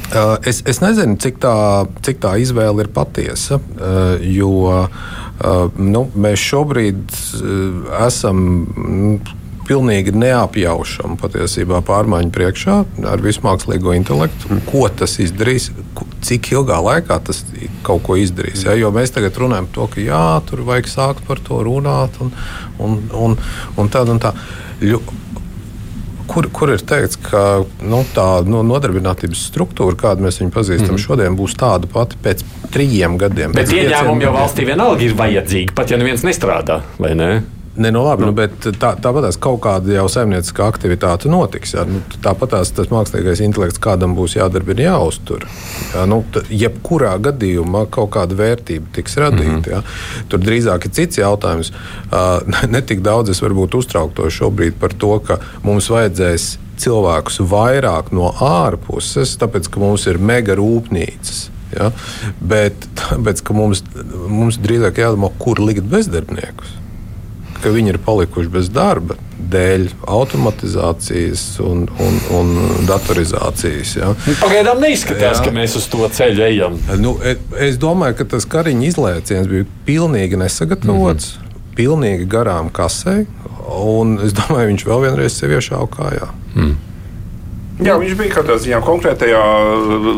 uh, 0.09 0.35
es, 0.47 0.61
es 0.69 0.81
nezinu, 0.83 1.19
cik 1.21 1.41
tā, 1.43 1.55
cik 2.05 2.21
tā 2.23 2.35
izvēle 2.41 2.85
ir 2.85 2.93
patiesa, 2.95 3.59
uh, 3.59 4.15
jo 4.23 4.85
nu, 5.79 6.01
mēs 6.19 6.41
šobrīd 6.43 7.13
esam 8.03 8.41
pilnīgi 9.69 10.13
neapjaušam 10.17 11.17
patiesībā 11.21 11.83
pārmaiņu 11.85 12.33
priekšā 12.33 12.77
ar 13.11 13.23
visu 13.23 13.43
mākslīgo 13.45 13.93
intelektu. 13.97 14.59
Ko 14.69 14.87
tas 14.89 15.19
izdarīs, 15.21 15.69
cik 16.25 16.51
ilgā 16.55 16.79
laikā 16.85 17.19
tas 17.29 17.43
kaut 17.85 18.03
ko 18.07 18.17
izdarīs. 18.19 18.65
Ja? 18.65 18.75
Jo 18.77 18.91
mēs 18.95 19.13
tagad 19.15 19.37
runājam 19.39 19.69
par 19.69 19.77
to, 19.77 19.87
ka 19.93 20.03
jā, 20.03 20.25
tur 20.49 20.65
vajag 20.67 20.89
sākt 20.91 21.25
par 21.29 21.41
to 21.45 21.61
runāt 21.65 22.17
un, 22.23 22.33
un, 22.81 22.99
un, 23.13 23.39
un 23.77 23.93
tā 23.93 24.05
un 24.09 24.21
tā 24.23 24.33
kur, 26.29 26.47
kur 26.53 26.73
ir 26.73 26.81
teikts, 26.85 27.17
ka 27.29 27.43
nu, 27.81 28.01
tā 28.13 28.27
nu, 28.47 28.61
nodarbinātības 28.67 29.47
struktūra, 29.49 29.97
kādu 29.99 30.25
mēs 30.27 30.39
viņu 30.41 30.53
pazīstam 30.53 30.95
mm. 30.95 31.03
šodien, 31.05 31.37
būs 31.37 31.57
tāda 31.59 31.89
pati 31.89 32.19
pēc 32.23 32.43
trījiem 32.73 33.17
gadiem. 33.21 33.55
Bet 33.57 33.73
ieņēmumi 33.73 34.27
jau 34.27 34.33
valstī 34.35 34.67
vienalga 34.69 35.05
ir 35.07 35.15
vajadzīgi, 35.19 35.73
pat 35.77 35.93
ja 35.93 35.99
neviens 36.01 36.25
nestrādā, 36.27 36.83
vai 37.01 37.15
ne? 37.17 37.31
Ne, 37.79 37.91
nu 37.91 38.01
labi, 38.03 38.25
nu, 38.27 38.33
bet 38.35 38.65
tā, 38.75 38.89
tāpat 38.99 39.37
kaut 39.39 39.61
kāda 39.63 39.93
jau 39.93 40.03
saimnieciska 40.11 40.65
aktivitāte 40.67 41.29
notiks. 41.31 41.71
Jā. 41.77 41.85
Nu, 41.87 42.01
tāpat 42.19 42.51
tas 42.75 42.89
mākslīgais 42.91 43.39
intelekts 43.45 43.79
kādam 43.79 44.17
būs 44.17 44.33
jādara, 44.35 44.67
ir 44.73 44.81
jāuztur. 44.83 45.45
Jā, 45.93 46.03
nu, 46.11 46.17
jebkurā 46.51 47.13
gadījumā 47.29 47.85
kaut 47.95 48.11
kāda 48.17 48.35
vērtība 48.35 48.91
tiks 48.97 49.15
radīta. 49.23 49.53
Mm 49.53 49.61
-hmm. 49.61 49.69
Jā. 49.71 50.25
Tur 50.27 50.43
drīzāk 50.43 50.85
ir 50.89 50.91
cits 50.91 51.21
jautājums. 51.21 51.71
Uh, 52.11 52.43
ne 52.73 52.81
tik 52.81 52.99
daudz 52.99 53.31
es 53.31 53.39
varbūt 53.41 53.77
uztrauktos 53.79 54.33
šobrīd 54.33 54.75
par 54.79 54.93
to, 54.93 55.19
ka 55.19 55.39
mums 55.63 55.87
vajadzēs 55.89 56.57
cilvēkus 56.77 57.39
vairāk 57.39 58.11
no 58.11 58.33
ārpuses, 58.39 59.37
tāpēc 59.39 59.71
ka 59.71 59.79
mums 59.79 60.07
ir 60.07 60.19
mega 60.19 60.55
rūpnīcas. 60.59 61.47
Ja? 61.79 61.91
Bet 62.41 62.73
tāpēc, 62.95 63.41
mums, 63.53 63.83
mums 64.27 64.59
drīzāk 64.59 64.99
jādomā, 64.99 65.31
kur 65.39 65.63
likt 65.63 65.87
bezdarbniekus 65.87 66.78
ka 67.63 67.71
viņi 67.73 67.93
ir 67.93 67.99
palikuši 68.05 68.51
bez 68.53 68.69
darba 68.73 69.17
dēļ 69.49 69.85
automatizācijas 70.07 71.43
un, 71.65 71.85
un, 72.03 72.17
un 72.37 72.51
datorizācijas. 72.89 73.95
Ja. 73.97 74.11
Nu, 74.27 74.35
pagaidām 74.41 74.81
neizskatās, 74.83 75.39
ja. 75.39 75.45
ka 75.45 75.53
mēs 75.55 75.77
uz 75.79 75.87
to 75.91 76.05
ceļu 76.13 76.45
ejam. 76.45 76.77
Nu, 77.01 77.15
e, 77.25 77.37
es 77.69 77.79
domāju, 77.81 78.19
ka 78.19 78.27
tas 78.35 78.47
kariņa 78.49 78.85
izlēciens 78.91 79.49
bija 79.49 79.67
pilnīgi 79.87 80.39
nesagatavots, 80.39 81.31
mm 81.35 81.47
-hmm. 81.47 81.73
pilnīgi 81.79 82.29
garām 82.29 82.69
kasē, 82.73 83.23
un 83.79 84.19
es 84.25 84.35
domāju, 84.37 84.73
viņš 84.73 84.85
vēl 84.91 85.07
vienreiz 85.07 85.39
sevi 85.39 85.57
iešāva 85.57 85.89
kājā. 85.95 86.29
Mm. 86.55 86.77
Jā, 87.79 87.95
viņš 87.95 88.15
bija 88.19 88.33
kādā 88.33 88.57
ziņā 88.59 88.79
konkrētajā 88.83 89.41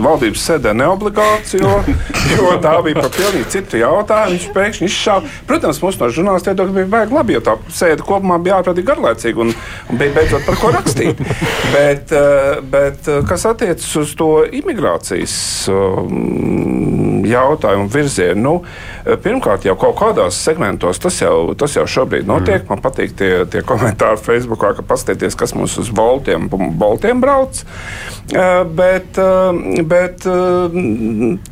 valdības 0.01 0.45
sēdē 0.47 0.72
neobligāts, 0.80 1.53
jo, 1.59 1.76
jo 2.34 2.55
tā 2.64 2.74
bija 2.86 3.03
par 3.03 3.12
pilnīgi 3.14 3.51
citu 3.53 3.82
jautājumu. 3.82 4.34
Viņš 4.34 4.47
pēkšņi 4.55 4.89
izšāva. 4.89 5.34
Protams, 5.49 5.82
mums 5.84 5.99
no 6.01 6.09
žurnālistiem 6.16 6.74
bija 6.74 6.89
baigi 6.95 7.18
labi, 7.18 7.38
jo 7.38 7.43
tā 7.45 7.57
sēde 7.70 8.05
kopumā 8.07 8.39
bija 8.41 8.57
ārprātīgi 8.59 8.89
garlaicīga 8.89 9.45
un, 9.45 9.53
un 9.53 10.01
bija 10.01 10.16
beidzot 10.18 10.47
par 10.47 10.57
ko 10.62 10.74
rakstīt. 10.74 11.22
bet, 11.76 12.16
eh, 12.18 12.64
bet 12.74 13.12
eh, 13.12 13.22
kas 13.30 13.45
attiecas 13.51 13.93
uz 14.01 14.16
to 14.18 14.32
imigrācijas 14.62 15.36
um, 15.70 17.11
jautājumu 17.28 17.90
virzienu, 17.92 18.42
nu, 18.42 18.54
eh, 19.06 19.18
pirmkārt 19.22 19.66
jau 19.66 19.76
kaut 19.80 19.98
kādos 20.00 20.38
segmentos 20.38 21.00
tas 21.00 21.20
jau, 21.22 21.54
tas 21.58 21.76
jau 21.76 21.86
šobrīd 21.86 22.26
notiek. 22.26 22.64
Mm. 22.64 22.70
Man 22.70 22.82
patīk 22.82 23.16
tie, 23.18 23.46
tie 23.46 23.62
komentāri 23.62 24.22
Facebookā, 24.22 24.76
ka 24.78 24.86
paskatieties, 24.88 25.38
kas 25.38 25.56
mums 25.58 25.78
uz 25.82 25.90
boltiem, 25.90 26.50
boltiem 26.50 27.22
brauc. 27.22 27.64
Eh, 28.32 28.64
bet, 28.64 29.18
eh, 29.18 29.84
bet 29.84 30.26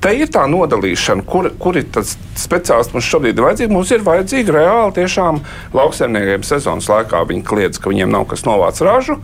te 0.02 0.16
ir 0.16 0.28
tā 0.28 0.46
nodalīšana, 0.50 1.26
kur, 1.26 1.52
kur 1.60 1.78
ir 1.78 1.90
tas 1.92 2.18
speciālists 2.40 2.94
mums 2.94 3.10
šobrīd 3.10 3.38
ir 3.38 3.46
vajadzīgs. 3.46 3.76
Mums 3.76 3.92
ir 3.92 4.06
vajadzīgi 4.06 4.56
reāli 4.56 4.96
tiešām 5.00 5.42
lauksaimniekiem 5.74 6.44
sezonas 6.48 6.90
laikā. 6.92 7.26
Viņi 7.30 7.44
kliedz, 7.44 7.80
ka 7.82 7.92
viņiem 7.92 8.12
nav 8.12 8.28
kas 8.32 8.46
novāc 8.48 8.80
ražu. 8.86 9.20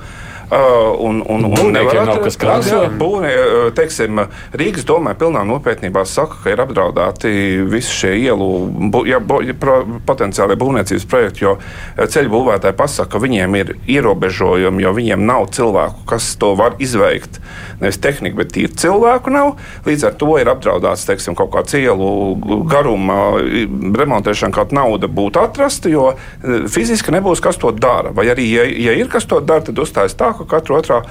Uh, 0.46 0.94
un, 1.00 1.24
un, 1.28 1.46
un 1.50 1.72
nevar 1.74 2.04
nav 2.06 2.20
kas 2.22 2.36
krāso. 2.38 2.84
Būvē, 3.00 3.32
teiksim, 3.74 4.20
Rīgas 4.54 4.86
domē 4.86 5.16
pilnā 5.18 5.42
nopietnībā 5.48 6.04
saka, 6.06 6.38
ka 6.44 6.54
ir 6.54 6.62
apdraudēti 6.62 7.32
visi 7.66 7.96
šie 8.04 8.12
ielu, 8.28 8.50
bu, 8.94 9.02
ja, 9.10 9.18
bu, 9.18 9.40
pro, 9.58 9.80
potenciālie 10.06 10.58
būvniecības 10.62 11.08
projekti, 11.10 11.48
jo 11.48 11.56
ceļu 11.98 12.30
būvētāji 12.36 12.78
pasaka, 12.78 13.16
ka 13.16 13.24
viņiem 13.24 13.58
ir 13.58 13.74
ierobežojumi, 13.90 14.86
jo 14.86 14.94
viņiem 15.00 15.26
nav 15.26 15.48
cilvēku, 15.56 16.06
kas 16.14 16.30
to 16.38 16.54
var 16.60 16.78
izveikt. 16.78 17.42
Nevis 17.82 17.98
tehnika, 18.04 18.38
bet 18.44 18.54
tīri 18.54 18.78
cilvēku 18.86 19.34
nav. 19.34 19.56
Līdz 19.90 20.08
ar 20.12 20.14
to 20.22 20.30
ir 20.40 20.54
apdraudēts 20.54 21.08
teiksim, 21.10 21.36
kaut 21.36 21.52
kāds 21.58 21.74
ielu 21.80 22.12
garuma 22.70 23.18
remontēšana, 23.98 24.54
kāda 24.56 24.78
nauda 24.78 25.10
būtu 25.12 25.42
atrasta, 25.42 25.90
jo 25.92 26.12
fiziski 26.72 27.18
nebūs 27.18 27.42
kas 27.44 27.58
to 27.60 27.74
dara. 27.74 28.14
Vai 28.16 28.30
arī, 28.32 28.46
ja, 28.54 28.70
ja 28.70 28.96
ir 28.96 29.10
kas 29.12 29.26
to 29.28 29.42
dara, 29.42 29.66
tad 29.66 29.82
uzstājas 29.82 30.16
tā, 30.16 30.35
ka 30.40 30.48
katra 30.56 30.80
otrā 30.80 31.02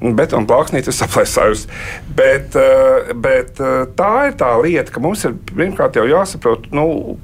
betona 0.00 0.48
plāksnīte 0.48 0.92
ir 0.92 0.96
saplēsājusi. 0.96 1.68
Bet, 2.16 2.56
eh, 2.58 3.12
bet 3.14 3.60
eh, 3.60 3.86
tā 3.96 4.14
ir 4.28 4.40
tā 4.40 4.50
lieta, 4.62 4.92
ka 4.92 5.00
mums 5.04 5.24
ir 5.24 5.38
pirmkārt 5.52 5.96
jau 5.96 6.06
jāsaprot. 6.08 6.68
Nu, 6.74 7.16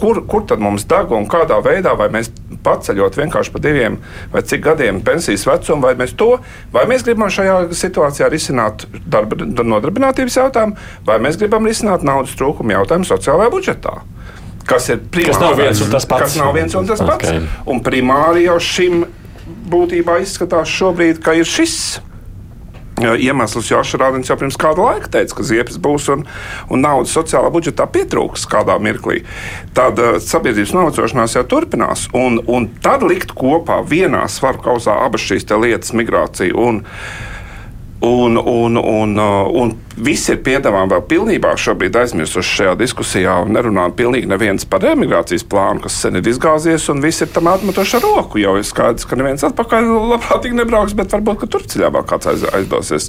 kur, 0.00 0.22
kur 0.26 0.46
tad 0.48 0.62
mums 0.62 0.86
deg 0.90 1.12
un 1.14 1.28
kādā 1.30 1.58
veidā, 1.64 1.94
vai 1.98 2.08
mēs 2.12 2.30
paceļot 2.62 3.18
vienkārši 3.18 3.52
pa 3.54 3.60
diviem 3.62 3.98
vai 4.32 4.42
cik 4.46 4.62
gadiem 4.64 5.00
pensijas 5.04 5.44
vecumu, 5.46 5.82
vai 5.86 5.94
mēs 5.98 6.14
to, 6.18 6.36
vai 6.74 6.84
mēs 6.90 7.04
gribam 7.06 7.30
šajā 7.32 7.58
situācijā 7.76 8.30
risināt 8.32 8.86
darba 9.06 9.38
nodarbinātības 9.42 10.38
jautājumu, 10.40 10.78
vai 11.06 11.18
mēs 11.22 11.38
gribam 11.40 11.66
risināt 11.68 12.06
naudas 12.06 12.34
trūkumu 12.38 12.74
jautājumu 12.76 13.08
sociālajā 13.08 13.54
budžetā. 13.54 13.96
Kas 14.66 14.86
ir 14.94 15.02
primāri? 15.10 15.32
Kas 15.32 15.42
nav 15.42 15.56
viens 15.58 15.82
un 15.82 15.90
tas 15.90 16.06
pats. 16.06 16.22
Kas 16.22 16.38
nav 16.38 16.54
viens 16.54 16.76
un 16.78 16.86
tas 16.86 17.02
pats. 17.02 17.30
Okay. 17.30 17.42
Un 17.70 17.82
primāri 17.82 18.46
jau 18.46 18.58
šim 18.62 19.02
būtībā 19.72 20.20
izskatās 20.22 20.70
šobrīd, 20.70 21.22
ka 21.24 21.36
ir 21.40 21.48
šis 21.48 21.76
iemesls, 23.00 23.70
jo 23.70 23.80
Ašrādens 23.80 24.30
jau 24.30 24.36
pirms 24.38 24.58
kāda 24.60 24.84
laika 24.84 25.10
teica, 25.16 25.36
ka 25.38 25.46
ziepes 25.46 25.78
būs 25.82 26.08
un, 26.12 26.24
un 26.70 26.84
naudas 26.84 27.14
sociālā 27.16 27.50
budžetā 27.54 27.86
pietrūks 27.90 28.46
kādā 28.50 28.76
mirklī. 28.82 29.22
Tad 29.76 30.00
uh, 30.00 30.18
sabiedrības 30.22 30.74
novecošanās 30.76 31.36
jau 31.38 31.44
turpinās. 31.48 32.08
Un, 32.16 32.40
un 32.46 32.68
tad 32.84 33.04
likt 33.06 33.34
kopā 33.38 33.80
vienā 33.88 34.24
svaru 34.30 34.62
kausā 34.62 35.00
abas 35.06 35.24
šīs 35.24 35.48
lietas, 35.52 35.94
migrācija 35.96 36.54
un, 36.54 36.82
un, 38.02 38.38
un, 38.38 38.78
un, 38.78 39.16
uh, 39.18 39.48
un 39.62 39.74
visi 39.96 40.32
ir 40.34 40.40
piedāvājumi 40.44 40.92
vēl 40.94 41.02
pilnībā 41.10 41.52
šobrīd 41.60 41.96
aizmirsuši 42.02 42.56
šajā 42.58 42.74
diskusijā 42.80 43.34
un 43.44 43.52
nerunā 43.56 43.88
pilnīgi 43.96 44.30
neviens 44.30 44.64
par 44.68 44.84
emigrācijas 44.92 45.44
plānu, 45.48 45.82
kas 45.84 45.98
sen 46.04 46.18
ir 46.20 46.28
izgāzies, 46.32 46.88
un 46.92 47.02
visi 47.04 47.24
ir 47.26 47.32
tam 47.34 47.50
atmetuši 47.52 47.98
ar 47.98 48.06
roku. 48.06 48.40
Jau 48.42 48.54
ir 48.60 48.66
skaidrs, 48.66 49.06
ka 49.08 49.18
neviens 49.18 49.44
atpakaļ 49.48 49.88
labprātīgi 50.14 50.58
nebrauks, 50.58 50.96
bet 50.98 51.12
varbūt 51.12 51.44
Turcijā 51.52 51.90
vēl 51.92 52.06
kāds 52.08 52.30
aiz, 52.30 52.44
aizdosies. 52.54 53.08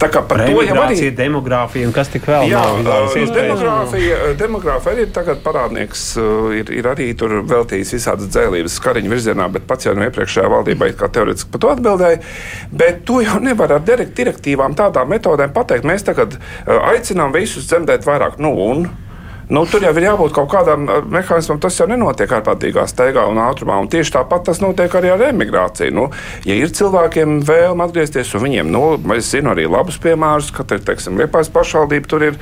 Tā 0.00 0.08
kā 0.12 0.24
par 0.26 0.44
to 0.48 0.64
jau 0.64 0.78
arī 0.82 0.98
ir 1.10 1.16
demogrāfija 1.18 1.88
un 1.88 1.94
kas 1.94 2.10
tik 2.12 2.26
vēl 2.28 2.48
Jā, 2.50 2.62
nav. 2.82 3.12
demogrāfija, 3.36 4.20
demogrāfija 4.40 4.94
arī 4.96 5.06
ir 5.06 5.12
tagad 5.14 5.42
parādnieks, 5.44 6.04
ir, 6.58 6.72
ir 6.80 6.88
arī 6.90 7.10
tur 7.18 7.36
veltījis 7.46 7.94
visādas 7.98 8.30
dzēlības 8.32 8.78
skariņu 8.80 9.12
virzienā, 9.12 9.48
bet 9.52 9.68
pats 9.68 9.88
jau 9.88 9.94
no 9.96 10.06
iepriekšējā 10.08 10.50
valdībā 10.50 10.90
kā 10.98 11.10
teorētiski 11.12 11.52
par 11.52 11.62
to 11.62 11.72
atbildēja. 11.74 12.20
Bet 12.72 13.04
to 13.08 13.20
jau 13.24 13.38
nevar 13.42 13.76
ar 13.76 13.84
direktīvām 13.84 14.76
tādām 14.78 15.12
metodēm 15.12 15.52
pateikt. 15.54 15.86
Mēs 15.88 16.06
tagad 16.06 16.23
kad 16.24 16.38
aicinām 16.90 17.34
visus 17.36 17.68
dzemdēt 17.70 18.08
vairāk. 18.08 18.40
Nu, 18.42 18.54
un, 18.66 18.88
Nu, 19.52 19.64
tur 19.68 19.84
jau 19.84 19.92
ir 19.92 20.06
jābūt 20.06 20.32
kaut 20.36 20.48
kādam 20.52 20.86
mehānismam. 21.12 21.60
Tas 21.60 21.76
jau 21.76 21.86
nenotiek 21.90 22.30
ārprātīgā 22.32 22.86
steigā 22.88 23.26
un 23.28 23.40
ātrumā. 23.44 23.76
Un 23.82 23.90
tieši 23.92 24.14
tāpat 24.16 24.46
tas 24.48 24.60
notiek 24.62 24.92
arī 24.96 25.12
ar 25.12 25.24
emigrāciju. 25.28 25.92
Nu, 25.94 26.06
ja 26.48 26.56
ir 26.56 26.72
cilvēkiem 26.72 27.42
vēlme 27.44 27.84
atgriezties, 27.84 28.32
un 28.38 28.44
viņiem, 28.46 28.72
nu, 28.72 28.84
es 29.16 29.28
zinu 29.34 29.52
arī 29.52 29.66
labus 29.68 30.00
piemērus, 30.00 30.52
ka, 30.54 30.64
teiksim, 30.72 31.18
Liepājas 31.20 31.52
pašvaldība 31.52 32.10
tur 32.10 32.24
ir, 32.30 32.38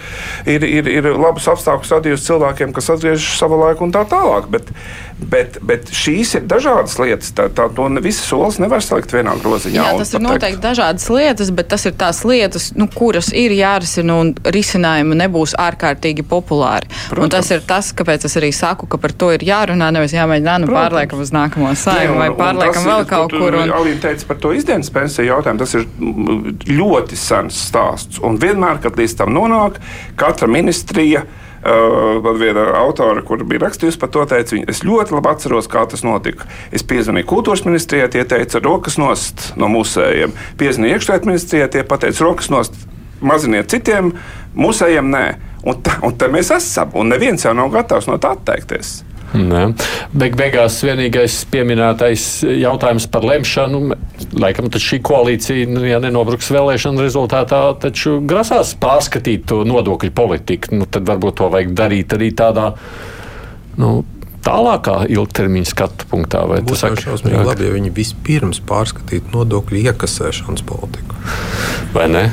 ir, 0.47 0.67
ir, 0.67 0.91
ir 1.01 1.11
labus 1.11 1.49
apstākļus 1.51 1.97
radījusi 1.97 2.29
cilvēkiem, 2.31 2.75
kas 2.77 2.93
atgriežas 2.95 3.41
savā 3.41 3.59
laikā 3.67 3.87
un 3.87 3.95
tā 3.95 4.05
tālāk. 4.09 4.47
Bet, 4.53 4.71
bet, 5.19 5.59
bet 5.67 5.91
šīs 5.95 6.37
ir 6.39 6.47
dažādas 6.51 6.97
lietas. 7.03 7.35
Tā, 7.35 7.49
tā, 7.51 7.67
to 7.75 7.89
visas 8.03 8.31
solis 8.31 8.61
nevar 8.63 8.85
salikt 8.85 9.15
vienā 9.15 9.35
groziņā. 9.43 9.89
Jā, 9.91 9.99
tas 9.99 10.15
ir 10.15 10.23
noteikti 10.23 10.47
teikt. 10.47 10.63
dažādas 10.65 11.09
lietas, 11.11 11.53
bet 11.55 11.71
tas 11.73 11.87
ir 11.89 11.99
tās 11.99 12.23
lietas, 12.29 12.71
nu, 12.79 12.87
kuras 12.93 13.33
ir 13.35 13.55
jārisina 13.57 14.21
un 14.23 14.33
risinājumi 14.55 15.19
nebūs 15.25 15.57
ārkārtīgi 15.59 16.27
populāri. 16.29 16.92
Tas 17.33 17.51
ir 17.55 17.63
tas, 17.67 17.93
kāpēc 17.97 18.27
es 18.29 18.37
arī 18.41 18.53
saku, 18.57 18.89
ka 18.91 19.01
par 19.03 19.15
to 19.17 19.31
ir 19.35 19.45
jārunā. 19.47 19.91
Nevis 19.95 20.15
jāmēģina 20.17 20.59
nu, 20.65 20.71
pārliekam 20.73 21.23
uz 21.25 21.33
nākamo 21.35 21.73
saimu 21.79 22.19
vai 22.21 22.31
pārliekam 22.39 22.89
vēl 22.89 23.07
kaut 23.11 23.37
kur. 23.37 23.59
Un... 23.63 23.75
Alīna 23.79 24.03
teica 24.07 24.29
par 24.31 24.41
to 24.43 24.55
izdienas 24.57 24.93
pensiju 24.95 25.29
jautājumu. 25.31 25.63
Tas 25.63 25.77
ir 25.79 25.87
ļoti 26.73 27.19
sens 27.19 27.61
stāsts. 27.69 28.21
Un 28.25 28.41
vienmēr, 28.43 28.83
kad 28.85 28.99
līdz 28.99 29.17
tam 29.23 29.35
nonāk, 29.37 29.81
katra 30.21 30.51
ministrija. 30.51 31.27
Uh, 31.63 32.17
man 32.25 32.41
viena 32.41 32.65
autore, 32.75 33.21
kur 33.23 33.45
bija 33.47 33.61
rakstījusi 33.63 34.01
par 34.03 34.09
to, 34.11 34.25
teica, 34.27 34.57
viņa, 34.57 34.67
es 34.73 34.81
ļoti 34.83 35.15
labi 35.15 35.29
atceros, 35.31 35.69
kā 35.71 35.85
tas 35.87 36.03
notika. 36.03 36.49
Es 36.75 36.83
piezvanīju 36.91 37.29
kultūras 37.31 37.63
ministrijai, 37.63 38.09
tie 38.11 38.25
teica, 38.27 38.59
rokas 38.65 38.99
nost 38.99 39.53
no 39.55 39.69
musējiem. 39.71 40.35
Piezvanīju 40.59 40.97
iekšlietu 40.99 41.31
ministrijai, 41.31 41.69
tie 41.71 41.85
pateica, 41.87 42.25
rokas 42.27 42.51
nost 42.51 42.75
maziniet 43.23 43.71
citiem, 43.71 44.11
musējiem 44.59 45.15
nē. 45.15 45.25
Un, 45.63 45.79
tā, 45.85 45.99
un 46.03 46.15
tā 46.19 46.29
mēs 46.33 46.51
esam, 46.57 46.91
un 46.99 47.13
neviens 47.13 47.45
jau 47.45 47.55
nav 47.55 47.71
gatavs 47.75 48.09
no 48.11 48.19
tā 48.23 48.35
atteikties. 48.37 49.01
Ne. 49.33 49.63
Beig 50.13 50.35
beigās 50.37 50.77
vienīgais 50.85 51.39
pieminētais 51.53 52.25
jautājums 52.61 53.07
par 53.13 53.25
lemšanu, 53.25 53.81
laikam 54.37 54.69
šī 54.69 54.99
koalīcija, 55.05 55.71
nu, 55.73 55.85
ja 55.89 56.01
nenobruks 56.03 56.51
vēlēšanu 56.53 57.01
rezultātā, 57.01 57.63
taču 57.81 58.19
grasās 58.29 58.75
pārskatīt 58.81 59.47
to 59.49 59.63
nodokļu 59.69 60.13
politiku. 60.17 60.77
Nu, 60.77 60.89
tad 60.91 61.09
varbūt 61.09 61.41
to 61.41 61.49
vajag 61.53 61.73
darīt 61.79 62.17
arī 62.19 62.33
tādā. 62.37 62.73
Nu, 63.81 64.03
Tālākā 64.43 65.05
ilgtermiņa 65.07 65.69
skatu 65.71 66.07
punktā, 66.11 66.41
vai 66.51 66.57
tas 66.67 66.81
ir 66.83 66.97
šausmīgi 66.99 67.45
labi, 67.47 67.69
ja 67.69 67.75
viņi 67.77 67.93
vispirms 67.95 68.59
pārskatītu 68.67 69.31
nodokļu 69.31 69.85
iekasēšanas 69.85 70.65
politiku. 70.67 71.21
Vai 71.95 72.09
ne? 72.11 72.25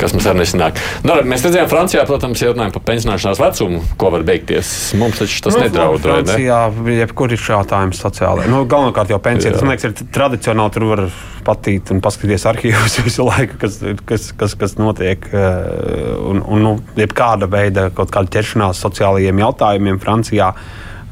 Kas 0.00 0.14
mums 0.16 0.26
arī 0.30 0.42
nesanāk. 0.42 0.80
Nu, 1.06 1.16
mēs 1.28 1.44
redzējām, 1.46 1.68
Francijā, 1.70 2.04
protams, 2.08 2.42
ja 2.42 2.52
runājam 2.52 2.74
par 2.76 2.84
pensionēšanās 2.88 3.42
vecumu, 3.42 3.82
ko 4.00 4.10
var 4.14 4.26
beigties. 4.26 4.72
Mums 5.00 5.20
taču 5.22 5.42
tas 5.46 5.56
nu, 5.56 5.64
nedraud. 5.66 6.00
Francijā, 6.04 6.60
ne? 6.76 6.96
jebkur 7.00 7.34
ir 7.34 7.42
šādājums 7.42 8.02
sociālai. 8.04 8.48
Nu, 8.50 8.64
galvenokārt 8.70 9.12
jau 9.14 9.20
pensijas, 9.22 9.60
man 9.62 9.74
liekas, 9.74 9.90
ir 9.90 10.12
tradicionāli 10.14 10.76
tur 10.76 10.88
var 10.92 11.04
patīt 11.44 11.92
un 11.92 12.00
paskatīties 12.04 12.46
arhīvus 12.50 12.98
visu 13.06 13.26
laiku, 13.28 13.58
kas, 13.60 13.78
kas, 14.08 14.30
kas, 14.38 14.56
kas 14.60 14.78
notiek. 14.80 15.28
Eh, 15.32 16.16
un, 16.30 16.42
un 16.44 16.64
nu, 16.64 16.74
jebkāda 16.98 17.50
veida 17.50 17.90
kaut 17.94 18.12
kāda 18.14 18.38
ķeršanās 18.38 18.82
sociālajiem 18.84 19.44
jautājumiem 19.44 20.00
Francijā 20.02 20.54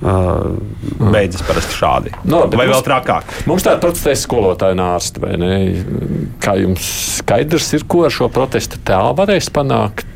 Uh, 0.03 0.57
beidzas 1.13 1.45
parasti 1.47 1.77
šādi. 1.79 2.11
No, 2.27 2.41
vai 2.51 2.65
mums, 2.65 2.73
vēl 2.73 2.87
trakāk? 2.89 3.35
Mums 3.47 3.63
tāda 3.63 3.79
protestēs 3.85 4.25
skolotāja 4.27 4.75
ārsta, 4.83 5.23
vai 5.23 5.37
ne? 5.39 5.53
Kā 6.43 6.57
jums 6.59 6.89
skaidrs 7.21 7.69
ir, 7.79 7.85
ko 7.87 8.03
ar 8.09 8.15
šo 8.15 8.27
protestu 8.35 8.81
tā 8.83 8.99
varēs 9.15 9.53
panākt? 9.55 10.09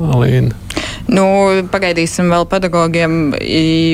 Alīna. 0.00 0.56
Nu, 1.04 1.26
pagaidīsim 1.68 2.30
vēl 2.32 2.46
pedagogiem 2.48 3.34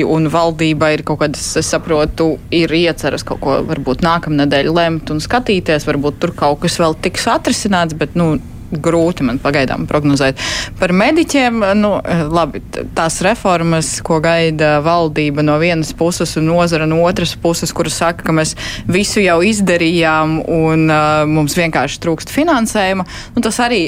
un 0.07 0.29
valdībai 0.31 0.93
ir 0.95 1.03
kaut 1.07 1.19
kādas, 1.25 1.43
es 1.59 1.67
saprotu, 1.73 2.37
ir 2.55 2.71
ieceras 2.71 3.25
kaut 3.27 3.41
ko 3.43 3.57
varbūt 3.67 4.05
nākamnedēļ 4.07 4.71
lemt 4.71 5.11
un 5.11 5.19
skatīties. 5.19 5.83
Varbūt 5.89 6.21
tur 6.23 6.31
kaut 6.37 6.61
kas 6.63 6.79
vēl 6.79 6.95
tiks 7.03 7.27
atrisināts, 7.27 7.97
bet, 7.99 8.15
nu, 8.15 8.37
grūti 8.71 9.25
man 9.27 9.39
pagaidām 9.41 9.85
prognozēt. 9.89 10.39
Par 10.79 10.93
mediķiem, 10.95 11.61
nu, 11.79 11.93
labi, 12.31 12.61
tās 12.95 13.19
reformas, 13.25 13.93
ko 14.05 14.19
gaida 14.23 14.79
valdība 14.85 15.43
no 15.45 15.57
vienas 15.61 15.93
puses 15.97 16.35
un 16.39 16.47
nozara 16.49 16.87
no 16.89 17.01
otras 17.05 17.35
puses, 17.39 17.73
kuras 17.75 17.99
saka, 18.01 18.25
ka 18.27 18.35
mēs 18.35 18.55
visu 18.89 19.21
jau 19.23 19.39
izdarījām 19.45 20.39
un 20.41 20.87
uh, 20.89 21.23
mums 21.29 21.55
vienkārši 21.59 22.01
trūkst 22.03 22.33
finansējuma, 22.33 23.05
nu, 23.35 23.43
tas 23.43 23.59
arī 23.63 23.81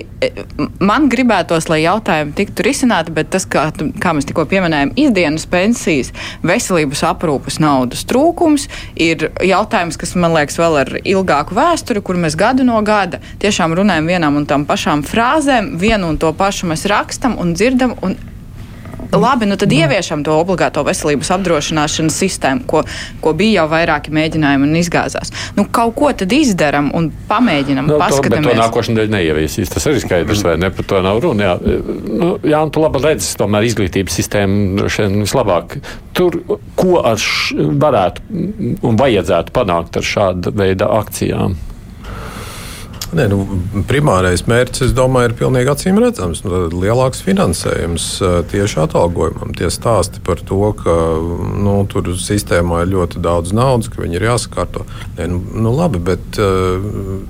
man 0.83 1.09
gribētos, 1.11 1.69
lai 1.71 1.83
jautājumi 1.83 2.35
tiktu 2.37 2.65
risināti, 2.67 3.13
bet 3.15 3.31
tas, 3.33 3.47
kā, 3.49 3.67
kā 3.73 4.13
mēs 4.15 4.27
tikko 4.29 4.45
pieminējām, 4.51 4.93
izdienas 4.99 5.47
pensijas, 5.49 6.13
veselības 6.45 7.03
aprūpas 7.07 7.59
naudas 7.63 8.05
trūkums 8.09 8.67
ir 8.99 9.29
jautājums, 9.43 9.97
kas 9.99 10.15
man 10.19 10.35
liekas 10.35 10.59
vēl 10.59 10.79
ar 10.83 10.93
ilgāku 11.01 11.57
vēsturi, 11.57 12.03
kur 12.05 12.19
mēs 12.19 12.37
gadu 12.39 12.65
no 12.67 12.79
gada 12.85 13.21
tiešām 13.41 13.75
runājam 13.79 14.09
vienām 14.09 14.39
un 14.39 14.47
tām 14.49 14.67
pašām 14.69 14.72
frāzēm, 15.07 15.73
vienu 15.81 16.13
un 16.13 16.17
to 16.21 16.33
pašu 16.37 16.69
mēs 16.71 16.87
rakstam 16.89 17.37
un 17.39 17.55
dzirdam. 17.57 17.97
Un 18.01 18.17
Labi, 19.13 19.45
nu 19.45 19.55
tad 19.55 19.69
mm. 19.69 19.77
ieviešam 19.77 20.23
to 20.25 20.33
obligāto 20.33 20.81
veselības 20.85 21.29
apdrošināšanas 21.35 22.15
sistēmu, 22.17 22.65
ko, 22.69 22.81
ko 23.21 23.33
bija 23.37 23.61
jau 23.61 23.67
vairāki 23.73 24.13
mēģinājumi 24.13 24.65
un 24.65 24.79
izgāzās. 24.79 25.33
Nu, 25.57 25.67
kaut 25.69 25.93
ko 25.99 26.09
tad 26.17 26.33
izdaram 26.33 26.89
un 26.97 27.11
pamēģinam. 27.29 27.91
Nu, 27.91 27.99
paskatāmies. 28.01 28.47
To, 28.49 28.55
to 28.55 28.61
nākošais 28.61 29.11
neieviesīs. 29.13 29.73
Tas 29.73 29.85
arī 29.89 30.01
skaidrs, 30.01 30.41
vai 30.45 30.55
ne? 30.61 30.71
Par 30.73 30.89
to 30.89 31.01
nav 31.05 31.21
runa. 31.23 31.51
Jā, 31.51 31.75
nu, 32.23 32.31
jā 32.47 32.63
un 32.65 32.73
tu 32.73 32.81
labi 32.83 33.03
redzi, 33.03 33.35
tomēr 33.37 33.67
izglītības 33.69 34.17
sistēma 34.21 34.89
šeit 34.93 35.13
vislabāk. 35.19 35.77
Tur, 36.17 36.39
ko 36.79 37.03
ar 37.03 37.21
š, 37.21 37.69
varētu 37.81 38.41
un 38.81 38.97
vajadzētu 38.97 39.53
panākt 39.53 40.01
ar 40.01 40.09
šādu 40.09 40.55
veidu 40.57 40.89
akcijām? 40.89 41.59
Nē, 43.13 43.27
nu, 43.29 43.39
primārais 43.89 44.45
mērķis, 44.49 44.87
es 44.87 44.93
domāju, 44.97 45.29
ir 45.29 45.35
pilnīgi 45.37 45.71
acīm 45.73 45.99
redzams. 46.01 46.41
Nu, 46.45 46.65
lielāks 46.73 47.21
finansējums 47.25 48.07
tieši 48.51 48.79
atalgojumam. 48.87 49.53
Tie 49.57 49.69
stāsti 49.73 50.21
par 50.25 50.41
to, 50.41 50.61
ka 50.79 50.95
nu, 51.63 51.75
tur 51.91 52.09
sistēmā 52.17 52.83
ir 52.83 52.93
ļoti 52.95 53.21
daudz 53.23 53.53
naudas, 53.55 53.91
ka 53.93 54.01
viņi 54.01 54.19
ir 54.19 54.27
jāsakārto. 54.31 54.87
Nē, 55.17 55.27
nu, 55.31 55.41
nu, 55.65 55.73
labi, 55.77 56.01
bet 56.03 56.39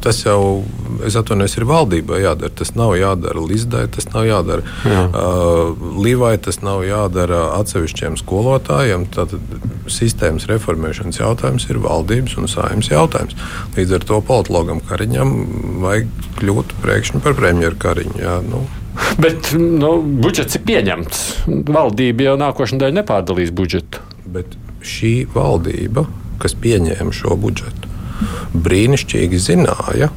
tas 0.04 0.24
jau, 0.24 0.64
es 1.06 1.18
atvainojos, 1.20 1.58
ir 1.60 1.68
valdībai 1.70 2.24
jādara. 2.24 2.54
Tas 2.64 2.74
nav 2.80 2.96
jādara 3.00 3.44
Lizdai, 3.44 3.86
tas 3.92 4.08
nav 4.14 4.28
jādara 4.30 4.64
Jā. 4.88 5.04
uh, 5.10 5.86
Līvai, 6.04 6.36
tas 6.44 6.62
nav 6.64 6.86
jādara 6.88 7.44
atsevišķiem 7.60 8.16
skolotājiem. 8.22 9.08
Tātad 9.14 9.42
sistēmas 9.92 10.48
reformēšanas 10.50 11.20
jautājums 11.20 11.68
ir 11.70 11.82
valdības 11.84 12.38
un 12.40 12.50
saimnes 12.52 12.92
jautājums. 12.92 13.36
Līdz 13.76 13.98
ar 14.00 14.08
to 14.08 14.22
politologam 14.26 14.80
Kariņam 14.88 15.34
vajag 15.82 16.10
kļūt 16.40 16.74
pēkšņi 16.84 17.22
par 17.24 17.38
premjeru 17.38 17.80
Kariņu. 17.82 18.18
Jā, 18.22 18.40
nu. 18.46 18.64
Bet 19.24 19.54
nu, 19.58 19.96
budžets 20.24 20.60
ir 20.60 20.66
pieņemts. 20.68 21.24
Valdība 21.70 22.30
jau 22.30 22.36
nākošais 22.42 22.78
nedēļa 22.78 23.00
nepārdalīs 23.02 23.54
budžetu. 23.56 24.04
Bet 24.34 24.58
šī 24.86 25.16
valdība, 25.34 26.06
kas 26.42 26.56
pieņēma 26.60 27.16
šo 27.16 27.38
budžetu, 27.40 27.90
brīnišķīgi 28.54 29.42
zināja, 29.42 30.12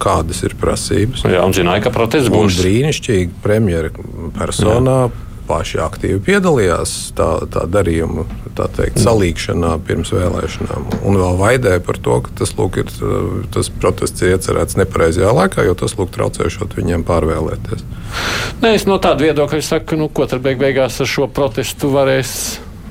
kādas 0.00 0.44
ir 0.46 0.54
prasības. 0.60 1.24
Jā, 1.28 1.42
un 1.44 1.56
zināja, 1.56 1.84
ka 1.86 1.94
protests 1.94 2.32
būs. 2.32 2.60
Brīnišķīgi 2.62 3.42
premjera 3.44 3.92
personā. 4.36 5.02
Jā 5.08 5.28
paši 5.50 5.80
aktīvi 5.82 6.20
piedalījās 6.28 6.94
tā, 7.18 7.28
tā 7.50 7.66
darījuma 7.70 8.24
tā 8.58 8.68
teikt, 8.76 9.00
salīkšanā 9.02 9.74
pirms 9.86 10.12
vēlēšanām. 10.14 10.88
Un 11.06 11.18
vēl 11.20 11.38
vaidēja 11.40 11.82
par 11.86 11.98
to, 12.02 12.20
ka 12.26 12.34
tas, 12.40 12.54
lūk, 12.58 12.80
ir, 12.82 12.90
tas 13.54 13.70
protests 13.82 14.22
ir 14.22 14.36
iecerēts 14.36 14.78
nepareizajā 14.80 15.34
laikā, 15.36 15.66
jo 15.66 15.76
tas 15.82 15.96
lūk, 15.98 16.12
traucēšot 16.14 16.76
viņiem 16.78 17.06
pārvēlēties. 17.08 17.86
Nē, 18.62 18.74
es 18.78 18.86
no 18.88 19.00
tāda 19.02 19.28
viedokļa 19.28 19.62
saku, 19.66 19.98
nu, 20.00 20.10
ko 20.14 20.28
tad 20.30 20.44
beig 20.44 20.60
beigās 20.60 21.00
ar 21.02 21.10
šo 21.10 21.30
protestu 21.34 21.92
varēs 21.94 22.34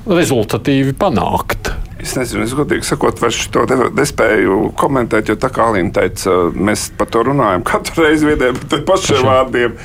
rezultatīvi 0.08 0.96
panākt. 0.98 1.72
Es 2.00 2.14
nezinu, 2.16 2.46
es 2.46 2.54
godīgi 2.56 2.86
sakot, 2.88 3.18
vairs 3.20 3.42
to 3.52 3.66
nespēju 3.68 4.70
komentēt, 4.80 5.28
jo 5.28 5.36
tā 5.40 5.50
kā 5.52 5.68
Alīna 5.68 5.92
teica, 5.98 6.36
mēs 6.56 6.88
par 6.96 7.10
to 7.12 7.26
runājam 7.28 7.64
katru 7.70 8.06
reizi 8.06 8.30
viediem 8.30 8.60
par 8.70 8.86
pašiem 8.88 9.26
vārdiem. 9.28 9.76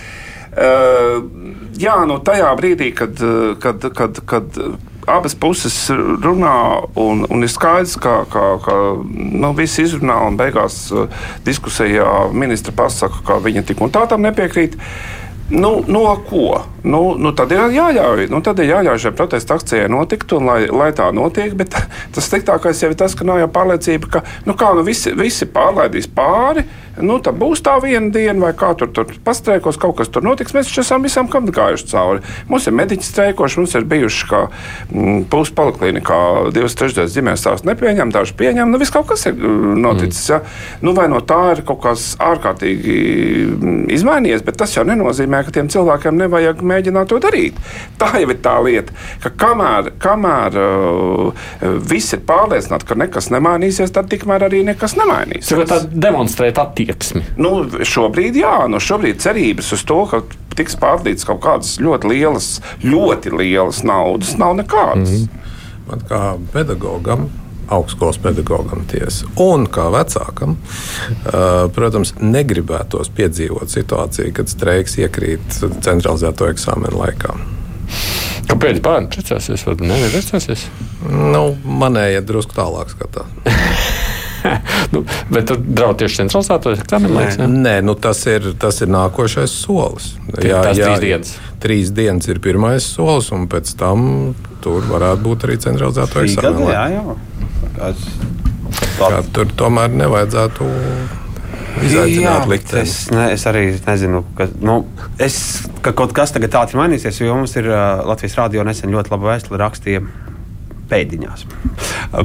Uh, 0.56 1.26
jā, 1.80 1.96
nu 2.08 2.20
tajā 2.24 2.52
brīdī, 2.60 2.92
kad, 2.96 3.20
kad, 3.62 3.88
kad, 3.96 4.22
kad 4.28 4.60
abas 5.08 5.36
puses 5.38 5.76
runā, 5.92 6.56
un, 7.00 7.26
un 7.30 7.46
ir 7.46 7.52
skaidrs, 7.52 7.98
ka, 8.02 8.24
ka, 8.32 8.46
ka 8.66 8.78
nu, 9.06 9.52
visi 9.58 9.86
izrunā, 9.86 10.18
un 10.30 10.40
beigās 10.40 10.88
diskusijā 11.46 12.32
ministra 12.34 12.74
pasaka, 12.76 13.22
ka 13.28 13.40
viņa 13.44 13.66
tik 13.70 13.86
un 13.86 13.94
tā 13.94 14.06
tam 14.10 14.26
nepiekrīt. 14.26 14.80
Nu, 15.50 15.84
no 15.88 16.16
ko? 16.26 16.64
Nu, 16.84 17.14
nu 17.22 17.30
tad 17.38 17.52
ir 17.54 17.68
jāļauj, 17.70 18.24
nu, 18.34 18.40
tad 18.42 18.58
ir 18.64 18.72
jāļauj 18.72 19.04
šai 19.04 19.12
protesta 19.14 19.60
akcijai 19.60 19.92
notikt, 19.94 20.34
un 20.34 20.50
lai, 20.50 20.64
lai 20.74 20.90
tā 20.98 21.12
notiek. 21.14 21.54
Bet 21.58 21.78
tas 22.16 22.26
sliktākais 22.32 22.82
jau 22.82 22.90
ir 22.90 22.98
tas, 22.98 23.14
ka 23.14 23.28
nav 23.30 23.44
jau 23.44 23.52
pārliecība, 23.54 24.10
ka 24.10 24.24
nu, 24.50 24.58
kā, 24.58 24.72
nu, 24.74 24.82
visi, 24.88 25.14
visi 25.14 25.46
pārlaidīs 25.46 26.10
pāri. 26.10 26.66
Nu, 26.96 27.18
tad 27.20 27.36
būs 27.40 27.60
tā 27.66 27.76
viena 27.84 28.08
diena, 28.14 28.38
vai 28.40 28.54
kā 28.56 28.72
tur, 28.80 28.90
tur 28.96 29.10
pastrēkos, 29.26 29.80
kaut 29.82 29.98
kas 30.00 30.12
tur 30.12 30.24
notiks. 30.24 30.54
Mēs 30.56 30.70
taču 30.70 30.84
esam 30.86 31.04
visam 31.04 31.28
kam 31.32 31.50
gājuši 31.52 31.90
cauri. 31.92 32.24
Mums 32.52 32.68
ir 32.70 32.76
mediķi 32.78 33.08
streikoši, 33.10 33.60
mums 33.62 33.76
ir 33.76 33.88
bijuši 33.92 34.30
kā 34.30 34.42
mm, 34.48 35.26
pusi 35.32 35.56
poliklinikā, 35.58 36.20
divas 36.56 36.78
trešdaļas 36.80 37.16
ģimenes 37.18 37.44
stāsts 37.44 37.68
nepieņem, 37.68 38.14
daži 38.16 38.38
pieņem. 38.40 38.72
Nu, 38.72 38.80
viss 38.80 38.94
kaut 38.96 39.10
kas 39.12 39.28
ir 39.28 39.36
mm, 39.36 39.76
noticis. 39.84 40.24
Mm. 40.30 40.32
Ja? 40.32 40.80
Nu, 40.86 40.96
vai 40.96 41.10
no 41.12 41.20
tā 41.20 41.42
ir 41.56 41.64
kaut 41.68 41.82
kas 41.84 42.08
ārkārtīgi 42.24 42.96
mm, 43.50 43.76
izmainījies, 43.98 44.46
bet 44.48 44.60
tas 44.64 44.78
jau 44.78 44.86
nenozīmē, 44.88 45.44
ka 45.44 45.56
tiem 45.60 45.72
cilvēkiem 45.74 46.16
nevajag 46.24 46.64
mēģināt 46.64 47.12
to 47.12 47.20
darīt. 47.24 47.60
Tā 48.00 48.14
jau 48.22 48.32
ir 48.32 48.40
tā 48.46 48.56
lieta, 48.64 48.96
ka 49.24 49.34
kamēr, 49.46 49.92
kamēr 50.02 50.60
uh, 50.62 51.46
viss 51.92 52.16
ir 52.16 52.24
pārliecināti, 52.28 52.88
ka 52.88 52.98
nekas 53.04 53.30
nemainīsies, 53.36 53.92
tad 53.96 54.10
tikmēr 54.12 54.48
arī 54.48 54.64
nekas 54.68 54.96
nemainīsies. 55.00 55.68
Tā 55.70 55.82
demonstrēt 55.92 56.60
attieksmi. 56.86 57.24
Nu, 57.38 57.66
šobrīd, 57.84 58.38
jā, 58.40 58.68
nu, 58.70 58.80
šobrīd 58.80 59.22
cerības 59.24 59.72
uz 59.76 59.86
to, 59.88 60.02
ka 60.12 60.22
tiks 60.56 60.78
pārdītas 60.80 61.26
kaut 61.28 61.42
kādas 61.44 61.78
ļoti 61.84 62.12
lielas, 62.12 62.52
ļoti 62.84 63.34
lielas 63.36 63.84
naudas, 63.84 64.38
nav 64.38 64.56
nekādas. 64.56 65.10
Mm 65.10 65.26
-hmm. 65.26 65.42
Man 65.90 66.00
kā 66.10 66.38
pedagogam 66.54 67.30
augstskolas 67.70 68.18
pedagogam 68.18 68.86
tiesa. 68.92 69.26
Un 69.36 69.66
kā 69.68 69.90
vecākam, 69.90 70.56
protams, 71.74 72.14
negribētos 72.20 73.10
piedzīvot 73.10 73.70
situāciju, 73.74 74.34
kad 74.34 74.50
streiks 74.50 74.98
iekrīt 74.98 75.60
centralizēto 75.82 76.50
eksāmenu 76.50 76.98
laikā. 77.02 77.36
Kāpēc 78.46 78.82
bērni 78.86 79.10
precēsies? 79.10 79.66
Vai 79.66 79.76
nevienmēr 79.82 80.58
Nu, 81.34 81.56
manējie 81.66 82.22
drusku 82.22 82.54
tālāk 82.54 82.94
skatās. 82.94 83.26
nu, 84.94 85.04
bet 85.32 85.48
tur 85.50 85.60
draudz 85.62 86.02
tieši 86.04 86.22
centralizēto 86.24 86.76
eksāmenu 86.76 87.18
laiks? 87.18 87.40
Nē, 87.42 87.50
Nē 87.66 87.76
nu, 87.86 87.96
tas, 88.00 88.22
ir, 88.32 88.52
tas 88.62 88.82
ir 88.86 88.92
nākošais 88.94 89.58
solis. 89.66 90.14
Jā, 90.38 90.62
jā, 90.70 90.86
trīs 90.86 91.04
dienas. 91.04 91.34
Trīs 91.66 91.92
dienas 91.96 92.30
ir 92.32 92.42
pirmais 92.44 92.86
solis, 92.96 93.32
un 93.36 93.50
pēc 93.52 93.76
tam 93.80 94.08
tur 94.66 94.86
varētu 94.90 95.26
būt 95.26 95.48
arī 95.48 95.60
centralizēto 95.66 96.24
eksāmenu. 96.26 96.72
Jā, 96.74 96.88
jā. 96.94 98.00
Kā, 98.96 99.22
tur 99.36 99.52
tomēr 99.58 99.94
nevajadzētu 99.94 100.68
izaicināt 101.84 102.48
likteni. 102.50 102.84
Es, 102.86 102.96
ne, 103.12 103.26
es 103.36 103.44
arī 103.50 103.66
nezinu, 103.76 104.24
ka, 104.38 104.48
nu, 104.64 104.80
es, 105.22 105.38
ka 105.86 105.94
kaut 105.98 106.16
kas 106.16 106.34
tagad 106.36 106.54
tāds 106.54 106.76
ir 106.76 106.82
mainīsies, 106.82 107.20
jo 107.24 107.36
mums 107.36 107.56
ir 107.60 107.70
uh, 107.72 108.06
Latvijas 108.08 108.38
rādio 108.40 108.64
nesen 108.68 108.94
ļoti 108.94 109.14
laba 109.14 109.34
vēstule 109.34 109.60
rakstīja. 109.62 110.04
Pēdiņās 110.90 111.46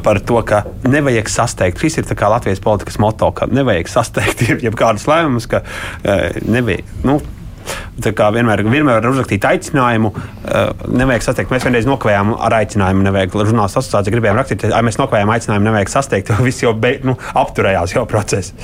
par 0.05 0.21
to, 0.21 0.39
ka 0.47 0.63
nevajag 0.89 1.29
sasteigt. 1.33 1.81
Šis 1.81 2.01
ir 2.03 2.15
Latvijas 2.31 2.63
politikas 2.63 2.99
moto, 3.03 3.33
ka 3.35 3.49
nevajag 3.51 3.91
sasteigt 3.91 4.47
jebkādus 4.67 5.09
lēmumus, 5.11 5.49
ka 5.51 5.65
uh, 5.65 6.41
nevajag. 6.47 6.97
Nu, 7.07 7.21
vienmēr, 8.01 8.63
vienmēr 8.65 9.01
var 9.01 9.09
uzrakstīt 9.11 9.45
aicinājumu, 9.47 10.13
uh, 10.15 10.87
nevajag 10.89 11.27
sasteigt. 11.27 11.53
Mēs 11.53 11.67
vienreiz 11.67 11.89
nokavējām 11.89 12.33
ar 12.39 12.57
aicinājumu, 12.61 13.05
nevajag 13.07 13.37
žurnālistu 13.41 13.83
asociāciju, 13.83 14.15
gribējām 14.17 14.41
rakstīt, 14.41 14.69
ja 14.73 14.81
mēs 14.87 14.99
nokavējām 15.01 15.35
aicinājumu, 15.35 15.69
nevajag 15.69 15.93
sasteigt, 15.93 16.33
jo 16.33 16.47
viss 16.47 16.65
jau 16.65 16.73
be, 16.77 16.97
nu, 17.07 17.17
apturējās 17.43 17.97
jau 17.97 18.07
process. 18.11 18.55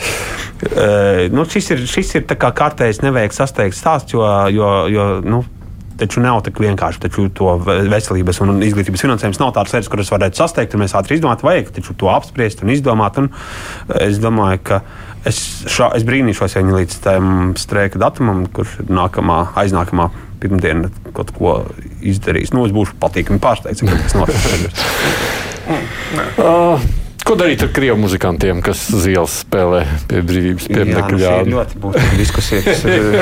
Uh, 0.63 1.27
nu, 1.35 1.45
šis 1.51 1.75
ir, 1.75 1.85
šis 1.91 2.17
ir 2.21 2.27
kā 2.33 2.53
kārtējs, 2.57 3.03
nevajag 3.05 3.37
sasteigt 3.37 3.79
stāsts, 3.79 4.17
jo, 4.17 4.25
jo, 4.53 4.73
jo 4.93 5.11
nu, 5.27 5.45
taču 6.01 6.23
nav 6.25 6.43
tik 6.47 6.61
vienkārši. 6.63 7.03
Taču 7.07 7.27
to 7.37 7.57
veselības 7.65 8.41
un 8.45 8.63
izglītības 8.67 9.05
finansējums 9.07 9.41
nav 9.43 9.55
tāds 9.57 9.75
lietas, 9.75 9.91
kuras 9.93 10.13
varētu 10.13 10.41
sasteigt, 10.41 10.77
un 10.77 10.85
mēs 10.85 10.97
ātri 10.99 11.19
izdomāt, 11.19 11.45
vajag 11.47 11.73
taču 11.79 11.97
to 11.99 12.11
apspriest 12.13 12.65
un 12.65 12.73
izdomāt. 12.75 13.21
Un 13.23 13.31
es 14.01 14.23
domāju, 14.23 14.63
ka 14.71 14.83
Es, 15.27 15.41
šā, 15.67 15.89
es 15.99 16.05
brīnīšos, 16.07 16.53
ja 16.55 16.61
viņi 16.63 16.75
līdz 16.77 16.99
tam 17.03 17.25
streika 17.59 17.99
datumam, 17.99 18.45
kurš 18.55 18.77
ir 18.85 18.93
nākamā, 18.95 19.41
aiznākamā 19.59 20.07
pirmdiena, 20.39 20.93
kaut 21.17 21.33
ko 21.35 21.55
izdarīs. 21.99 22.53
Nu, 22.55 22.63
es 22.69 22.75
būšu 22.77 22.95
patīkami 23.03 23.43
pārsteigts, 23.43 23.83
ka 23.83 23.99
tas 24.05 24.15
notiks. 24.15 24.47
Ko 27.27 27.35
darīt 27.35 27.63
ar 27.67 27.71
krievu 27.75 27.97
muzikantiem, 27.99 28.61
kas 28.63 28.85
uz 28.95 29.07
ielas 29.11 29.41
spēlē 29.43 29.81
pie 30.07 30.21
brīvības 30.23 30.69
Jā, 30.69 30.71
nu, 30.71 30.77
pieminiekļa? 30.77 31.19
šī 31.19 31.41
ir 31.43 31.49
ļoti 31.51 31.81
būtiska 31.83 32.19
diskusija. 32.21 32.61
kas 32.63 32.85
ir- 32.87 33.17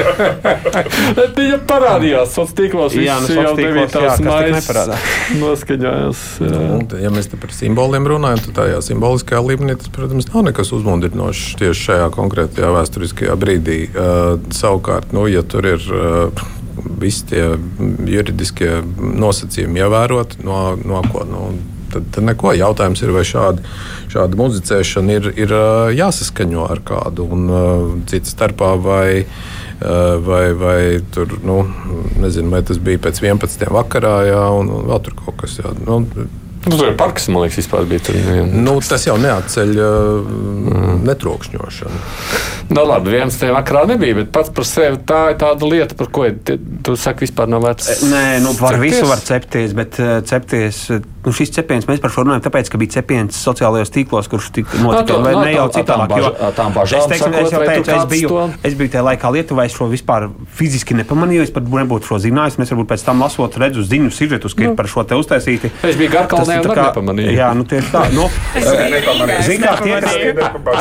Viņa 1.39 1.59
parādījās 1.71 2.35
sociālos 2.37 2.53
tīklos. 2.59 2.97
Jā, 3.01 3.17
nu, 3.25 3.31
jau 3.33 3.55
sociālos 3.55 3.57
tīklos, 3.57 3.65
devītās 3.65 4.05
jā, 4.05 4.11
kas 4.11 4.21
tik 4.21 4.29
maijas 4.29 4.55
neparādās. 4.59 5.09
Noskaņojās. 5.45 6.23
jā. 6.45 6.61
Un, 6.77 6.87
ja 7.07 7.13
mēs 7.17 7.31
te 7.33 7.41
par 7.41 7.55
simboliem 7.57 8.11
runājam, 8.13 8.45
tad 8.45 8.57
tajā 8.61 8.83
simboliskajā 8.91 9.41
līmenī 9.49 9.79
tas, 9.81 9.89
protams, 9.97 10.29
nav 10.35 10.45
nekas 10.51 10.75
uzmundrinošs 10.77 11.57
tieši 11.65 11.87
šajā 11.89 12.11
konkrētajā 12.19 12.75
vēsturiskajā 12.77 13.39
brīdī. 13.41 13.79
Uh, 13.95 14.37
savukārt, 14.53 15.17
nu, 15.17 15.25
ja 15.33 15.41
tur 15.49 15.65
ir 15.73 15.81
uh, 15.89 16.45
visi 17.01 17.25
tie 17.33 17.55
juridiskie 18.05 18.83
nosacījumi 19.01 19.81
ievēroti, 19.81 20.45
no, 20.45 20.75
no 20.85 21.01
ko. 21.09 21.25
Nu, 21.25 21.47
Tad, 21.95 22.07
tad 22.15 22.29
neko. 22.29 22.53
Jautājums 22.59 23.03
ir, 23.05 23.13
vai 23.15 23.25
šāda, 23.29 23.65
šāda 24.13 24.39
muzicēšana 24.41 25.19
ir, 25.19 25.29
ir 25.47 25.57
jāsaskaņo 25.99 26.69
ar 26.71 26.83
kādu, 26.87 27.29
un 27.35 28.05
cits 28.11 28.35
starpā 28.35 28.75
vai, 28.83 29.25
vai, 29.81 30.45
vai 30.59 30.79
tur, 31.15 31.37
nu, 31.47 31.63
nezinu, 32.23 32.53
vai 32.55 32.63
tas 32.67 32.81
bija 32.83 33.03
pēc 33.07 33.23
11. 33.25 33.69
vakarā, 33.75 34.17
jā, 34.31 34.47
un, 34.59 34.73
un 34.79 34.89
vēl 34.91 35.05
tur 35.07 35.19
kaut 35.25 35.43
kas. 35.43 35.59
Jā, 35.63 35.75
nu, 35.87 36.03
Nu, 36.65 36.77
tur 36.79 36.89
ir 36.89 36.97
parks, 36.97 37.27
man 37.29 37.43
liekas, 37.45 37.59
vispār 37.61 37.85
bija. 37.89 38.01
Tur, 38.07 38.17
jā. 38.17 38.45
Nu, 38.49 38.79
tas 38.81 39.05
jau 39.07 39.17
neatceļ 39.21 39.73
uh, 39.77 40.95
netrokšņošanu. 41.05 41.99
Nu, 42.73 42.85
labi, 42.89 43.13
viens 43.13 43.37
tajā 43.37 43.53
vakarā 43.59 43.83
nebija, 43.91 44.17
bet 44.23 44.31
pats 44.33 44.53
par 44.55 44.65
sevi 44.69 44.97
tā 45.05 45.21
ir 45.35 45.39
tāda 45.41 45.69
lieta, 45.69 45.97
par 45.99 46.09
ko 46.15 46.25
te- 46.33 46.57
tu 46.85 46.95
saki, 46.97 47.27
vispār 47.27 47.51
nav 47.53 47.61
vērts. 47.67 47.91
Nē, 48.09 48.23
nu, 48.45 48.55
par 48.57 48.79
cepties. 48.79 48.95
visu 48.95 49.11
var 49.11 49.21
cepties, 49.21 49.75
bet 49.77 49.99
uh, 50.01 50.15
cepties, 50.25 50.79
uh, 50.95 51.03
nu, 51.27 51.35
šis 51.37 51.53
cepiens 51.59 51.85
mēs 51.89 52.01
par 52.01 52.13
šo 52.15 52.25
runājam, 52.25 52.43
tāpēc, 52.47 52.71
ka 52.73 52.81
bija 52.81 52.95
cepiens 52.97 53.37
sociālajos 53.45 53.93
tīklos, 53.93 54.31
kurš 54.33 54.49
tika 54.57 54.81
No, 54.81 54.93
notika 54.95 55.13
to- 55.13 55.21
vai 55.25 55.35
no, 55.37 55.45
ne 55.45 55.53
jau 55.53 55.69
bažām 56.75 57.05
es, 57.05 57.11
teiksim, 57.13 57.37
es 57.45 57.53
teicu, 57.53 57.93
es 57.99 58.09
biju, 58.11 58.29
to- 58.33 58.49
es 58.65 58.75
biju 58.81 58.93
tajā 58.97 59.05
laikā 59.11 59.33
Lietuvā, 59.37 59.67
es 59.69 59.77
šo 59.77 59.89
vispār 59.93 60.31
fiziski 60.57 60.97
nepamanīju, 60.97 61.43
es 61.45 61.53
pat 61.55 61.65
nebūtu 61.69 62.09
šo 62.09 62.19
zinājis, 62.25 62.59
es 62.65 62.73
varbūt 62.73 62.89
pēc 62.95 63.05
tam 63.05 63.21
lasot, 63.21 63.57
redzu 63.61 63.85
ziņu 63.85 64.11
sižetus, 64.13 64.55
ka 64.57 64.65
ir 64.71 64.75
par 64.77 64.87
šo 64.89 65.05
te 65.05 65.15
uztaisīti. 65.21 65.71
Es 65.85 65.97
biju 66.01 66.11
Garkalnē 66.17 66.54
ir 66.61 66.69
tā 66.69 66.75
kā- 66.79 66.87
nepamanīju. 66.89 67.35
Jā, 67.39 67.49
nu 67.59 67.65
tieši 67.69 67.91
tā. 67.95 68.03
Nu, 68.15 68.29
nepamanīju. 68.95 69.43
Zin 69.49 69.63
kā, 69.65 69.73
tie, 69.83 70.01
kas, 70.05 70.15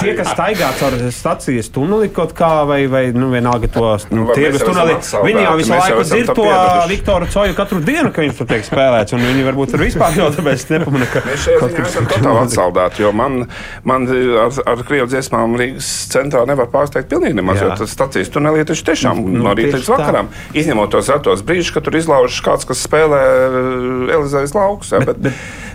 tie, 0.02 0.14
kas 0.18 0.32
staigā 0.34 0.70
caur 0.80 0.98
stacijas 1.16 1.70
tuneli 1.74 2.10
kaut 2.14 2.34
kā, 2.38 2.52
vai, 2.70 2.82
vai 2.92 3.04
nu, 3.16 3.30
vienalga 3.34 3.70
to 3.74 3.86
nu, 4.14 4.28
tirgus 4.36 4.64
tuneli, 4.66 4.98
viņi 5.28 5.46
jau 5.48 5.56
visu 5.60 5.74
laiku 5.76 6.04
dzird 6.08 6.34
to. 6.38 6.48
Viktoru 6.94 7.30
Coju 7.34 7.56
katru 7.58 7.80
dienu, 7.84 8.12
ka 8.14 8.22
viņš 8.24 8.38
tur 8.42 8.50
tiek 8.52 8.66
spēlēts, 8.68 9.16
un 9.18 9.24
viņi 9.26 9.46
varbūt 9.48 9.74
tur 9.74 9.84
vispār 9.84 10.18
jau 10.20 10.30
tāpēc 10.36 10.66
nepamana, 10.74 11.08
ka 11.14 11.24
Mēs 11.28 11.46
šeit 11.48 11.80
esam 11.84 12.08
totāli 12.12 12.44
atsaldēti, 12.44 13.04
jo 13.06 13.12
man, 13.16 13.40
man 13.88 14.08
ar, 14.10 14.52
ar 14.74 14.84
krievu 14.88 15.08
dziesmām 15.12 15.56
Rīgas 15.60 15.90
centrā 16.14 16.44
nevar 16.50 16.68
pārsteigt 16.74 17.10
pilnīgi 17.12 17.38
nemaz, 17.40 17.62
jo 17.64 17.72
tas 17.80 17.94
stacijas 17.96 18.30
tunelī 18.34 18.66
taču 18.68 18.86
tiešām 18.92 19.22
Nu, 19.24 19.44
no 19.46 19.54
rīta 19.56 19.78
tieši 19.78 19.84
līdz 19.86 19.92
vakaram, 19.94 20.30
izņemot 20.58 20.92
tos 20.94 21.10
retos 21.14 21.44
brīžus, 21.46 21.72
kad 21.76 21.86
tur 21.88 21.96
izlaužas 21.98 22.42
kāds, 22.44 22.68
kas 22.68 22.82
spēlē 22.86 23.22
eh, 23.24 24.16
Elizabetes 24.18 24.54
laukus. 24.58 24.92
ja, 24.92 25.00
Bet, 25.04 25.18
bet, 25.24 25.34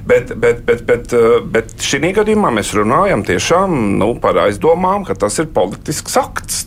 bet, 0.08 0.64
bet, 0.64 0.86
bet, 0.86 1.12
eh, 1.12 1.38
bet 1.44 1.74
šī 1.84 2.12
gadījumā 2.16 2.50
mēs 2.54 2.72
runājam 2.76 3.24
tiešām 3.26 3.74
nu, 4.00 4.10
par 4.22 4.38
aizdomām, 4.46 5.04
ka 5.06 5.16
tas 5.18 5.38
ir 5.42 5.50
politisks 5.54 6.16
akts. 6.20 6.64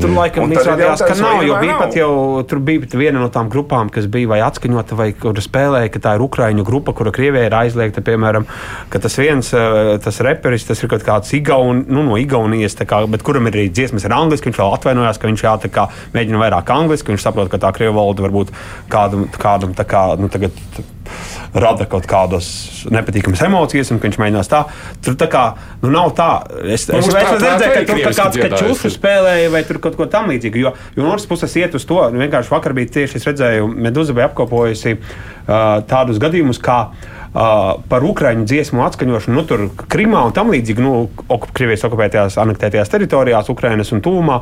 Tur 0.00 0.14
laikam 0.16 0.52
izrādījās, 0.52 1.02
ka 1.04 1.16
nav, 1.20 1.42
jo 1.44 1.56
bija 1.60 1.74
nav. 1.74 1.82
pat 1.84 1.96
jau, 1.98 2.12
tur 2.48 2.62
bija 2.64 2.84
pat 2.84 2.96
viena 2.96 3.20
no 3.20 3.28
tām 3.32 3.50
grupām, 3.52 3.90
kas 3.92 4.08
bija 4.12 4.30
vai 4.30 4.40
atskaņota, 4.44 4.96
vai 4.96 5.10
kur 5.16 5.36
spēlēja, 5.36 5.90
ka 5.92 6.02
tā 6.06 6.14
ir 6.16 6.24
Ukraiņu 6.24 6.64
grupa, 6.64 6.94
kura 6.96 7.12
Krievijai 7.12 7.50
ir 7.50 7.56
aizliegta, 7.58 8.04
piemēram, 8.04 8.46
ka 8.92 9.02
tas 9.02 9.18
viens, 9.20 9.52
eh, 9.52 9.96
tas 10.04 10.20
reperis, 10.24 10.64
tas 10.68 10.80
ir 10.82 10.92
kaut 10.92 11.04
kāds 11.06 11.34
Igaun, 11.36 11.84
nu, 11.88 12.04
no 12.06 12.16
Igaunijas, 12.20 12.78
kā, 12.80 13.02
bet 13.10 13.24
kuram 13.26 13.48
ir 13.50 13.58
arī 13.58 13.66
dziesmas 13.72 14.08
ar 14.08 14.16
angliski, 14.20 14.50
viņš 14.50 14.62
vēl 14.62 14.78
atvainojās, 14.78 15.20
ka 15.20 15.28
viņš 15.28 15.44
jā, 15.44 15.56
tā 15.66 15.72
kā 15.72 15.88
mēģina 16.16 16.40
vairāk 16.44 16.72
angliski, 16.76 17.12
viņš 17.12 17.28
saprot, 17.28 17.52
ka 17.52 17.60
tā 17.60 17.74
Krievu 17.76 17.98
valoda 18.00 18.24
varbūt 18.24 18.54
kādam, 18.88 19.28
kādam 19.36 19.76
tā 19.76 19.84
kā, 19.88 20.06
nu, 20.20 20.32
tagad 20.32 20.56
rada 21.54 21.86
kaut 21.90 22.06
kādas 22.10 22.48
nepatīkamas 22.92 23.42
emocijas, 23.46 23.92
un 23.92 24.00
ka 24.00 24.08
viņš 24.08 24.18
mēģinās 24.22 24.50
tā. 24.50 24.62
Tur 25.04 25.16
tā 25.20 25.28
kā 25.30 25.44
nu, 25.82 25.92
nav 25.92 26.12
tā. 26.18 26.30
Es, 26.64 26.86
es, 26.86 26.92
Mums 26.94 27.10
es, 27.10 27.16
es 27.20 27.44
redzēju, 27.44 27.76
ka 27.76 27.98
tur 28.00 28.18
kāds 28.22 28.40
kačušu 28.44 28.92
spēlēja 28.94 29.52
vai 29.54 29.64
tur 29.68 29.80
kaut 29.82 29.98
ko 29.98 30.08
tamlīdzīgu. 30.10 30.62
Jo, 30.62 30.74
jo 30.96 31.06
no 31.06 31.14
otras 31.14 31.28
puses 31.30 31.56
iet 31.60 31.76
uz 31.78 31.86
to, 31.88 32.02
nu, 32.12 32.22
vienkārši 32.22 32.54
vakar 32.54 32.76
bija 32.76 32.94
tieši 33.00 33.20
es 33.20 33.30
redzēju, 33.30 33.70
Meduza 33.70 34.16
bija 34.16 34.30
apkopojusi 34.30 34.96
uh, 34.96 35.80
tādus 35.90 36.22
gadījumus, 36.22 36.62
kā 36.62 36.82
uh, 36.88 37.19
par 37.32 38.04
ukraiņu 38.06 38.46
dziesmu 38.48 38.82
atskaņošanu, 38.88 39.36
nu, 39.36 39.44
tur 39.46 39.68
Krimā 39.90 40.24
un 40.26 40.34
tam 40.34 40.50
līdzīgi, 40.50 40.82
nu, 40.82 40.94
okup, 41.28 41.52
Krievijas 41.54 41.86
okupētajās, 41.86 42.38
anektētajās 42.42 42.90
teritorijās, 42.90 43.52
Ukrainas 43.52 43.94
un 43.94 44.02
Tūmā. 44.02 44.40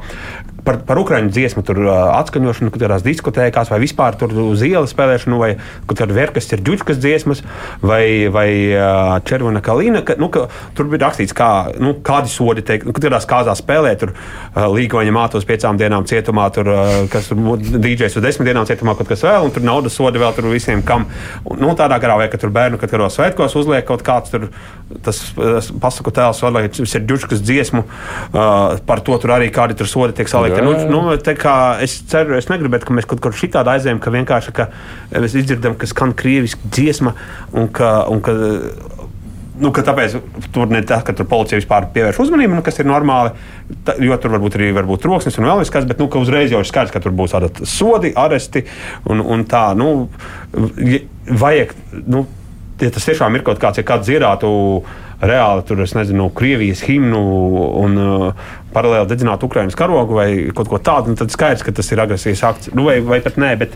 Par, 0.69 0.81
par 0.85 0.99
ukraiņu 1.01 1.31
dziesmu 1.33 1.63
tur 1.65 1.79
atskaņošanu, 1.89 2.73
kad 2.75 2.83
kādās 2.83 3.05
diskotēkās, 3.07 3.71
vai 3.73 3.79
vispār 3.81 4.17
tur 4.21 4.35
uz 4.43 4.61
ielas 4.67 4.91
spēlēšanu, 4.93 5.39
vai 5.41 5.51
kaut 5.87 6.01
kāda 6.01 6.17
verkas 6.17 6.51
ir 6.51 6.61
ģuģiskas 6.67 6.99
dziesmas, 7.01 7.41
vai, 7.81 8.29
vai 8.33 8.49
červona 9.25 9.63
kalīna. 9.65 10.03
Ka, 10.05 10.19
nu, 10.21 10.29
ka, 10.35 10.49
tur 10.77 10.91
bija 10.91 11.07
rakstīts, 11.07 11.33
kā, 11.37 11.71
nu, 11.81 11.95
kādi 12.05 12.33
sodi 12.33 12.65
tiek, 12.69 12.85
nu, 12.85 12.93
kad 12.93 13.07
kādās 13.07 13.29
kāzās 13.31 13.63
spēlē, 13.63 13.95
tur 14.03 14.13
līgoņa 14.59 15.15
mātos 15.15 15.49
piecām 15.49 15.79
dienām 15.81 16.05
cietumā, 16.11 16.51
tur, 16.53 16.69
kas 17.15 17.31
tur 17.31 17.41
DJs 17.57 18.19
uz 18.19 18.27
desmit 18.27 18.51
dienām 18.51 18.69
cietumā, 18.69 18.97
kaut 18.99 19.09
kas 19.09 19.25
vēl, 19.25 19.49
un 19.49 19.55
tur 19.55 19.65
naudas 19.65 19.97
sodi 19.97 20.21
vēl 20.21 20.37
tur 20.37 20.51
visiem, 20.53 20.85
kam. 20.85 21.07
Nu, 21.49 21.73
tādā 21.79 21.97
garā, 22.03 22.19
vai 22.21 22.29
ka 22.29 22.43
tur 22.43 22.53
bērnu, 22.53 22.78
kad 22.81 22.93
kādos 22.93 23.19
svētkos 23.19 23.57
uzliek 23.61 23.87
kaut 23.89 24.05
kāds 24.07 24.33
tur, 24.33 24.49
tas, 25.07 25.21
tas 25.37 25.71
pasaku 25.83 26.13
tēls, 26.15 26.43
vai 26.55 26.65
tas 26.73 26.97
ir 26.99 27.07
ģuģiskas 27.09 27.45
dziesmu, 27.45 27.85
uh, 27.85 28.79
par 28.89 29.03
to 29.07 29.19
tur 29.23 29.35
arī 29.37 29.51
kādi 29.55 29.79
tur 29.79 29.91
sodi 29.91 30.17
tiek 30.19 30.31
salikti. 30.31 30.63
Nu, 30.65 30.75
nu, 30.91 31.17
tā 31.23 31.57
es 31.85 31.99
ceru, 32.11 32.37
es 32.39 32.51
negribētu, 32.53 32.89
ka 32.89 32.99
mēs 32.99 33.09
kaut 33.09 33.23
kur 33.25 33.37
šitādi 33.37 33.75
aizējām, 33.75 34.03
ka 34.03 34.15
vienkārši 34.15 34.55
ka 34.57 34.71
mēs 35.15 35.39
izdzirdam, 35.43 35.79
ka 35.79 35.91
skan 35.91 36.15
krieviski 36.19 36.71
dziesma 36.73 37.17
un 37.53 37.73
ka. 37.73 37.97
Un 38.09 38.25
ka 38.25 38.37
Nu, 39.59 39.73
ka 39.75 39.83
tāpēc 39.83 40.15
tur 40.55 40.71
ne 40.71 40.81
tas, 40.87 41.03
ka 41.03 41.13
tur 41.17 41.27
policija 41.27 41.59
vispār 41.59 41.89
pievērš 41.95 42.21
uzmanību, 42.23 42.55
nu, 42.59 42.63
kas 42.67 42.79
ir 42.79 42.87
normāli. 42.87 43.33
Ta, 43.87 43.97
jo 44.03 44.15
tur 44.23 44.31
varbūt 44.37 44.55
arī 44.59 44.69
varbūt 44.77 45.03
troksnis 45.03 45.39
un 45.41 45.49
vēl 45.49 45.65
kas, 45.67 45.87
bet 45.89 45.99
nu, 45.99 46.07
uzreiz 46.21 46.55
jau 46.55 46.63
ir 46.63 46.69
skaidrs, 46.69 46.95
ka 46.95 47.03
tur 47.03 47.15
būs 47.19 47.35
tādi 47.35 47.67
sodi, 47.67 48.13
aresti 48.15 48.63
un, 49.11 49.23
un 49.25 49.43
tā. 49.51 49.65
Nu, 49.79 49.89
ja 50.79 51.03
vajag, 51.43 51.75
nu, 52.07 52.23
ja 52.81 52.91
tas 52.95 53.07
tiešām 53.09 53.37
ir 53.37 53.45
kaut 53.47 53.61
kāds, 53.63 53.81
ja 53.81 53.87
kāds 53.87 54.09
dziedātu 54.09 54.51
reāli 55.19 55.65
tur, 55.67 55.83
es 55.83 55.95
nezinu, 55.99 56.29
Krievijas 56.35 56.85
himnu 56.87 57.21
un 57.81 57.99
uh, 57.99 58.51
paralēli 58.75 59.11
dedzinātu 59.11 59.49
Ukraiņas 59.49 59.79
karogu 59.79 60.19
vai 60.19 60.29
kaut 60.55 60.71
ko 60.71 60.81
tādu, 60.83 61.13
nu, 61.13 61.19
tad 61.19 61.35
skaidrs, 61.35 61.65
ka 61.67 61.75
tas 61.75 61.91
ir 61.93 62.03
agresijas 62.05 62.45
akts. 62.47 62.73
Nu, 62.77 62.87
vai, 62.89 63.01
vai 63.05 63.21
pat 63.25 63.39
nē, 63.41 63.53
bet, 63.61 63.75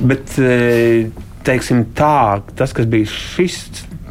bet 0.00 0.36
eh, 0.40 1.10
teiksim 1.46 1.84
tā, 1.98 2.40
tas, 2.56 2.72
kas 2.76 2.88
bija 2.88 3.10
šis 3.10 3.58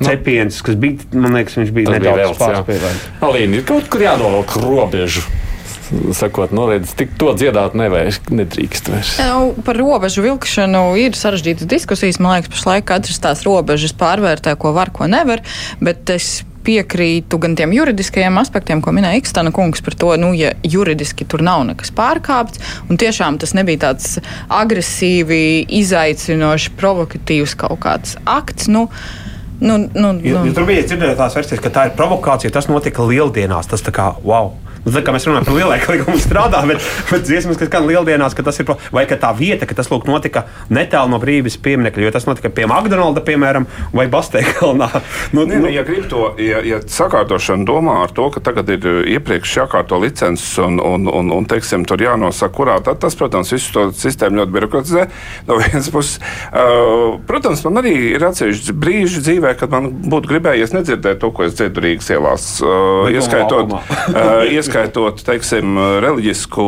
cepiens, 0.01 0.61
kas 0.65 0.77
bija, 0.81 1.07
man 1.13 1.37
liekas, 1.37 1.57
viņš 1.61 1.73
bija 1.75 1.95
nedaudz 1.95 2.37
pārspīlēts. 2.41 3.07
Alīna, 3.25 3.61
ir 3.61 3.65
kaut 3.69 3.89
kur 3.91 4.05
jānovelk 4.05 4.57
robežu. 4.61 5.25
Sakot, 6.15 6.53
redz, 6.55 6.93
tik 6.95 7.17
to 7.19 7.33
dziedāt 7.35 7.75
nevajag, 7.75 8.29
nedrīkst 8.31 8.91
vairs. 8.91 9.15
Nu, 9.19 9.51
par 9.65 9.75
robežu 9.79 10.23
vilkšanu 10.23 10.85
ir 11.01 11.17
sarežģītas 11.19 11.67
diskusijas. 11.67 12.21
Man 12.23 12.37
liekas, 12.37 12.53
pašlaik 12.53 12.87
katrs 12.87 13.19
tās 13.19 13.43
robežas 13.47 13.91
pārvērtē, 13.99 14.55
ko 14.59 14.71
var, 14.77 14.93
ko 14.95 15.09
nevar. 15.11 15.43
Bet 15.83 16.07
es 16.15 16.41
piekrītu 16.65 17.39
gan 17.41 17.57
tiem 17.57 17.73
juridiskajiem 17.75 18.37
aspektiem, 18.41 18.81
ko 18.85 18.93
minēja 18.95 19.19
Ikstana 19.21 19.51
kungs 19.55 19.83
par 19.83 19.97
to, 19.97 20.13
nu, 20.21 20.31
ja 20.37 20.53
juridiski 20.63 21.25
tur 21.27 21.43
nav 21.45 21.65
nekas 21.67 21.91
pārkāpts, 21.97 22.61
un 22.87 23.01
tiešām 23.01 23.39
tas 23.41 23.55
nebija 23.57 23.87
tāds 23.87 24.19
agresīvi, 24.61 25.65
izaicinoši, 25.81 26.75
provokatīvs 26.79 27.57
kaut 27.65 27.81
kāds 27.83 28.17
akts. 28.29 28.69
Nu, 28.71 28.87
nu, 29.59 29.77
nu, 29.91 30.13
nu. 30.13 30.19
jo 30.23 30.45
tur 30.55 30.69
bija 30.69 30.85
dzirdēta 30.85 31.17
tās 31.25 31.39
versijas, 31.39 31.63
ka 31.63 31.73
tā 31.73 31.89
ir 31.89 31.95
provokācija. 31.97 32.53
Tas 32.53 32.69
notika 32.71 33.05
lieldienās. 33.09 33.69
Tas 33.71 33.83
tā 33.85 33.93
kā 33.95 34.13
wow! 34.21 34.53
Nu, 34.81 34.89
tā 34.95 35.03
kā 35.05 35.13
mēs 35.13 35.27
runājam 35.27 35.45
par 35.45 35.53
lielāku 35.53 35.93
likumu, 35.93 36.17
strādā, 36.17 36.63
bet, 36.65 36.81
bet 37.11 37.25
dziesmas, 37.27 37.59
kas 37.59 37.69
skan 37.69 37.85
lieldienās, 37.85 38.33
ka 38.33 38.41
tas 38.45 38.57
ir, 38.63 38.69
vai 38.89 39.03
ka 39.05 39.17
tā 39.21 39.29
vieta, 39.37 39.67
ka 39.69 39.77
tas 39.77 39.91
lūk, 39.91 40.07
notika 40.09 40.47
netālu 40.73 41.13
no 41.13 41.19
brīvības 41.21 41.59
pieminiekļa, 41.61 42.07
jo 42.07 42.13
tas 42.15 42.25
notika 42.25 42.49
pie 42.49 42.65
McDonalda, 42.65 43.21
piemēram, 43.25 43.67
vai 43.93 44.07
Basteikalnā. 44.11 44.89
Nu, 45.31 45.43
Nē, 45.47 45.59
nu, 45.61 45.69
ja 45.71 45.83
grib 45.85 46.07
to, 46.11 46.31
ja, 46.41 46.59
ja 46.65 46.79
sakārtošana 46.81 47.63
domā 47.67 47.93
ar 48.03 48.11
to, 48.15 48.25
ka 48.33 48.41
tagad 48.43 48.69
ir 48.73 48.83
uh, 48.87 48.97
iepriekš 49.07 49.53
jākārto 49.61 49.99
licences 50.01 50.57
un, 50.59 50.79
un, 50.81 51.05
un, 51.07 51.29
un 51.35 51.47
teiksim, 51.47 51.85
tur 51.87 52.01
jānosaka, 52.01 52.51
kurā, 52.57 52.75
tad 52.83 52.99
tas, 53.03 53.15
protams, 53.17 53.51
visu 53.53 53.71
to 53.75 53.85
sistēmu 53.95 54.41
ļoti 54.41 54.55
birokratizē. 54.55 55.05
No 55.47 55.59
vienas 55.61 55.87
puses, 55.93 56.17
uh, 56.49 57.21
protams, 57.29 57.63
man 57.67 57.83
arī 57.83 57.93
ir 58.15 58.25
atsevišķi 58.27 58.75
brīži 58.81 59.23
dzīvē, 59.27 59.53
kad 59.61 59.71
man 59.71 59.91
būtu 60.11 60.33
gribējies 60.33 60.75
nedzirdēt 60.75 61.21
to, 61.23 61.31
ko 61.35 61.47
es 61.47 61.55
dzirdu 61.59 61.85
Rīgas 61.85 62.11
ielās. 62.17 62.49
Uh, 62.65 63.07
ieskaitot, 63.13 63.77
uh, 63.77 64.43
ieskaitot 64.57 64.70
neskaitot 64.71 65.21
teiksim, 65.25 65.75
reliģisku 66.03 66.65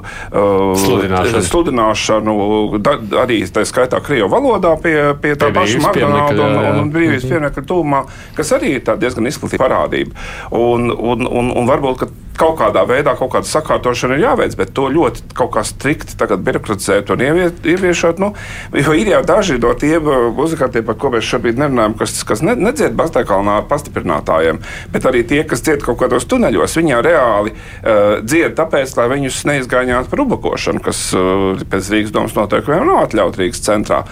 uh, 0.00 0.74
Sludināšanu. 0.78 1.42
sludināšanu 1.48 2.34
da, 2.82 2.96
arī 3.22 3.40
tā 3.46 3.64
skaitā 3.68 4.00
Krievu 4.04 4.28
valodā 4.32 4.74
pie, 4.82 5.14
pie 5.22 5.34
tā 5.38 5.52
paša 5.54 5.94
pieminekļa, 5.94 6.42
un, 6.42 6.58
un, 6.58 6.82
un 6.82 6.92
brīvības 6.94 7.28
pieminiektu 7.28 7.66
tūmā, 7.70 8.04
kas 8.36 8.52
arī 8.56 8.76
ir 8.78 8.94
diezgan 9.00 9.30
izplatīta 9.30 9.62
parādība. 9.64 10.16
Un, 10.54 10.90
un, 10.90 11.26
un, 11.28 11.52
un 11.54 11.70
varbūt, 11.70 12.06
kaut 12.38 12.56
kādā 12.58 12.82
veidā 12.88 13.14
kaut 13.18 13.32
kāda 13.34 13.48
sakārtošana 13.48 14.18
ir 14.18 14.24
jāveic, 14.26 14.56
bet 14.58 14.72
to 14.76 14.88
ļoti 14.92 15.22
kaut 15.36 15.52
kā 15.54 15.62
strikti 15.66 16.16
birokratizēt 16.18 17.10
un 17.14 17.22
ievie- 17.22 17.52
ieviešot. 17.74 18.18
Nu, 18.22 18.32
jo 18.74 18.94
ir 18.96 19.10
jau 19.12 19.22
daži 19.26 19.58
no 19.62 19.72
tiem 19.78 20.08
uh, 20.08 20.28
muzikantiem, 20.34 20.84
par 20.86 20.98
ko 21.00 21.10
mēs 21.14 21.28
šobrīd 21.30 21.60
nerunājam, 21.60 21.96
kas, 21.98 22.16
kas 22.26 22.42
ne, 22.42 22.56
nedzird 22.58 22.96
Bastākalnā 22.98 23.60
ar 23.60 23.68
pastiprinātājiem, 23.70 24.60
bet 24.92 25.06
arī 25.08 25.24
tie, 25.26 25.42
kas 25.48 25.62
dzied 25.64 25.82
kaut 25.84 26.00
kādos 26.02 26.26
tuneļos, 26.30 26.76
viņi 26.78 26.94
jau 26.96 27.02
reāli 27.06 27.54
uh, 27.54 28.20
dzied 28.24 28.56
tāpēc, 28.58 28.96
lai 28.98 29.08
viņus 29.14 29.42
neizgāņātu 29.50 30.10
par 30.12 30.24
ubakošanu, 30.26 30.82
kas 30.84 31.04
uh, 31.16 31.62
pēc 31.70 31.92
Rīgas 31.94 32.14
domas 32.14 32.34
noteikumiem 32.38 32.86
nav 32.90 33.04
atļauts 33.06 33.40
Rīgas 33.40 33.62
centrā. 33.64 34.02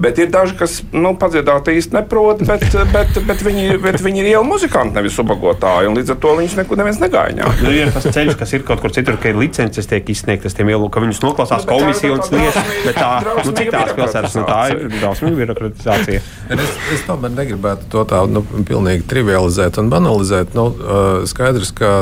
Bet 0.00 0.20
ir 0.22 0.28
daži, 0.30 0.54
kas 0.58 0.80
nu, 0.94 1.14
padziedāt 1.18 1.66
īsti 1.72 1.96
neprot, 1.96 2.44
bet, 2.46 2.62
bet, 2.92 3.16
bet, 3.26 3.42
viņi, 3.42 3.80
bet 3.82 3.98
viņi 4.04 4.22
ir 4.22 4.28
ielu 4.36 4.46
muzikanti, 4.46 4.94
nevis 4.96 5.18
ubagotāji, 5.18 5.90
un 5.90 5.98
līdz 5.98 6.14
ar 6.14 6.20
to 6.22 6.36
viņus 6.38 6.56
neko 6.60 6.78
neviens 6.78 7.00
negāņā. 7.02 7.48
Nu, 7.70 7.76
ir 7.78 7.90
tas 7.94 8.06
ceļš, 8.10 8.34
kas 8.40 8.52
ir 8.56 8.64
kaut 8.66 8.80
kur 8.82 8.90
citur, 8.94 9.16
ka 9.22 9.30
ir 9.30 9.36
licences 9.38 9.86
tiek 9.90 10.08
izsniegtas 10.10 10.56
tiem 10.58 10.70
ielu, 10.72 10.88
ka 10.90 11.02
viņus 11.04 11.20
noklausās 11.22 11.66
Nu, 11.66 11.70
komisija 11.70 12.12
un 12.16 12.22
drausmīga- 12.24 12.64
Bet 12.86 12.96
tā, 12.98 13.10
nu, 13.46 13.52
cik 13.60 13.70
tās 13.70 13.92
pilsētas, 13.94 14.34
nu, 14.40 14.44
tā 14.48 14.60
ir 14.74 14.82
drausmīga 14.98 15.36
birokratizācija. 15.44 16.22
Es, 16.56 16.72
es 16.96 17.04
tomēr 17.06 17.30
negribētu 17.36 17.86
to 17.94 18.04
tā 18.10 18.24
nu, 18.28 18.42
pilnīgi 18.66 19.06
trivializēt 19.10 19.78
un 19.78 19.90
banalizēt. 19.92 20.54
Nu, 20.58 20.66
skaidrs, 21.30 21.70
ka 21.78 21.92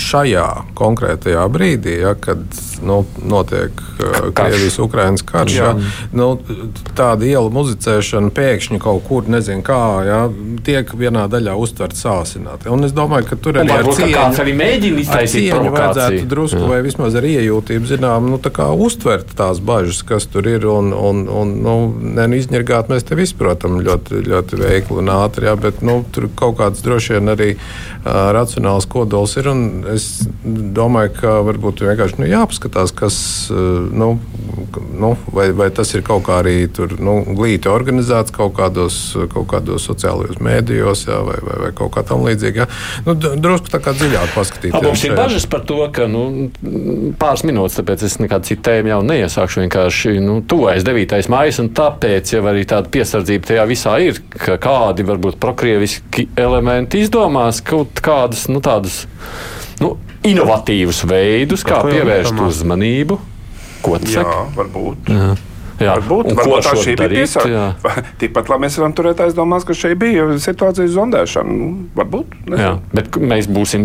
šajā 0.00 0.46
konkrētajā 0.76 1.44
brīdī, 1.52 1.98
ja, 2.02 2.14
kad 2.20 2.42
nu, 2.84 3.00
notiek 3.24 3.72
uh, 3.72 4.28
Krievijas-Ukrainas 4.36 5.24
karš, 5.26 5.56
ja, 5.56 5.72
nu, 6.16 6.28
tāda 6.96 7.26
ielu 7.26 7.50
muzicēšana 7.54 8.32
pēkšņi 8.36 8.80
kaut 8.82 9.04
kur, 9.08 9.28
nezinu 9.32 9.64
kā, 9.66 9.80
ja, 10.06 10.20
tiek 10.66 10.92
vienā 10.98 11.26
daļā 11.32 11.56
uztverta 11.58 11.98
sāsināti. 11.98 12.70
Un 12.72 12.86
es 12.86 12.94
domāju, 12.96 13.30
ka 13.30 13.40
tur 13.40 13.60
Un 13.60 13.64
arī 13.64 13.76
ar 13.78 13.90
cieņu, 13.98 14.12
kāds 14.14 14.42
arī 14.44 14.56
mēģina 14.58 14.98
ar 14.98 15.04
iztaisīt 15.04 15.46
cieņu 15.46 15.56
provokāciju. 15.56 16.28
drusku 16.30 16.62
Jā. 16.62 16.70
vai 16.74 16.80
vismaz 16.86 17.16
ar 17.18 17.28
iejūtību, 17.28 17.90
zinām, 17.90 18.30
nu, 18.32 18.40
tā 18.42 18.52
kā 18.54 18.68
uztvert 18.72 19.32
tās 19.38 19.62
bažas, 19.64 20.02
kas 20.06 20.28
tur 20.30 20.48
ir. 20.50 20.66
Un, 20.66 20.92
un, 20.92 21.24
un 21.30 21.52
nu, 21.62 21.76
ne, 22.00 22.26
nu, 22.26 22.38
izņirgāt 22.38 22.90
mēs 22.92 23.06
te 23.06 23.18
izprotam 23.22 23.78
ļoti, 23.86 24.22
ļoti 24.26 24.60
veikli 24.60 25.00
un 25.02 25.12
ātri, 25.14 25.48
jā, 25.48 25.56
bet 25.60 25.82
nu, 25.86 26.00
tur 26.12 26.28
kaut 26.36 26.58
kāds 26.60 26.82
droši 26.84 27.16
vien 27.16 27.32
arī 27.32 27.50
uh, 27.56 28.30
racionāls 28.36 28.88
kodols 28.90 29.36
ir. 29.40 29.50
un 29.52 29.85
Es 29.94 30.26
domāju, 30.42 31.12
ka 31.20 31.34
varbūt 31.46 31.84
vienkārši 31.86 32.20
nu, 32.20 32.28
jāpaskatās, 32.30 32.92
kas, 32.96 33.16
uh, 33.52 33.86
nu, 33.92 34.14
nu, 34.96 35.12
vai, 35.32 35.50
vai 35.56 35.68
tas 35.74 35.92
ir 35.94 36.04
kaut 36.06 36.24
kā 36.26 36.40
arī 36.42 36.56
tur, 36.72 36.96
nu, 37.02 37.18
glīti 37.36 37.70
organizēts 37.70 38.34
kaut 38.34 38.56
kādos, 38.58 38.98
kaut 39.32 39.48
kādos 39.50 39.86
sociālajos 39.88 40.40
mēdījos, 40.42 41.06
jā, 41.08 41.20
vai, 41.26 41.36
vai, 41.44 41.58
vai 41.64 41.70
kaut 41.76 41.94
kā 41.96 42.04
tam 42.06 42.24
līdzīga. 42.26 42.68
Nu, 43.06 43.16
drusku 43.16 43.72
tā 43.72 43.80
kā 43.84 43.94
dziļāk 43.96 44.34
paskatīties. 44.36 44.86
Mums 44.86 45.04
ir 45.06 45.16
bažas 45.18 45.48
par 45.50 45.64
to, 45.68 45.78
ka 45.94 46.08
nu, 46.10 46.24
pāris 47.20 47.44
minūtes, 47.48 47.78
tāpēc 47.80 48.06
es 48.08 48.18
nekādu 48.22 48.50
citu 48.50 48.66
tēmu 48.70 48.92
jau 48.94 49.02
neiesākšu. 49.06 49.62
Vienkārši 49.66 50.16
nu, 50.24 50.38
tuvojas 50.48 50.86
9. 50.86 51.18
maija, 51.32 51.56
un 51.62 51.72
tāpēc 51.76 52.36
jau 52.36 52.44
arī 52.50 52.64
tāda 52.68 52.92
piesardzība 52.92 53.52
tajā 53.52 53.68
visā 53.68 53.96
ir, 54.04 54.22
ka 54.32 54.58
kādi 54.62 55.06
varbūt 55.06 55.40
prokrieviski 55.42 56.28
elementi 56.38 57.04
izdomās 57.04 57.62
kaut 57.64 58.02
kādus 58.04 58.46
nu, 58.52 58.62
tādus 58.64 59.04
nu, 59.82 59.96
inovatīvus 60.26 61.02
veidus, 61.08 61.64
kā 61.66 61.82
pievērst 61.86 62.38
uzmanību. 62.46 63.18
Ko 63.84 63.98
tas 64.02 64.16
saka? 64.16 64.40
varbūt. 64.56 65.12
Jā. 65.12 65.34
Jā. 65.76 65.92
Varbūt, 65.98 66.30
Un 66.32 66.38
varbūt 66.38 66.54
ko 66.54 66.60
tā 66.64 66.72
šī 66.80 66.92
bija 66.94 67.00
darīt? 67.02 67.18
tiesa. 67.20 67.42
Jā. 67.52 67.64
Tikpat 68.20 68.48
labi 68.48 68.64
mēs 68.64 68.78
varam 68.80 68.94
turēt 68.96 69.18
aizdomās, 69.26 69.66
ka 69.68 69.76
šeit 69.76 69.98
bija 70.00 70.24
situācijas 70.40 70.94
zondēšana. 70.94 71.52
Nu, 71.52 71.66
Varbūt. 71.98 72.32
nezinu. 72.46 72.62
Jā, 72.62 72.70
bet 72.96 73.18
mēs 73.20 73.48
būsim 73.52 73.84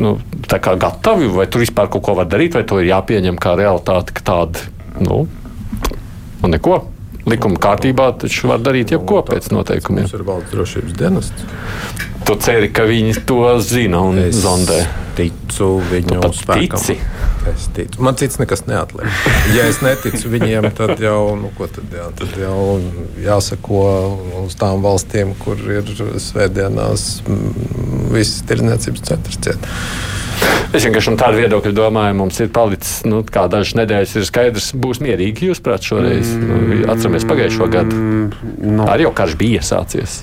nu, 0.00 0.14
gatavi, 0.48 1.28
vai 1.36 1.44
tur 1.52 1.60
vispār 1.60 1.90
kaut 1.92 2.06
ko 2.08 2.16
var 2.16 2.30
darīt, 2.32 2.56
vai 2.56 2.64
to 2.64 2.80
ir 2.80 2.88
jāpieņem 2.88 3.36
kā 3.36 3.52
realitāte, 3.60 4.16
ka 4.16 4.24
tāda, 4.32 4.64
nu, 5.04 5.26
nu 6.40 6.52
neko. 6.56 6.80
Likuma 7.28 7.58
kārtībā 7.60 8.10
taču 8.20 8.48
var 8.52 8.62
darīt 8.64 8.92
jebko 8.94 9.22
pēc 9.28 9.50
noteikumiem. 9.54 10.06
Mums 10.06 10.16
ir 10.16 10.24
valsts 10.28 10.54
drošības 10.54 10.96
dienests. 10.98 11.44
Tu 12.28 12.34
ceri, 12.44 12.68
ka 12.76 12.84
viņi 12.88 13.22
to 13.28 13.38
zina 13.64 14.00
un 14.04 14.18
Es 14.20 14.36
zondē. 14.44 14.82
ticu 15.16 15.68
viņu 15.90 16.18
spēkam. 16.36 16.78
tici? 16.82 16.98
Es 17.48 17.68
ticu. 17.74 18.02
Man 18.04 18.14
cits 18.20 18.36
nekas 18.38 18.66
neatliek. 18.68 19.08
Ja 19.56 19.64
es 19.70 19.80
neticu 19.80 20.28
viņiem, 20.34 20.68
tad 20.76 21.00
jau, 21.00 21.34
nu, 21.40 21.48
ko 21.56 21.66
tad, 21.72 21.88
jā, 21.94 22.10
tad 22.18 22.36
jau 22.38 22.80
jāsako 23.24 23.80
uz 24.44 24.54
tām 24.60 24.84
valstīm, 24.84 25.32
kur 25.40 25.56
ir 25.56 25.88
svētdienās 26.20 27.22
mm, 27.24 28.12
visas 28.12 28.44
tirdzniecības 28.50 29.06
centrs 29.08 29.40
ciet. 29.42 29.70
Es 30.68 30.84
vienkārši 30.84 31.14
no 31.14 31.18
tāda 31.20 31.38
viedokļa 31.40 31.72
domāju, 31.72 32.16
mums 32.18 32.38
ir 32.44 32.50
palicis 32.52 33.00
nu, 33.08 33.22
dažas 33.24 33.76
nedēļas, 33.78 34.16
ir 34.20 34.26
skaidrs, 34.28 34.72
būs 34.76 35.00
mierīgi 35.04 35.48
jūs 35.48 35.62
prāt 35.64 35.86
šoreiz. 35.88 36.34
Nu, 36.36 36.58
atceramies 36.92 37.24
pagājušo 37.28 37.70
gadu. 37.72 38.02
Nu, 38.60 38.84
Arī 38.88 39.08
jau 39.08 39.14
karš 39.16 39.38
bija 39.40 39.62
iesācies. 39.62 40.20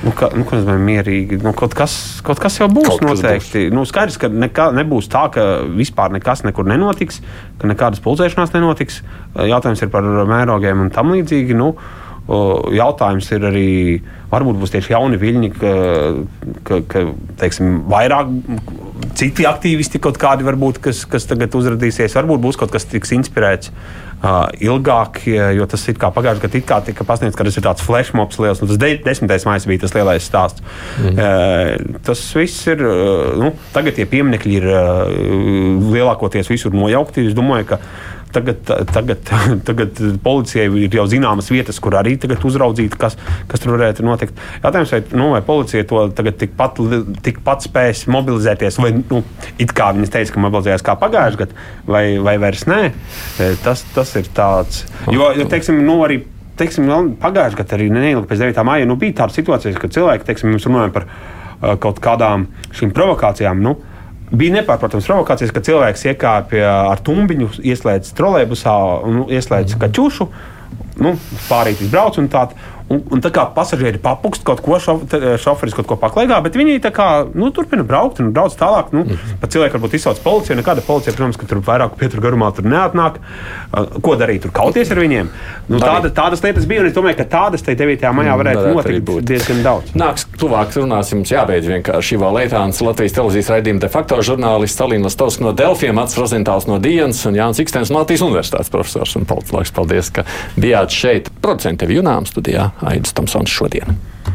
Nu, 0.00 0.12
ka, 0.16 0.30
nu, 0.32 0.46
ko 0.48 0.56
nozīmē 0.56 0.80
mierīgi? 0.80 1.38
Nu, 1.44 1.52
kaut, 1.56 1.74
kas, 1.76 1.94
kaut 2.24 2.40
kas 2.40 2.56
jau 2.56 2.70
būs 2.72 2.88
Kaut 2.88 3.02
noteikti. 3.04 3.66
Nu, 3.72 3.84
skaidrs, 3.88 4.16
ka 4.20 4.30
nekā, 4.32 4.70
nebūs 4.78 5.10
tā, 5.12 5.26
ka 5.32 5.46
vispār 5.76 6.14
nekas 6.14 6.40
nekur 6.46 6.68
nenotiks, 6.68 7.20
ka 7.60 7.68
nekādas 7.68 8.00
pulcēšanās 8.04 8.54
nenotiks. 8.56 9.02
Jautājums 9.36 9.84
ir 9.84 9.92
par 9.92 10.08
mērogiem 10.30 10.86
un 10.86 10.92
tam 10.94 11.12
līdzīgi. 11.12 11.56
Nu, 11.56 11.74
o, 11.74 12.09
jautājums 12.76 13.30
ir 13.34 13.46
arī, 13.48 13.70
varbūt 14.30 14.60
būs 14.60 14.74
tieši 14.74 14.94
jauni 14.94 15.18
viļņi, 15.20 15.50
ka, 15.56 15.72
ka, 16.66 16.82
ka 16.90 17.04
teiksim, 17.40 17.80
vairāk 17.90 18.30
citi 19.18 19.46
aktīvisti 19.48 20.00
kaut 20.02 20.20
kādi 20.20 20.46
varbūt, 20.46 20.78
kas, 20.84 21.02
kas 21.10 21.26
tagad 21.28 21.54
uzrādīsies. 21.56 22.14
Varbūt 22.16 22.44
būs 22.44 22.60
kaut 22.60 22.72
kas 22.74 22.86
tiks 22.88 23.14
inspirēts. 23.16 23.72
Uh, 24.20 24.50
ilgāk, 24.60 25.22
jo 25.56 25.64
tas 25.64 25.86
ir 25.88 25.96
kā 25.96 26.10
pagājušajā 26.12 26.44
gadā, 26.44 26.60
kā 26.68 26.76
tika 26.84 27.06
pasniegts, 27.08 27.38
ka 27.38 27.46
tas 27.46 27.56
ir 27.56 27.64
tāds 27.64 27.84
flash 27.86 28.12
mobs 28.12 28.36
liels. 28.36 28.60
Nu, 28.60 28.68
tas 28.68 28.76
de, 28.76 28.90
desmitais 29.00 29.46
maija 29.48 29.64
bija 29.70 29.86
tas 29.86 29.94
lielais 29.96 30.26
stāsts. 30.28 30.60
Mm. 31.00 31.16
Uh, 31.16 31.96
tas 32.04 32.26
viss 32.36 32.68
ir. 32.68 32.84
Uh, 32.84 33.30
nu, 33.40 33.54
tagad 33.72 33.96
tie 33.96 34.04
pieminekļi 34.10 34.58
ir 34.60 34.68
lielākoties 35.96 36.52
visur 36.52 36.76
nojaukti. 36.76 37.30
Es 37.30 37.38
domāju, 37.38 37.72
ka 37.72 37.80
Tagad, 38.30 38.62
tagad, 38.92 39.30
tagad 39.68 40.00
policijai 40.22 40.68
ir 40.84 40.94
jau 40.94 41.06
zināmas 41.10 41.50
vietas, 41.50 41.80
kur 41.82 41.96
arī 41.98 42.16
uzraudzīt, 42.46 42.94
kas, 43.00 43.16
kas 43.50 43.62
tur 43.62 43.74
varētu 43.74 44.06
notikt. 44.06 44.38
Jautājums, 44.62 44.94
vai, 44.94 45.00
nu, 45.18 45.30
vai 45.34 45.42
policija 45.46 45.86
to 45.90 46.04
tagad 46.16 46.38
tikpat, 46.40 46.78
tikpat 47.26 47.66
spēs 47.66 48.04
mobilizēties, 48.10 48.78
vai 48.82 48.92
nu, 49.00 49.22
it 49.58 49.74
kā 49.76 49.90
viņas 49.96 50.14
teica, 50.14 50.34
ka 50.36 50.44
mobilizējās 50.46 50.86
kā 50.86 50.96
pagājušajā 51.00 51.42
gadā, 51.42 51.66
vai, 51.90 52.04
vai 52.22 52.36
vairs 52.42 52.66
nē. 52.70 52.80
Tas, 53.64 53.84
tas 53.94 54.14
ir 54.20 54.30
tāds. 54.36 54.84
Jo, 55.10 55.32
jo 55.36 55.48
teiksim, 55.50 55.82
nu, 55.86 56.00
arī 56.06 56.22
teiksim, 56.60 56.88
pagājušajā 57.20 57.62
gadā, 57.64 57.78
arī 57.78 57.90
neilgi 57.94 58.26
pēc 58.30 58.46
9. 58.46 58.64
maija, 58.68 58.88
nu, 58.88 58.98
bija 59.00 59.22
tāda 59.22 59.36
situācija, 59.36 59.74
ka 59.80 59.90
cilvēki, 59.90 60.26
teiksim, 60.28 60.54
mēs 60.54 60.68
runājam 60.68 60.94
par 60.94 61.08
uh, 61.08 61.74
kaut 61.82 62.02
kādām 62.04 62.46
šīm 62.76 62.94
provokācijām. 62.96 63.62
Nu, 63.64 63.78
Bija 64.30 64.54
nepārprotams 64.60 65.08
provokācijas, 65.10 65.50
ka 65.54 65.62
cilvēks 65.66 66.04
iekāpja 66.12 66.74
ar 66.92 67.00
tumbiņu, 67.06 67.48
ieslēdz 67.66 68.12
trolēļbusā 68.18 68.74
un 69.08 69.24
ieslēdz 69.26 69.74
kaķušu. 69.80 70.26
Nu, 71.02 71.16
pārīt 71.48 71.82
izbrauc 71.82 72.18
un 72.20 72.28
tā. 72.30 72.44
Un, 72.90 73.02
un 73.14 73.22
tā 73.22 73.30
kā 73.34 73.44
pasažieri 73.54 74.00
papukst 74.02 74.42
kaut 74.46 74.60
ko, 74.64 74.78
šof, 74.82 75.04
te- 75.10 75.36
šoferis 75.38 75.76
kaut 75.78 75.86
ko 75.86 75.96
paklaigā, 76.00 76.40
bet 76.42 76.58
viņi 76.58 76.78
kā 76.90 77.08
nu, 77.34 77.50
turpina 77.54 77.84
braukt 77.86 78.20
un 78.20 78.32
brauc 78.34 78.54
tālāk. 78.58 78.90
Nu, 78.92 79.04
pat 79.40 79.52
cilvēki 79.54 79.78
varbūt 79.78 79.94
izsauc 79.98 80.20
policiju. 80.24 80.58
Nekāda 80.58 80.82
policija, 80.86 81.14
protams, 81.16 81.38
ka 81.40 81.46
tur 81.46 81.62
vairāk 81.64 81.96
pietur 82.00 82.20
garumā 82.24 82.50
tur 82.54 82.66
neatnāk. 82.68 83.20
Uh, 83.70 83.86
Ko 84.02 84.16
darīt? 84.18 84.42
Tur 84.42 84.52
kauties 84.54 84.90
ar 84.90 84.98
viņiem. 85.00 85.30
Nu, 85.70 85.78
tāda, 85.82 86.10
tādas 86.14 86.42
lietas 86.42 86.66
bija, 86.66 86.82
un 86.82 86.90
es 86.90 86.96
domāju, 86.96 87.18
ka 87.20 87.26
tādas 87.30 87.62
te 87.62 87.74
9. 87.78 88.02
maijā 88.16 88.34
varētu 88.40 88.60
varētu 88.60 88.88
arī 88.88 88.98
notikt 88.98 89.06
būt. 89.08 89.26
diezgan 89.28 89.62
daudz. 89.64 89.92
Nāks 89.98 90.26
tuvāk 90.40 90.74
runāsim, 90.78 91.20
mums 91.20 91.30
jābeidz 91.32 91.68
vienkārši 91.70 92.16
Ivo 92.16 92.30
Leitāns, 92.34 92.80
Latvijas 92.84 93.14
televīzijas 93.16 93.50
raidījuma 93.54 93.82
de 93.84 93.90
facto 93.92 94.18
žurnālists, 94.26 94.82
Alīna 94.84 95.06
Lastovs 95.08 95.38
no 95.42 95.52
Delfiem, 95.56 95.94
Mats 95.94 96.18
Rozentāls 96.18 96.66
no 96.70 96.78
Dienas 96.82 97.22
un 97.28 97.38
Jānis 97.38 97.62
Ikstens 97.62 97.92
no 97.92 98.02
Latvijas 98.02 98.24
universitātes 98.26 98.72
profesors 98.72 99.14
un 99.20 99.26
politologs. 99.28 99.70
Paldies, 99.74 100.10
ka 100.14 100.24
bijāt 100.58 100.90
šeit. 100.94 101.30
Producenti 101.40 101.86
Junām 101.90 102.26
studijā 102.28 102.70
Aidis 102.82 103.12
Tamsons 103.12 103.50
šodien. 103.50 103.96